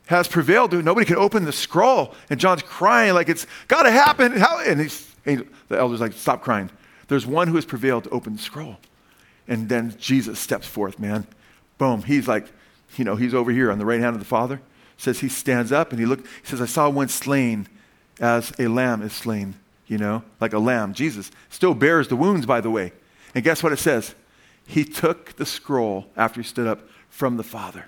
has 0.07 0.29
prevailed. 0.29 0.73
Nobody 0.73 1.07
could 1.07 1.19
open 1.19 1.45
the 1.45 1.53
scroll. 1.53 2.15
And 2.31 2.39
John's 2.39 2.63
crying 2.63 3.15
like 3.15 3.29
it's 3.29 3.47
got 3.67 3.83
to 3.83 3.91
happen. 3.91 4.33
How? 4.33 4.61
And, 4.65 4.81
he's, 4.81 5.13
and 5.27 5.49
the 5.69 5.79
elder's 5.79 6.01
like, 6.01 6.13
stop 6.13 6.43
crying. 6.43 6.71
There's 7.09 7.27
one 7.27 7.49
who 7.49 7.57
has 7.57 7.65
prevailed 7.65 8.05
to 8.05 8.11
open 8.11 8.37
the 8.37 8.43
scroll. 8.43 8.79
And 9.49 9.69
then 9.69 9.97
Jesus 9.99 10.39
steps 10.39 10.69
forth, 10.69 11.01
man. 11.01 11.27
Boom. 11.81 12.03
He's 12.03 12.29
like, 12.29 12.47
you 12.97 13.05
know, 13.05 13.17
he's 13.17 13.33
over 13.33 13.51
here 13.51 13.73
on 13.73 13.79
the 13.79 13.87
right 13.87 14.01
hand 14.01 14.15
of 14.15 14.21
the 14.21 14.27
Father. 14.27 14.61
Says 14.99 15.21
he 15.21 15.31
stands 15.31 15.73
up 15.73 15.93
and 15.93 15.99
he 15.99 16.05
look. 16.05 16.21
He 16.21 16.45
says, 16.45 16.61
I 16.61 16.67
saw 16.67 16.91
one 16.91 17.09
slain 17.09 17.69
as 18.21 18.53
a 18.59 18.69
lamb 18.69 19.01
is 19.01 19.15
slain, 19.15 19.55
you 19.87 19.97
know, 19.97 20.23
like 20.43 20.53
a 20.53 20.59
lamb. 20.59 20.93
Jesus 20.93 21.31
still 21.49 21.73
bears 21.73 22.09
the 22.09 22.17
wounds, 22.17 22.45
by 22.45 22.61
the 22.61 22.69
way. 22.69 22.93
And 23.35 23.43
guess 23.43 23.63
what 23.63 23.73
it 23.73 23.79
says? 23.79 24.15
He 24.67 24.85
took 24.85 25.37
the 25.37 25.47
scroll 25.47 26.05
after 26.19 26.43
he 26.43 26.47
stood 26.47 26.67
up 26.67 26.87
from 27.09 27.39
the 27.39 27.43
Father. 27.43 27.87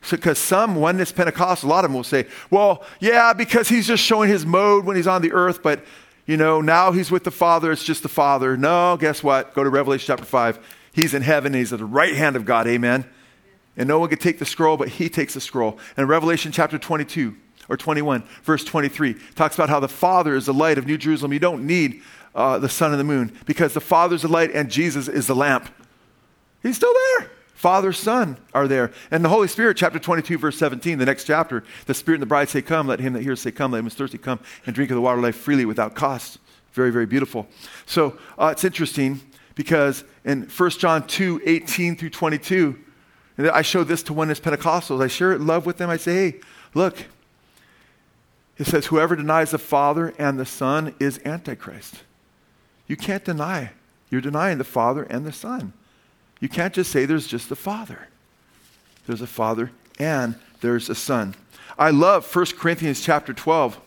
So, 0.00 0.16
because 0.16 0.38
some 0.38 0.76
oneness 0.76 1.10
Pentecostal, 1.10 1.68
a 1.68 1.70
lot 1.70 1.84
of 1.84 1.90
them 1.90 1.96
will 1.96 2.04
say, 2.04 2.28
well, 2.50 2.84
yeah, 3.00 3.32
because 3.32 3.68
he's 3.68 3.88
just 3.88 4.04
showing 4.04 4.30
his 4.30 4.46
mode 4.46 4.84
when 4.84 4.94
he's 4.94 5.08
on 5.08 5.22
the 5.22 5.32
earth, 5.32 5.60
but, 5.60 5.84
you 6.24 6.36
know, 6.36 6.60
now 6.60 6.92
he's 6.92 7.10
with 7.10 7.24
the 7.24 7.32
Father, 7.32 7.72
it's 7.72 7.82
just 7.82 8.04
the 8.04 8.08
Father. 8.08 8.56
No, 8.56 8.96
guess 8.96 9.24
what? 9.24 9.54
Go 9.54 9.64
to 9.64 9.70
Revelation 9.70 10.06
chapter 10.06 10.24
5. 10.24 10.60
He's 10.92 11.14
in 11.14 11.22
heaven. 11.22 11.54
He's 11.54 11.72
at 11.72 11.78
the 11.78 11.84
right 11.84 12.14
hand 12.14 12.36
of 12.36 12.44
God. 12.44 12.66
Amen. 12.66 13.04
And 13.76 13.88
no 13.88 13.98
one 13.98 14.08
could 14.08 14.20
take 14.20 14.38
the 14.38 14.44
scroll, 14.44 14.76
but 14.76 14.88
he 14.88 15.08
takes 15.08 15.34
the 15.34 15.40
scroll. 15.40 15.78
And 15.96 16.08
Revelation 16.08 16.52
chapter 16.52 16.78
22 16.78 17.36
or 17.68 17.76
21, 17.76 18.24
verse 18.42 18.64
23, 18.64 19.14
talks 19.34 19.54
about 19.54 19.68
how 19.68 19.80
the 19.80 19.88
Father 19.88 20.34
is 20.34 20.46
the 20.46 20.54
light 20.54 20.76
of 20.76 20.86
New 20.86 20.98
Jerusalem. 20.98 21.32
You 21.32 21.38
don't 21.38 21.66
need 21.66 22.02
uh, 22.34 22.58
the 22.58 22.68
sun 22.68 22.90
and 22.90 23.00
the 23.00 23.04
moon 23.04 23.36
because 23.46 23.74
the 23.74 23.80
Father's 23.80 24.22
the 24.22 24.28
light 24.28 24.50
and 24.52 24.70
Jesus 24.70 25.08
is 25.08 25.26
the 25.26 25.36
lamp. 25.36 25.70
He's 26.62 26.76
still 26.76 26.92
there. 26.92 27.30
Father, 27.54 27.92
Son 27.92 28.38
are 28.54 28.66
there. 28.66 28.90
And 29.10 29.22
the 29.22 29.28
Holy 29.28 29.46
Spirit, 29.46 29.76
chapter 29.76 29.98
22, 29.98 30.38
verse 30.38 30.56
17, 30.56 30.98
the 30.98 31.04
next 31.04 31.24
chapter, 31.24 31.62
the 31.84 31.92
Spirit 31.92 32.16
and 32.16 32.22
the 32.22 32.26
bride 32.26 32.48
say, 32.48 32.62
Come, 32.62 32.86
let 32.86 33.00
him 33.00 33.12
that 33.12 33.22
hears 33.22 33.42
say, 33.42 33.50
Come, 33.50 33.72
let 33.72 33.80
him 33.80 33.84
who 33.84 33.88
is 33.88 33.94
thirsty 33.94 34.16
come 34.16 34.40
and 34.64 34.74
drink 34.74 34.90
of 34.90 34.94
the 34.94 35.00
water 35.02 35.18
of 35.18 35.24
life 35.24 35.36
freely 35.36 35.66
without 35.66 35.94
cost. 35.94 36.38
Very, 36.72 36.90
very 36.90 37.04
beautiful. 37.04 37.46
So 37.84 38.18
uh, 38.38 38.48
it's 38.52 38.64
interesting 38.64 39.20
because 39.60 40.04
in 40.24 40.44
1 40.44 40.70
John 40.70 41.06
2 41.06 41.42
18 41.44 41.94
through 41.94 42.08
22, 42.08 42.78
I 43.52 43.60
show 43.60 43.84
this 43.84 44.02
to 44.04 44.14
oneness 44.14 44.40
Pentecostals. 44.40 45.04
I 45.04 45.06
share 45.06 45.36
love 45.36 45.66
with 45.66 45.76
them. 45.76 45.90
I 45.90 45.98
say, 45.98 46.14
hey, 46.14 46.40
look, 46.72 47.04
it 48.56 48.66
says, 48.66 48.86
whoever 48.86 49.16
denies 49.16 49.50
the 49.50 49.58
Father 49.58 50.14
and 50.18 50.40
the 50.40 50.46
Son 50.46 50.94
is 50.98 51.20
Antichrist. 51.26 52.04
You 52.86 52.96
can't 52.96 53.22
deny. 53.22 53.72
You're 54.08 54.22
denying 54.22 54.56
the 54.56 54.64
Father 54.64 55.02
and 55.02 55.26
the 55.26 55.32
Son. 55.32 55.74
You 56.40 56.48
can't 56.48 56.72
just 56.72 56.90
say 56.90 57.04
there's 57.04 57.26
just 57.26 57.50
the 57.50 57.54
Father. 57.54 58.08
There's 59.06 59.20
a 59.20 59.26
Father 59.26 59.72
and 59.98 60.36
there's 60.62 60.88
a 60.88 60.94
Son. 60.94 61.34
I 61.78 61.90
love 61.90 62.34
1 62.34 62.46
Corinthians 62.58 63.02
chapter 63.02 63.34
12. 63.34 63.78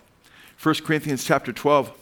1 0.61 0.75
Corinthians 0.85 1.23
chapter 1.23 1.51
12. 1.51 1.97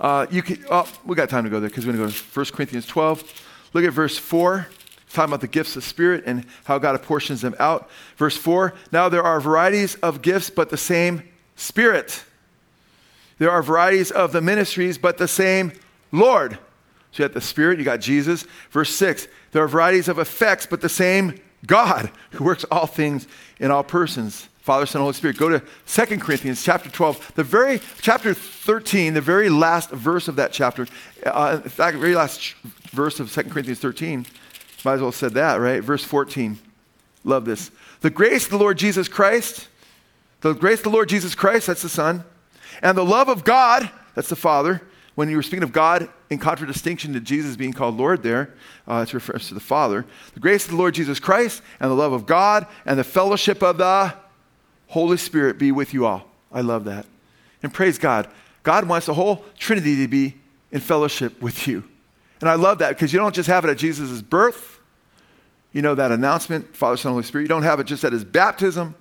Uh, 0.00 0.26
you 0.30 0.42
can, 0.42 0.64
oh, 0.70 0.90
we 1.04 1.14
got 1.14 1.28
time 1.28 1.44
to 1.44 1.50
go 1.50 1.60
there 1.60 1.68
because 1.68 1.86
we're 1.86 1.92
going 1.92 2.08
to 2.08 2.14
go 2.14 2.18
to 2.18 2.40
1 2.40 2.46
Corinthians 2.46 2.86
12. 2.86 3.44
Look 3.74 3.84
at 3.84 3.92
verse 3.92 4.16
4. 4.16 4.66
It's 5.04 5.14
talking 5.14 5.30
about 5.30 5.42
the 5.42 5.48
gifts 5.48 5.76
of 5.76 5.84
Spirit 5.84 6.24
and 6.24 6.46
how 6.64 6.78
God 6.78 6.94
apportions 6.94 7.42
them 7.42 7.54
out. 7.58 7.90
Verse 8.16 8.36
4 8.36 8.72
Now 8.92 9.08
there 9.08 9.22
are 9.22 9.40
varieties 9.40 9.96
of 9.96 10.22
gifts, 10.22 10.48
but 10.48 10.70
the 10.70 10.76
same 10.76 11.24
Spirit. 11.56 12.24
There 13.38 13.50
are 13.50 13.62
varieties 13.62 14.10
of 14.10 14.32
the 14.32 14.40
ministries, 14.40 14.98
but 14.98 15.18
the 15.18 15.28
same 15.28 15.72
Lord. 16.12 16.58
So 17.12 17.22
you 17.22 17.28
got 17.28 17.34
the 17.34 17.40
Spirit, 17.40 17.78
you 17.78 17.84
got 17.84 18.00
Jesus. 18.00 18.46
Verse 18.70 18.94
6 18.94 19.28
There 19.52 19.62
are 19.62 19.68
varieties 19.68 20.08
of 20.08 20.18
effects, 20.18 20.64
but 20.64 20.80
the 20.80 20.88
same 20.88 21.40
God 21.66 22.10
who 22.32 22.44
works 22.44 22.64
all 22.70 22.86
things 22.86 23.26
in 23.58 23.70
all 23.70 23.84
persons. 23.84 24.48
Father, 24.60 24.84
Son, 24.84 25.00
Holy 25.00 25.14
Spirit. 25.14 25.38
Go 25.38 25.48
to 25.48 25.62
2 25.86 26.18
Corinthians 26.18 26.62
chapter 26.62 26.90
12, 26.90 27.32
the 27.34 27.42
very 27.44 27.80
chapter 28.02 28.34
13, 28.34 29.14
the 29.14 29.20
very 29.20 29.48
last 29.48 29.90
verse 29.90 30.28
of 30.28 30.36
that 30.36 30.52
chapter. 30.52 30.86
Uh, 31.24 31.60
in 31.64 31.70
fact, 31.70 31.94
the 31.94 32.00
very 32.00 32.14
last 32.14 32.54
verse 32.90 33.20
of 33.20 33.32
2 33.32 33.44
Corinthians 33.44 33.78
13. 33.80 34.26
Might 34.84 34.94
as 34.94 35.00
well 35.00 35.10
have 35.10 35.14
said 35.14 35.34
that, 35.34 35.56
right? 35.56 35.82
Verse 35.82 36.04
14. 36.04 36.58
Love 37.24 37.44
this. 37.44 37.70
The 38.00 38.10
grace 38.10 38.44
of 38.44 38.50
the 38.50 38.58
Lord 38.58 38.78
Jesus 38.78 39.08
Christ, 39.08 39.68
the 40.40 40.52
grace 40.52 40.78
of 40.80 40.84
the 40.84 40.90
Lord 40.90 41.08
Jesus 41.08 41.34
Christ, 41.34 41.66
that's 41.66 41.82
the 41.82 41.88
Son, 41.88 42.24
and 42.82 42.96
the 42.96 43.04
love 43.04 43.28
of 43.28 43.44
God, 43.44 43.90
that's 44.14 44.28
the 44.28 44.36
Father. 44.36 44.82
When 45.14 45.28
you 45.28 45.36
were 45.36 45.42
speaking 45.42 45.64
of 45.64 45.72
God 45.72 46.08
in 46.30 46.38
contradistinction 46.38 47.12
to 47.12 47.20
Jesus 47.20 47.56
being 47.56 47.72
called 47.72 47.96
Lord 47.98 48.22
there, 48.22 48.54
uh, 48.86 49.04
it 49.06 49.12
refers 49.12 49.48
to 49.48 49.54
the 49.54 49.60
Father. 49.60 50.06
The 50.34 50.40
grace 50.40 50.64
of 50.64 50.70
the 50.70 50.76
Lord 50.76 50.94
Jesus 50.94 51.18
Christ 51.18 51.62
and 51.78 51.90
the 51.90 51.94
love 51.94 52.12
of 52.12 52.24
God 52.26 52.66
and 52.86 52.98
the 52.98 53.04
fellowship 53.04 53.62
of 53.62 53.76
the 53.76 54.14
Holy 54.90 55.16
Spirit 55.16 55.56
be 55.56 55.70
with 55.70 55.94
you 55.94 56.04
all. 56.04 56.26
I 56.52 56.62
love 56.62 56.84
that. 56.84 57.06
And 57.62 57.72
praise 57.72 57.96
God. 57.96 58.28
God 58.64 58.88
wants 58.88 59.06
the 59.06 59.14
whole 59.14 59.44
Trinity 59.56 59.96
to 59.96 60.08
be 60.08 60.34
in 60.72 60.80
fellowship 60.80 61.40
with 61.40 61.68
you. 61.68 61.84
And 62.40 62.50
I 62.50 62.54
love 62.54 62.78
that 62.78 62.90
because 62.90 63.12
you 63.12 63.20
don't 63.20 63.34
just 63.34 63.48
have 63.48 63.64
it 63.64 63.70
at 63.70 63.78
Jesus' 63.78 64.20
birth, 64.20 64.80
you 65.72 65.80
know, 65.80 65.94
that 65.94 66.10
announcement, 66.10 66.74
Father, 66.76 66.96
Son, 66.96 67.12
Holy 67.12 67.22
Spirit. 67.22 67.42
You 67.42 67.48
don't 67.48 67.62
have 67.62 67.78
it 67.78 67.84
just 67.84 68.02
at 68.02 68.12
his 68.12 68.24
baptism, 68.24 68.96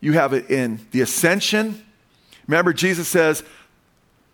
you 0.00 0.14
have 0.14 0.32
it 0.32 0.50
in 0.50 0.84
the 0.90 1.02
ascension. 1.02 1.84
Remember, 2.48 2.72
Jesus 2.72 3.06
says, 3.06 3.44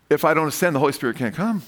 If 0.09 0.25
I 0.25 0.33
don't 0.33 0.47
ascend, 0.47 0.75
the 0.75 0.79
Holy 0.79 0.93
Spirit 0.93 1.17
can't 1.17 1.35
come. 1.35 1.61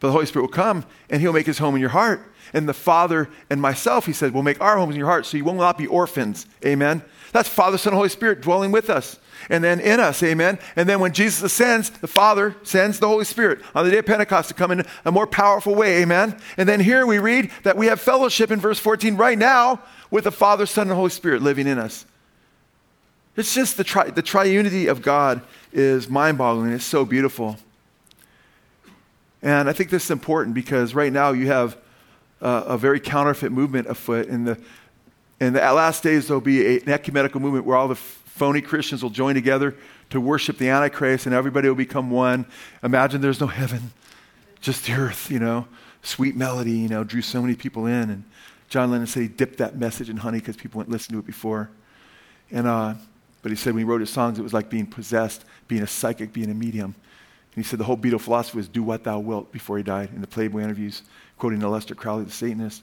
But 0.00 0.08
the 0.08 0.12
Holy 0.12 0.26
Spirit 0.26 0.42
will 0.42 0.52
come 0.52 0.84
and 1.08 1.22
he'll 1.22 1.32
make 1.32 1.46
his 1.46 1.58
home 1.58 1.76
in 1.76 1.80
your 1.80 1.90
heart. 1.90 2.28
And 2.52 2.68
the 2.68 2.74
Father 2.74 3.30
and 3.48 3.62
myself, 3.62 4.04
he 4.04 4.12
said, 4.12 4.34
will 4.34 4.42
make 4.42 4.60
our 4.60 4.76
homes 4.76 4.94
in 4.94 4.98
your 4.98 5.06
heart 5.06 5.24
so 5.24 5.36
you 5.36 5.44
will 5.44 5.54
not 5.54 5.78
be 5.78 5.86
orphans. 5.86 6.46
Amen. 6.66 7.02
That's 7.32 7.48
Father, 7.48 7.78
Son, 7.78 7.92
and 7.92 7.96
Holy 7.96 8.10
Spirit 8.10 8.42
dwelling 8.42 8.72
with 8.72 8.90
us 8.90 9.18
and 9.48 9.64
then 9.64 9.80
in 9.80 10.00
us. 10.00 10.22
Amen. 10.22 10.58
And 10.76 10.88
then 10.88 11.00
when 11.00 11.12
Jesus 11.12 11.42
ascends, 11.42 11.90
the 11.90 12.06
Father 12.06 12.54
sends 12.62 12.98
the 12.98 13.08
Holy 13.08 13.24
Spirit 13.24 13.60
on 13.74 13.84
the 13.84 13.90
day 13.90 13.98
of 13.98 14.06
Pentecost 14.06 14.48
to 14.48 14.54
come 14.54 14.70
in 14.70 14.84
a 15.04 15.12
more 15.12 15.26
powerful 15.26 15.74
way. 15.74 16.02
Amen. 16.02 16.38
And 16.56 16.68
then 16.68 16.80
here 16.80 17.06
we 17.06 17.18
read 17.18 17.50
that 17.62 17.76
we 17.76 17.86
have 17.86 18.00
fellowship 18.00 18.50
in 18.50 18.60
verse 18.60 18.78
14 18.78 19.16
right 19.16 19.38
now 19.38 19.80
with 20.10 20.24
the 20.24 20.30
Father, 20.30 20.66
Son, 20.66 20.88
and 20.88 20.96
Holy 20.96 21.10
Spirit 21.10 21.42
living 21.42 21.66
in 21.66 21.78
us. 21.78 22.06
It's 23.34 23.54
just 23.54 23.78
the, 23.78 23.84
tri- 23.84 24.10
the 24.10 24.22
triunity 24.22 24.90
of 24.90 25.00
God 25.00 25.40
is 25.72 26.08
mind 26.08 26.36
boggling. 26.36 26.72
It's 26.72 26.84
so 26.84 27.06
beautiful. 27.06 27.56
And 29.40 29.68
I 29.68 29.72
think 29.72 29.88
this 29.88 30.04
is 30.04 30.10
important 30.10 30.54
because 30.54 30.94
right 30.94 31.12
now 31.12 31.32
you 31.32 31.46
have 31.46 31.78
uh, 32.42 32.64
a 32.66 32.76
very 32.76 33.00
counterfeit 33.00 33.50
movement 33.50 33.86
afoot. 33.88 34.28
In 34.28 34.44
the, 34.44 34.58
in 35.42 35.52
the 35.54 35.60
last 35.60 36.02
days, 36.02 36.28
there'll 36.28 36.40
be 36.40 36.78
an 36.78 36.88
ecumenical 36.88 37.40
movement 37.40 37.64
where 37.64 37.76
all 37.76 37.88
the 37.88 37.96
phony 37.96 38.60
Christians 38.60 39.02
will 39.02 39.10
join 39.10 39.34
together 39.34 39.76
to 40.10 40.20
worship 40.20 40.58
the 40.58 40.68
Antichrist 40.68 41.26
and 41.26 41.34
everybody 41.34 41.68
will 41.68 41.74
become 41.74 42.10
one. 42.10 42.46
Imagine 42.82 43.20
there's 43.20 43.40
no 43.40 43.46
heaven, 43.46 43.92
just 44.60 44.86
the 44.86 44.92
earth, 44.92 45.30
you 45.30 45.38
know. 45.38 45.66
Sweet 46.02 46.36
melody, 46.36 46.72
you 46.72 46.88
know, 46.88 47.04
drew 47.04 47.22
so 47.22 47.40
many 47.40 47.54
people 47.54 47.86
in. 47.86 48.10
And 48.10 48.24
John 48.68 48.90
Lennon 48.90 49.06
said 49.06 49.22
he 49.22 49.28
dipped 49.28 49.58
that 49.58 49.76
message 49.76 50.08
in 50.08 50.16
honey 50.16 50.38
because 50.38 50.56
people 50.56 50.78
wouldn't 50.78 50.92
listen 50.92 51.12
to 51.12 51.18
it 51.18 51.26
before. 51.26 51.70
And, 52.50 52.66
uh, 52.66 52.94
but 53.42 53.50
he 53.50 53.56
said 53.56 53.74
when 53.74 53.80
he 53.80 53.84
wrote 53.84 54.00
his 54.00 54.10
songs, 54.10 54.38
it 54.38 54.42
was 54.42 54.52
like 54.52 54.70
being 54.70 54.86
possessed, 54.86 55.44
being 55.68 55.82
a 55.82 55.86
psychic, 55.86 56.32
being 56.32 56.50
a 56.50 56.54
medium. 56.54 56.94
And 57.54 57.64
he 57.64 57.68
said 57.68 57.78
the 57.78 57.84
whole 57.84 57.96
Beatle 57.96 58.20
philosophy 58.20 58.56
was 58.56 58.68
do 58.68 58.82
what 58.82 59.04
thou 59.04 59.18
wilt 59.18 59.52
before 59.52 59.76
he 59.76 59.82
died 59.82 60.10
in 60.14 60.20
the 60.20 60.26
Playboy 60.26 60.62
interviews, 60.62 61.02
quoting 61.36 61.60
Aleister 61.60 61.96
Crowley, 61.96 62.24
the 62.24 62.30
Satanist. 62.30 62.82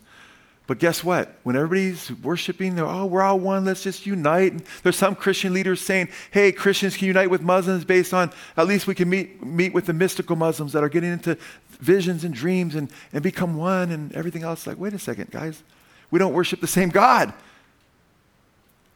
But 0.69 0.77
guess 0.77 1.03
what? 1.03 1.33
When 1.41 1.55
everybody's 1.55 2.11
worshiping, 2.21 2.75
they're, 2.75 2.85
oh, 2.85 3.07
we're 3.07 3.23
all 3.23 3.39
one, 3.39 3.65
let's 3.65 3.81
just 3.81 4.05
unite. 4.05 4.51
And 4.51 4.63
there's 4.83 4.97
some 4.97 5.15
Christian 5.15 5.51
leaders 5.51 5.81
saying, 5.81 6.09
hey, 6.29 6.51
Christians 6.51 6.95
can 6.95 7.07
unite 7.07 7.31
with 7.31 7.41
Muslims 7.41 7.83
based 7.83 8.13
on 8.13 8.31
at 8.55 8.67
least 8.67 8.85
we 8.85 8.93
can 8.93 9.09
meet, 9.09 9.43
meet 9.43 9.73
with 9.73 9.87
the 9.87 9.93
mystical 9.93 10.35
Muslims 10.35 10.71
that 10.73 10.83
are 10.83 10.87
getting 10.89 11.11
into 11.11 11.39
visions 11.79 12.23
and 12.23 12.35
dreams 12.35 12.75
and, 12.75 12.91
and 13.11 13.23
become 13.23 13.57
one 13.57 13.89
and 13.89 14.13
everything 14.13 14.43
else. 14.43 14.67
Like, 14.67 14.77
wait 14.77 14.93
a 14.93 14.99
second, 14.99 15.31
guys. 15.31 15.63
We 16.11 16.19
don't 16.19 16.33
worship 16.33 16.61
the 16.61 16.67
same 16.67 16.89
God. 16.89 17.33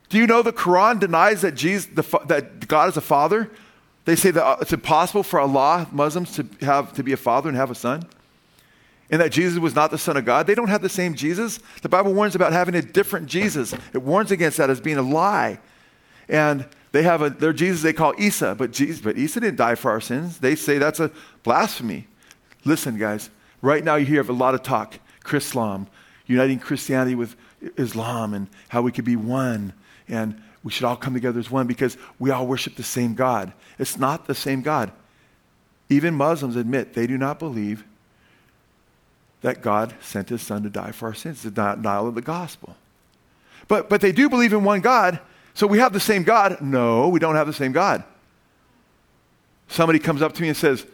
Do 0.09 0.19
you 0.19 0.27
know 0.27 0.43
the 0.43 0.53
Quran 0.53 0.99
denies 0.99 1.41
that, 1.41 1.55
Jesus, 1.55 1.87
the, 1.87 2.03
that 2.27 2.67
God 2.67 2.89
is 2.89 2.97
a 2.97 3.01
father? 3.01 3.49
They 4.05 4.15
say 4.15 4.29
that 4.29 4.45
uh, 4.45 4.57
it's 4.61 4.73
impossible 4.73 5.23
for 5.23 5.39
Allah, 5.39 5.87
Muslims, 5.91 6.35
to, 6.35 6.45
have, 6.61 6.93
to 6.93 7.01
be 7.01 7.13
a 7.13 7.17
father 7.17 7.49
and 7.49 7.57
have 7.57 7.71
a 7.71 7.75
son. 7.75 8.03
And 9.13 9.21
that 9.21 9.31
Jesus 9.31 9.59
was 9.59 9.75
not 9.75 9.91
the 9.91 9.99
Son 9.99 10.17
of 10.17 10.25
God. 10.25 10.47
They 10.47 10.55
don't 10.55 10.69
have 10.69 10.81
the 10.81 10.89
same 10.89 11.13
Jesus. 11.13 11.59
The 11.83 11.87
Bible 11.87 12.15
warns 12.15 12.33
about 12.33 12.51
having 12.51 12.73
a 12.73 12.81
different 12.81 13.27
Jesus. 13.27 13.71
It 13.93 14.01
warns 14.01 14.31
against 14.31 14.57
that 14.57 14.71
as 14.71 14.81
being 14.81 14.97
a 14.97 15.03
lie. 15.03 15.59
And 16.27 16.65
they 16.93 17.03
have 17.03 17.21
a, 17.21 17.29
their 17.29 17.53
Jesus 17.53 17.83
they 17.83 17.93
call 17.93 18.15
Isa, 18.17 18.55
but, 18.57 18.71
Jesus, 18.71 19.01
but 19.01 19.15
Isa 19.15 19.39
didn't 19.39 19.57
die 19.57 19.75
for 19.75 19.91
our 19.91 20.01
sins. 20.01 20.39
They 20.39 20.55
say 20.55 20.79
that's 20.79 20.99
a 20.99 21.11
blasphemy. 21.43 22.07
Listen, 22.65 22.97
guys, 22.97 23.29
right 23.61 23.83
now 23.83 23.97
you 23.97 24.07
hear 24.07 24.19
of 24.19 24.29
a 24.29 24.33
lot 24.33 24.55
of 24.55 24.63
talk, 24.63 24.97
Chrislam, 25.23 25.85
uniting 26.25 26.57
Christianity 26.57 27.13
with 27.13 27.35
Islam 27.77 28.33
and 28.33 28.47
how 28.69 28.81
we 28.81 28.91
could 28.91 29.05
be 29.05 29.15
one. 29.15 29.73
And 30.07 30.41
we 30.63 30.71
should 30.71 30.85
all 30.85 30.95
come 30.95 31.13
together 31.13 31.39
as 31.39 31.51
one 31.51 31.67
because 31.67 31.99
we 32.17 32.31
all 32.31 32.47
worship 32.47 32.77
the 32.77 32.81
same 32.81 33.13
God. 33.13 33.53
It's 33.77 33.95
not 33.95 34.25
the 34.25 34.33
same 34.33 34.63
God. 34.63 34.91
Even 35.87 36.15
Muslims 36.15 36.55
admit 36.55 36.95
they 36.95 37.05
do 37.05 37.19
not 37.19 37.37
believe 37.37 37.85
that 39.43 39.61
God 39.61 39.93
sent 40.01 40.29
his 40.29 40.41
son 40.41 40.63
to 40.63 40.69
die 40.69 40.91
for 40.91 41.09
our 41.09 41.13
sins, 41.13 41.43
the 41.43 41.51
denial 41.51 42.07
of 42.07 42.15
the 42.15 42.21
gospel. 42.21 42.75
But, 43.67 43.89
but 43.89 44.01
they 44.01 44.11
do 44.11 44.29
believe 44.29 44.53
in 44.53 44.63
one 44.63 44.81
God, 44.81 45.19
so 45.53 45.67
we 45.67 45.79
have 45.79 45.93
the 45.93 45.99
same 45.99 46.23
God. 46.23 46.59
No, 46.61 47.09
we 47.09 47.19
don't 47.19 47.35
have 47.35 47.45
the 47.45 47.53
same 47.53 47.73
God. 47.73 48.03
Somebody 49.67 49.99
comes 49.99 50.21
up 50.21 50.33
to 50.33 50.41
me 50.41 50.47
and 50.47 50.57
says, 50.57 50.85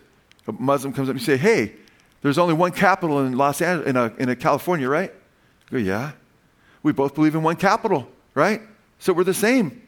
a 0.47 0.51
Muslim 0.51 0.93
comes 0.93 1.09
up 1.09 1.15
and 1.15 1.23
say, 1.23 1.37
hey, 1.37 1.73
there's 2.21 2.37
only 2.37 2.55
one 2.55 2.71
capital 2.71 3.25
in 3.25 3.37
Los 3.37 3.61
Angeles, 3.61 3.87
in, 3.87 3.95
a, 3.95 4.13
in 4.17 4.29
a 4.29 4.35
California, 4.35 4.89
right? 4.89 5.13
I 5.67 5.71
go, 5.71 5.77
yeah. 5.77 6.11
We 6.81 6.91
both 6.91 7.13
believe 7.13 7.35
in 7.35 7.43
one 7.43 7.55
capital, 7.55 8.07
right? 8.33 8.61
So 8.97 9.13
we're 9.13 9.23
the 9.23 9.33
same. 9.33 9.83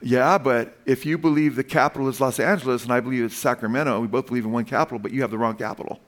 Yeah, 0.00 0.38
but 0.38 0.76
if 0.86 1.04
you 1.04 1.18
believe 1.18 1.56
the 1.56 1.64
capital 1.64 2.08
is 2.08 2.20
Los 2.20 2.38
Angeles 2.38 2.84
and 2.84 2.92
I 2.92 3.00
believe 3.00 3.24
it's 3.24 3.36
Sacramento, 3.36 3.98
we 4.00 4.06
both 4.06 4.26
believe 4.26 4.44
in 4.44 4.52
one 4.52 4.64
capital, 4.64 4.98
but 5.00 5.10
you 5.10 5.22
have 5.22 5.30
the 5.30 5.38
wrong 5.38 5.56
capital. 5.56 5.98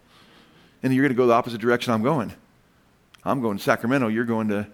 And 0.83 0.95
you're 0.95 1.03
going 1.03 1.13
to 1.13 1.17
go 1.17 1.27
the 1.27 1.33
opposite 1.33 1.61
direction 1.61 1.93
I'm 1.93 2.03
going. 2.03 2.33
I'm 3.25 3.41
going 3.41 3.59
to 3.59 3.63
Sacramento, 3.63 4.09
you're 4.09 4.25
going 4.25 4.49
to 4.49 4.67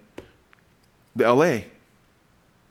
the 1.16 1.32
LA. 1.32 1.60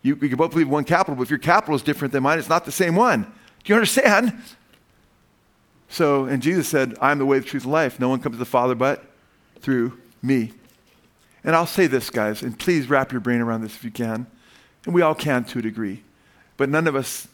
You, 0.01 0.15
we 0.15 0.27
can 0.27 0.38
both 0.38 0.51
believe 0.51 0.69
one 0.69 0.84
capital, 0.84 1.15
but 1.15 1.23
if 1.23 1.29
your 1.29 1.39
capital 1.39 1.75
is 1.75 1.81
different 1.81 2.11
than 2.11 2.23
mine, 2.23 2.38
it's 2.38 2.49
not 2.49 2.65
the 2.65 2.71
same 2.71 2.95
one. 2.95 3.23
Do 3.23 3.71
you 3.71 3.75
understand? 3.75 4.34
So, 5.88 6.25
and 6.25 6.41
Jesus 6.41 6.67
said, 6.67 6.95
I 6.99 7.11
am 7.11 7.19
the 7.19 7.25
way, 7.25 7.39
the 7.39 7.45
truth, 7.45 7.63
and 7.63 7.71
life. 7.71 7.99
No 7.99 8.09
one 8.09 8.19
comes 8.19 8.36
to 8.36 8.39
the 8.39 8.45
Father 8.45 8.75
but 8.75 9.05
through 9.61 9.97
me. 10.21 10.51
And 11.43 11.55
I'll 11.55 11.65
say 11.65 11.88
this, 11.88 12.09
guys, 12.09 12.41
and 12.41 12.57
please 12.57 12.89
wrap 12.89 13.11
your 13.11 13.21
brain 13.21 13.41
around 13.41 13.61
this 13.61 13.75
if 13.75 13.84
you 13.84 13.91
can. 13.91 14.27
And 14.86 14.93
we 14.93 15.01
all 15.01 15.15
can 15.15 15.43
to 15.45 15.59
a 15.59 15.61
degree. 15.61 16.03
But 16.57 16.69
none 16.69 16.88
of 16.88 16.95
us, 16.95 17.27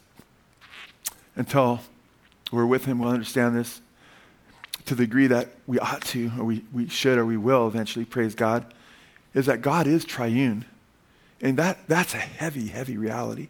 until 1.36 1.80
we're 2.52 2.66
with 2.66 2.86
Him, 2.86 3.00
will 3.00 3.10
understand 3.10 3.56
this 3.56 3.82
to 4.90 4.96
the 4.96 5.06
degree 5.06 5.28
that 5.28 5.50
we 5.68 5.78
ought 5.78 6.02
to, 6.02 6.32
or 6.40 6.44
we, 6.44 6.66
we 6.74 6.90
should, 6.90 7.20
or 7.20 7.26
we 7.26 7.38
will 7.38 7.68
eventually, 7.68 8.06
praise 8.06 8.34
God, 8.34 8.74
is 9.36 9.46
that 9.46 9.62
God 9.62 9.86
is 9.86 10.04
triune. 10.04 10.66
And 11.42 11.58
that, 11.58 11.88
that's 11.88 12.16
a 12.16 12.18
heavy, 12.18 12.70
heavy 12.70 12.98
reality. 12.98 13.50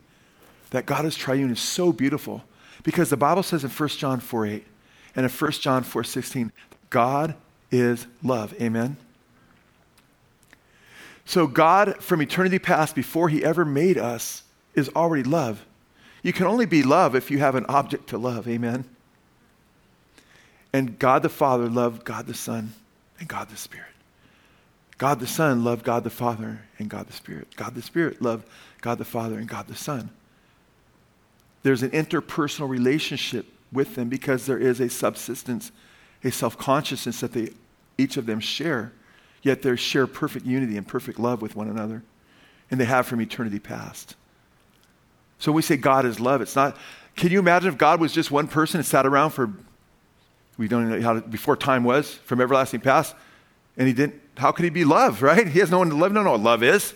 That 0.71 0.85
God 0.85 1.05
is 1.05 1.15
triune 1.15 1.49
is 1.49 1.61
so 1.61 1.93
beautiful. 1.93 2.43
Because 2.83 3.09
the 3.09 3.15
Bible 3.15 3.41
says 3.41 3.63
in 3.63 3.69
1 3.69 3.89
John 3.89 4.19
4 4.19 4.47
8 4.47 4.67
and 5.15 5.25
in 5.25 5.31
1 5.31 5.51
John 5.53 5.83
4 5.83 6.03
16, 6.03 6.51
God 6.89 7.35
is 7.71 8.05
love. 8.21 8.53
Amen? 8.61 8.97
So, 11.23 11.47
God, 11.47 12.03
from 12.03 12.21
eternity 12.21 12.59
past, 12.59 12.95
before 12.95 13.29
He 13.29 13.45
ever 13.45 13.63
made 13.63 13.97
us, 13.97 14.43
is 14.75 14.89
already 14.89 15.23
love. 15.23 15.65
You 16.21 16.33
can 16.33 16.47
only 16.47 16.65
be 16.65 16.83
love 16.83 17.15
if 17.15 17.31
you 17.31 17.37
have 17.39 17.55
an 17.55 17.65
object 17.69 18.09
to 18.09 18.17
love. 18.17 18.45
Amen? 18.45 18.83
And 20.73 20.99
God 20.99 21.23
the 21.23 21.29
Father 21.29 21.67
loved 21.67 22.03
God 22.03 22.27
the 22.27 22.33
Son 22.33 22.73
and 23.19 23.27
God 23.27 23.49
the 23.49 23.57
Spirit. 23.57 23.85
God 24.97 25.19
the 25.19 25.27
Son 25.27 25.63
loved 25.63 25.83
God 25.83 26.03
the 26.03 26.09
Father 26.09 26.61
and 26.77 26.89
God 26.89 27.07
the 27.07 27.13
Spirit. 27.13 27.55
God 27.55 27.73
the 27.73 27.81
Spirit 27.81 28.21
loved 28.21 28.47
God 28.81 28.97
the 28.97 29.05
Father 29.05 29.39
and 29.39 29.47
God 29.47 29.67
the 29.67 29.75
Son. 29.75 30.09
There's 31.63 31.83
an 31.83 31.91
interpersonal 31.91 32.69
relationship 32.69 33.45
with 33.71 33.95
them 33.95 34.09
because 34.09 34.45
there 34.45 34.57
is 34.57 34.79
a 34.79 34.89
subsistence, 34.89 35.71
a 36.23 36.31
self 36.31 36.57
consciousness 36.57 37.19
that 37.21 37.33
they, 37.33 37.51
each 37.97 38.17
of 38.17 38.25
them 38.25 38.39
share. 38.39 38.93
Yet 39.41 39.61
they 39.61 39.75
share 39.75 40.05
perfect 40.05 40.45
unity 40.45 40.75
and 40.75 40.87
perfect 40.87 41.17
love 41.17 41.41
with 41.41 41.55
one 41.55 41.69
another. 41.69 42.03
And 42.69 42.79
they 42.79 42.85
have 42.85 43.07
from 43.07 43.21
eternity 43.21 43.59
past. 43.59 44.15
So 45.39 45.51
when 45.51 45.57
we 45.57 45.61
say 45.61 45.77
God 45.77 46.05
is 46.05 46.19
love, 46.19 46.41
it's 46.41 46.55
not. 46.55 46.75
Can 47.15 47.31
you 47.31 47.39
imagine 47.39 47.69
if 47.69 47.77
God 47.77 47.99
was 47.99 48.11
just 48.11 48.31
one 48.31 48.47
person 48.47 48.79
and 48.79 48.85
sat 48.85 49.05
around 49.05 49.31
for, 49.31 49.53
we 50.59 50.67
don't 50.67 50.89
know 50.89 51.01
how, 51.01 51.13
to, 51.13 51.21
before 51.21 51.55
time 51.55 51.85
was, 51.85 52.13
from 52.13 52.41
everlasting 52.41 52.81
past, 52.81 53.15
and 53.77 53.87
he 53.87 53.93
didn't, 53.93 54.21
how 54.35 54.51
could 54.51 54.65
he 54.65 54.69
be 54.69 54.83
love, 54.83 55.21
right? 55.23 55.47
He 55.47 55.59
has 55.59 55.71
no 55.71 55.79
one 55.79 55.89
to 55.89 55.95
love, 55.95 56.11
no 56.11 56.21
no, 56.21 56.31
what 56.31 56.41
love 56.41 56.63
is. 56.63 56.93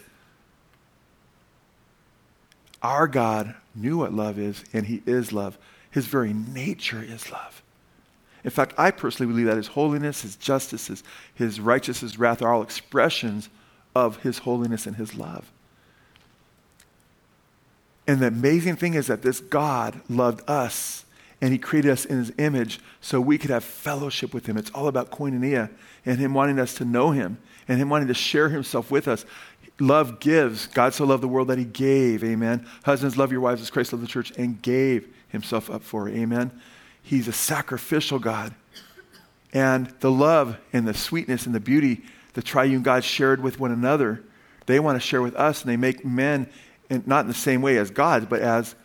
Our 2.81 3.07
God 3.07 3.55
knew 3.73 3.99
what 3.99 4.13
love 4.13 4.37
is, 4.37 4.65
and 4.73 4.85
he 4.85 5.01
is 5.05 5.31
love. 5.31 5.57
His 5.89 6.07
very 6.07 6.33
nature 6.33 7.01
is 7.01 7.31
love. 7.31 7.61
In 8.43 8.49
fact, 8.49 8.73
I 8.77 8.91
personally 8.91 9.31
believe 9.31 9.45
that 9.45 9.55
his 9.55 9.67
holiness, 9.67 10.23
his 10.23 10.35
justice, 10.35 10.87
his, 10.87 11.01
his 11.33 11.61
righteousness, 11.61 12.11
his 12.11 12.19
wrath 12.19 12.41
are 12.41 12.53
all 12.53 12.63
expressions 12.63 13.47
of 13.95 14.17
his 14.17 14.39
holiness 14.39 14.85
and 14.85 14.97
his 14.97 15.15
love. 15.15 15.49
And 18.05 18.19
the 18.19 18.27
amazing 18.27 18.75
thing 18.75 18.95
is 18.95 19.07
that 19.07 19.21
this 19.21 19.39
God 19.39 20.01
loved 20.09 20.41
us 20.49 21.02
and 21.43 21.51
he 21.51 21.59
created 21.59 21.91
us 21.91 22.05
in 22.05 22.19
his 22.19 22.31
image 22.37 22.79
so 23.01 23.19
we 23.19 23.37
could 23.37 23.49
have 23.49 23.65
fellowship 23.65 24.33
with 24.33 24.45
him. 24.45 24.55
It's 24.55 24.71
all 24.71 24.87
about 24.87 25.11
koinonia 25.11 25.69
and 26.05 26.17
him 26.17 26.33
wanting 26.33 26.57
us 26.57 26.73
to 26.75 26.85
know 26.85 27.11
him 27.11 27.37
and 27.67 27.77
him 27.77 27.89
wanting 27.89 28.07
to 28.07 28.13
share 28.13 28.47
himself 28.47 28.89
with 28.89 29.09
us. 29.09 29.25
Love 29.77 30.21
gives. 30.21 30.67
God 30.67 30.93
so 30.93 31.03
loved 31.03 31.21
the 31.21 31.27
world 31.27 31.49
that 31.49 31.57
he 31.57 31.65
gave. 31.65 32.23
Amen. 32.23 32.65
Husbands, 32.85 33.17
love 33.17 33.33
your 33.33 33.41
wives 33.41 33.61
as 33.61 33.69
Christ 33.69 33.91
loved 33.91 34.05
the 34.05 34.07
church 34.07 34.31
and 34.37 34.61
gave 34.61 35.13
himself 35.27 35.69
up 35.69 35.83
for. 35.83 36.07
Amen. 36.07 36.49
He's 37.01 37.27
a 37.27 37.33
sacrificial 37.33 38.19
God. 38.19 38.55
And 39.51 39.93
the 39.99 40.11
love 40.11 40.57
and 40.71 40.87
the 40.87 40.93
sweetness 40.93 41.45
and 41.45 41.53
the 41.53 41.59
beauty 41.59 42.03
the 42.35 42.41
triune 42.41 42.83
God 42.83 43.03
shared 43.03 43.43
with 43.43 43.59
one 43.59 43.71
another, 43.73 44.23
they 44.65 44.79
want 44.79 44.95
to 44.95 45.05
share 45.05 45.21
with 45.21 45.35
us, 45.35 45.61
and 45.61 45.69
they 45.69 45.77
make 45.77 46.05
men 46.05 46.49
in, 46.89 47.03
not 47.05 47.21
in 47.21 47.27
the 47.27 47.33
same 47.33 47.61
way 47.61 47.77
as 47.77 47.91
God, 47.91 48.29
but 48.29 48.41
as 48.41 48.75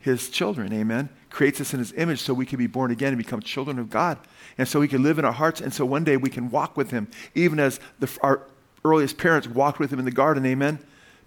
his 0.00 0.28
children. 0.28 0.70
Amen. 0.72 1.08
Creates 1.30 1.60
us 1.60 1.72
in 1.72 1.78
his 1.78 1.92
image 1.92 2.20
so 2.20 2.32
we 2.32 2.46
can 2.46 2.58
be 2.58 2.66
born 2.66 2.90
again 2.90 3.08
and 3.08 3.18
become 3.18 3.40
children 3.40 3.78
of 3.78 3.90
God. 3.90 4.18
And 4.56 4.66
so 4.66 4.80
he 4.80 4.88
can 4.88 5.02
live 5.02 5.18
in 5.18 5.24
our 5.24 5.32
hearts. 5.32 5.60
And 5.60 5.72
so 5.72 5.84
one 5.84 6.04
day 6.04 6.16
we 6.16 6.30
can 6.30 6.50
walk 6.50 6.76
with 6.76 6.90
him, 6.90 7.08
even 7.34 7.60
as 7.60 7.80
the, 7.98 8.10
our 8.22 8.42
earliest 8.84 9.18
parents 9.18 9.46
walked 9.46 9.78
with 9.78 9.92
him 9.92 9.98
in 9.98 10.04
the 10.04 10.10
garden. 10.10 10.44
Amen. 10.46 10.78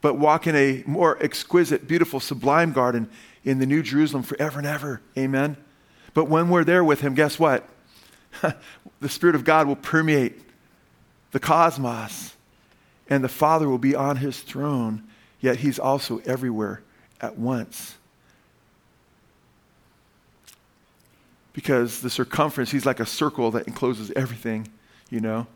But 0.02 0.18
walk 0.18 0.48
in 0.48 0.56
a 0.56 0.84
more 0.88 1.22
exquisite, 1.24 1.88
beautiful, 1.88 2.20
sublime 2.20 2.72
garden 2.72 3.10
in 3.44 3.60
the 3.60 3.66
New 3.66 3.84
Jerusalem 3.84 4.24
forever 4.24 4.60
and 4.60 4.68
ever. 4.68 5.02
Amen. 5.18 5.58
But 6.14 6.26
when 6.26 6.50
we're 6.50 6.64
there 6.64 6.84
with 6.84 7.02
him, 7.02 7.14
guess 7.14 7.40
what? 7.40 7.68
the 9.00 9.10
Spirit 9.10 9.36
of 9.36 9.44
God 9.44 9.68
will 9.68 9.76
permeate 9.76 10.42
the 11.32 11.40
cosmos, 11.40 12.36
and 13.10 13.24
the 13.24 13.30
Father 13.30 13.70
will 13.70 13.78
be 13.78 13.96
on 13.96 14.18
his 14.18 14.42
throne, 14.42 15.04
yet 15.40 15.58
he's 15.58 15.80
also 15.80 16.20
everywhere 16.26 16.82
at 17.22 17.38
once. 17.38 17.96
Because 21.54 22.02
the 22.02 22.10
circumference, 22.10 22.72
he's 22.72 22.86
like 22.86 23.00
a 23.00 23.06
circle 23.06 23.52
that 23.52 23.68
encloses 23.68 24.12
everything, 24.16 24.68
you 25.10 25.20
know. 25.20 25.48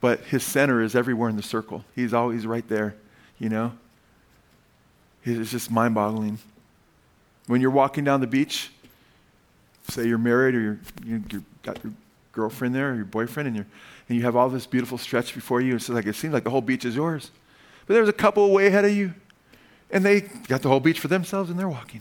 But 0.00 0.20
his 0.20 0.42
center 0.42 0.82
is 0.82 0.94
everywhere 0.94 1.28
in 1.28 1.36
the 1.36 1.42
circle. 1.42 1.84
He's 1.94 2.14
always 2.14 2.46
right 2.46 2.66
there, 2.68 2.96
you 3.38 3.48
know. 3.48 3.72
It's 5.24 5.50
just 5.50 5.70
mind 5.70 5.94
boggling. 5.94 6.38
When 7.46 7.60
you're 7.60 7.70
walking 7.70 8.04
down 8.04 8.20
the 8.20 8.26
beach, 8.26 8.70
say 9.88 10.06
you're 10.06 10.18
married 10.18 10.54
or 10.54 10.60
you're, 10.60 10.78
you, 11.04 11.44
got 11.62 11.82
your 11.82 11.92
girlfriend 12.32 12.74
there 12.74 12.92
or 12.92 12.94
your 12.94 13.04
boyfriend 13.04 13.48
and, 13.48 13.56
you're, 13.56 13.66
and 14.08 14.16
you 14.16 14.24
have 14.24 14.36
all 14.36 14.48
this 14.48 14.66
beautiful 14.66 14.98
stretch 14.98 15.34
before 15.34 15.60
you. 15.60 15.74
It's 15.74 15.88
like 15.88 16.06
it 16.06 16.14
seems 16.14 16.32
like 16.32 16.44
the 16.44 16.50
whole 16.50 16.60
beach 16.60 16.84
is 16.84 16.94
yours. 16.94 17.30
But 17.86 17.94
there's 17.94 18.08
a 18.08 18.12
couple 18.12 18.52
way 18.52 18.66
ahead 18.66 18.84
of 18.84 18.92
you, 18.92 19.14
and 19.90 20.04
they 20.04 20.20
got 20.20 20.62
the 20.62 20.68
whole 20.68 20.80
beach 20.80 21.00
for 21.00 21.08
themselves 21.08 21.50
and 21.50 21.58
they're 21.58 21.68
walking. 21.68 22.00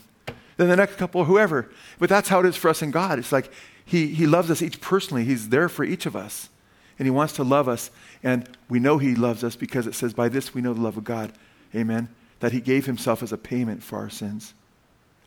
Then 0.58 0.70
the 0.70 0.76
next 0.76 0.96
couple, 0.96 1.26
whoever. 1.26 1.70
But 2.00 2.10
that's 2.10 2.30
how 2.30 2.40
it 2.40 2.46
is 2.46 2.56
for 2.56 2.70
us 2.70 2.82
in 2.82 2.92
God. 2.92 3.20
It's 3.20 3.32
like 3.32 3.52
he, 3.86 4.08
he 4.08 4.26
loves 4.26 4.50
us 4.50 4.62
each 4.62 4.82
personally. 4.82 5.24
He's 5.24 5.50
there 5.50 5.70
for 5.70 5.84
each 5.84 6.06
of 6.06 6.16
us. 6.16 6.50
And 6.98 7.06
He 7.06 7.12
wants 7.12 7.34
to 7.34 7.44
love 7.44 7.68
us. 7.68 7.92
And 8.24 8.50
we 8.70 8.80
know 8.80 8.98
He 8.98 9.16
loves 9.16 9.44
us 9.44 9.56
because 9.56 9.86
it 9.88 9.96
says, 9.96 10.14
By 10.14 10.30
this 10.30 10.54
we 10.54 10.62
know 10.62 10.74
the 10.74 10.82
love 10.82 10.98
of 10.98 11.04
God. 11.04 11.34
Amen. 11.74 12.10
That 12.40 12.52
He 12.52 12.62
gave 12.62 12.86
Himself 12.86 13.22
as 13.22 13.32
a 13.32 13.38
payment 13.38 13.84
for 13.84 13.98
our 13.98 14.10
sins. 14.10 14.54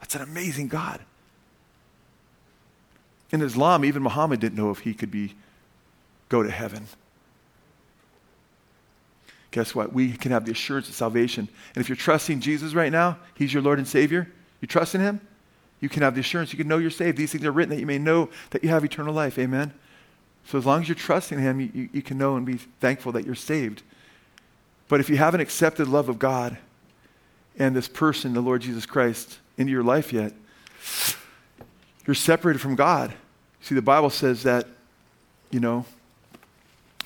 That's 0.01 0.15
an 0.15 0.23
amazing 0.23 0.69
God. 0.69 1.01
In 3.31 3.43
Islam, 3.43 3.85
even 3.85 4.03
Muhammad 4.03 4.41
didn't 4.41 4.57
know 4.57 4.71
if 4.71 4.79
he 4.79 4.95
could 4.95 5.11
be 5.11 5.35
go 6.31 6.43
to 6.43 6.51
heaven. 6.51 6.87
Guess 9.51 9.75
what? 9.75 9.93
We 9.93 10.13
can 10.13 10.33
have 10.33 10.47
the 10.47 10.53
assurance 10.53 10.89
of 10.89 10.95
salvation. 10.95 11.49
And 11.75 11.83
if 11.83 11.89
you're 11.89 11.97
trusting 11.97 12.41
Jesus 12.41 12.75
right 12.75 12.93
now, 12.93 13.19
He's 13.35 13.53
your 13.53 13.63
Lord 13.63 13.79
and 13.79 13.89
Savior, 13.89 14.33
you 14.61 14.69
trust 14.69 14.95
in 14.95 15.01
Him, 15.01 15.21
you 15.81 15.89
can 15.89 16.03
have 16.03 16.15
the 16.15 16.21
assurance. 16.21 16.53
You 16.53 16.59
can 16.59 16.69
know 16.69 16.79
you're 16.79 16.91
saved. 16.91 17.17
These 17.17 17.33
things 17.33 17.45
are 17.45 17.53
written 17.53 17.71
that 17.71 17.81
you 17.81 17.87
may 17.87 17.99
know 17.99 18.31
that 18.51 18.63
you 18.65 18.69
have 18.71 18.85
eternal 18.85 19.15
life. 19.15 19.39
Amen. 19.39 19.73
So 20.47 20.59
as 20.59 20.67
long 20.67 20.83
as 20.83 20.89
you're 20.89 20.95
trusting 20.95 21.39
Him, 21.39 21.61
you, 21.61 21.71
you, 21.73 21.89
you 21.93 22.03
can 22.03 22.19
know 22.19 22.37
and 22.37 22.45
be 22.45 22.57
thankful 22.81 23.13
that 23.13 23.25
you're 23.25 23.35
saved. 23.35 23.83
But 24.89 25.01
if 25.01 25.11
you 25.11 25.17
haven't 25.17 25.41
accepted 25.41 25.87
love 25.87 26.09
of 26.09 26.19
God 26.19 26.57
and 27.59 27.77
this 27.77 27.89
person, 27.89 28.33
the 28.33 28.41
Lord 28.41 28.63
Jesus 28.63 28.87
Christ, 28.87 29.39
into 29.57 29.71
your 29.71 29.83
life 29.83 30.13
yet, 30.13 30.33
you're 32.07 32.15
separated 32.15 32.61
from 32.61 32.75
God. 32.75 33.13
See, 33.61 33.75
the 33.75 33.83
Bible 33.83 34.09
says 34.09 34.45
that, 34.45 34.67
you 35.51 35.61
know, 35.61 35.85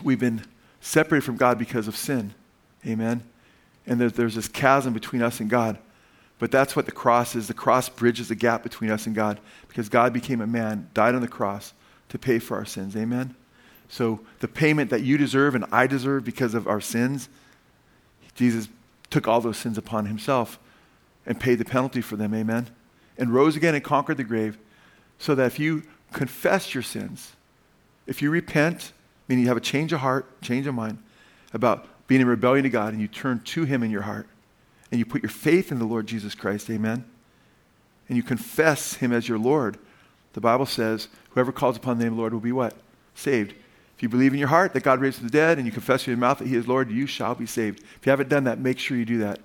we've 0.02 0.20
been 0.20 0.44
separated 0.80 1.24
from 1.24 1.36
God 1.36 1.58
because 1.58 1.88
of 1.88 1.96
sin. 1.96 2.34
Amen. 2.86 3.22
And 3.86 4.00
there's, 4.00 4.12
there's 4.12 4.34
this 4.36 4.48
chasm 4.48 4.92
between 4.92 5.22
us 5.22 5.40
and 5.40 5.50
God. 5.50 5.78
But 6.42 6.50
that's 6.50 6.74
what 6.74 6.86
the 6.86 6.90
cross 6.90 7.36
is. 7.36 7.46
The 7.46 7.54
cross 7.54 7.88
bridges 7.88 8.26
the 8.26 8.34
gap 8.34 8.64
between 8.64 8.90
us 8.90 9.06
and 9.06 9.14
God 9.14 9.38
because 9.68 9.88
God 9.88 10.12
became 10.12 10.40
a 10.40 10.46
man, 10.48 10.90
died 10.92 11.14
on 11.14 11.20
the 11.20 11.28
cross 11.28 11.72
to 12.08 12.18
pay 12.18 12.40
for 12.40 12.56
our 12.56 12.64
sins. 12.64 12.96
Amen. 12.96 13.36
So 13.88 14.18
the 14.40 14.48
payment 14.48 14.90
that 14.90 15.02
you 15.02 15.16
deserve 15.16 15.54
and 15.54 15.64
I 15.70 15.86
deserve 15.86 16.24
because 16.24 16.54
of 16.54 16.66
our 16.66 16.80
sins, 16.80 17.28
Jesus 18.34 18.68
took 19.08 19.28
all 19.28 19.40
those 19.40 19.56
sins 19.56 19.78
upon 19.78 20.06
himself 20.06 20.58
and 21.26 21.38
paid 21.38 21.60
the 21.60 21.64
penalty 21.64 22.00
for 22.00 22.16
them. 22.16 22.34
Amen. 22.34 22.70
And 23.16 23.32
rose 23.32 23.54
again 23.54 23.76
and 23.76 23.84
conquered 23.84 24.16
the 24.16 24.24
grave 24.24 24.58
so 25.20 25.36
that 25.36 25.46
if 25.46 25.60
you 25.60 25.84
confess 26.12 26.74
your 26.74 26.82
sins, 26.82 27.34
if 28.08 28.20
you 28.20 28.30
repent, 28.30 28.90
meaning 29.28 29.44
you 29.44 29.48
have 29.48 29.56
a 29.56 29.60
change 29.60 29.92
of 29.92 30.00
heart, 30.00 30.42
change 30.42 30.66
of 30.66 30.74
mind 30.74 30.98
about 31.52 31.86
being 32.08 32.20
in 32.20 32.26
rebellion 32.26 32.64
to 32.64 32.68
God, 32.68 32.94
and 32.94 33.00
you 33.00 33.06
turn 33.06 33.38
to 33.44 33.62
Him 33.62 33.84
in 33.84 33.92
your 33.92 34.02
heart, 34.02 34.26
and 34.92 34.98
you 34.98 35.04
put 35.04 35.22
your 35.22 35.30
faith 35.30 35.72
in 35.72 35.78
the 35.78 35.84
Lord 35.84 36.06
Jesus 36.06 36.36
Christ, 36.36 36.70
amen, 36.70 37.04
and 38.08 38.16
you 38.16 38.22
confess 38.22 38.94
Him 38.94 39.12
as 39.12 39.26
your 39.26 39.38
Lord, 39.38 39.78
the 40.34 40.40
Bible 40.40 40.66
says, 40.66 41.08
whoever 41.30 41.50
calls 41.50 41.76
upon 41.76 41.98
the 41.98 42.04
name 42.04 42.12
of 42.12 42.16
the 42.16 42.20
Lord 42.20 42.32
will 42.32 42.40
be 42.40 42.52
what? 42.52 42.74
Saved. 43.14 43.54
If 43.96 44.02
you 44.02 44.08
believe 44.08 44.32
in 44.32 44.38
your 44.38 44.48
heart 44.48 44.74
that 44.74 44.82
God 44.82 45.00
raised 45.00 45.18
from 45.18 45.26
the 45.26 45.32
dead, 45.32 45.58
and 45.58 45.66
you 45.66 45.72
confess 45.72 46.06
in 46.06 46.12
your 46.12 46.18
mouth 46.18 46.38
that 46.38 46.48
He 46.48 46.56
is 46.56 46.68
Lord, 46.68 46.90
you 46.90 47.06
shall 47.06 47.34
be 47.34 47.46
saved. 47.46 47.80
If 47.80 48.06
you 48.06 48.10
haven't 48.10 48.28
done 48.28 48.44
that, 48.44 48.58
make 48.58 48.78
sure 48.78 48.96
you 48.96 49.04
do 49.04 49.18
that. 49.18 49.40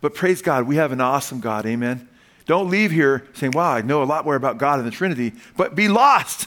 But 0.00 0.14
praise 0.14 0.42
God, 0.42 0.66
we 0.66 0.76
have 0.76 0.92
an 0.92 1.00
awesome 1.00 1.40
God, 1.40 1.66
amen. 1.66 2.08
Don't 2.46 2.70
leave 2.70 2.90
here 2.90 3.26
saying, 3.32 3.52
wow, 3.52 3.72
I 3.72 3.82
know 3.82 4.02
a 4.02 4.04
lot 4.04 4.24
more 4.24 4.36
about 4.36 4.58
God 4.58 4.78
and 4.78 4.86
the 4.86 4.92
Trinity, 4.92 5.32
but 5.56 5.74
be 5.74 5.88
lost. 5.88 6.46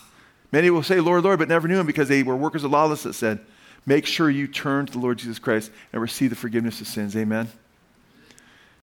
Many 0.52 0.70
will 0.70 0.84
say, 0.84 1.00
Lord, 1.00 1.24
Lord, 1.24 1.40
but 1.40 1.50
never 1.50 1.68
knew 1.68 1.80
him 1.80 1.88
because 1.88 2.08
they 2.08 2.24
were 2.24 2.36
workers 2.36 2.64
of 2.64 2.72
lawlessness. 2.72 3.18
Said, 3.18 3.40
make 3.86 4.06
sure 4.06 4.30
you 4.30 4.48
turn 4.48 4.86
to 4.86 4.94
the 4.94 5.00
Lord 5.00 5.18
Jesus 5.18 5.40
Christ 5.40 5.72
and 5.92 6.02
receive 6.02 6.30
the 6.30 6.36
forgiveness 6.36 6.80
of 6.80 6.88
sins. 6.88 7.18
Amen. 7.18 7.50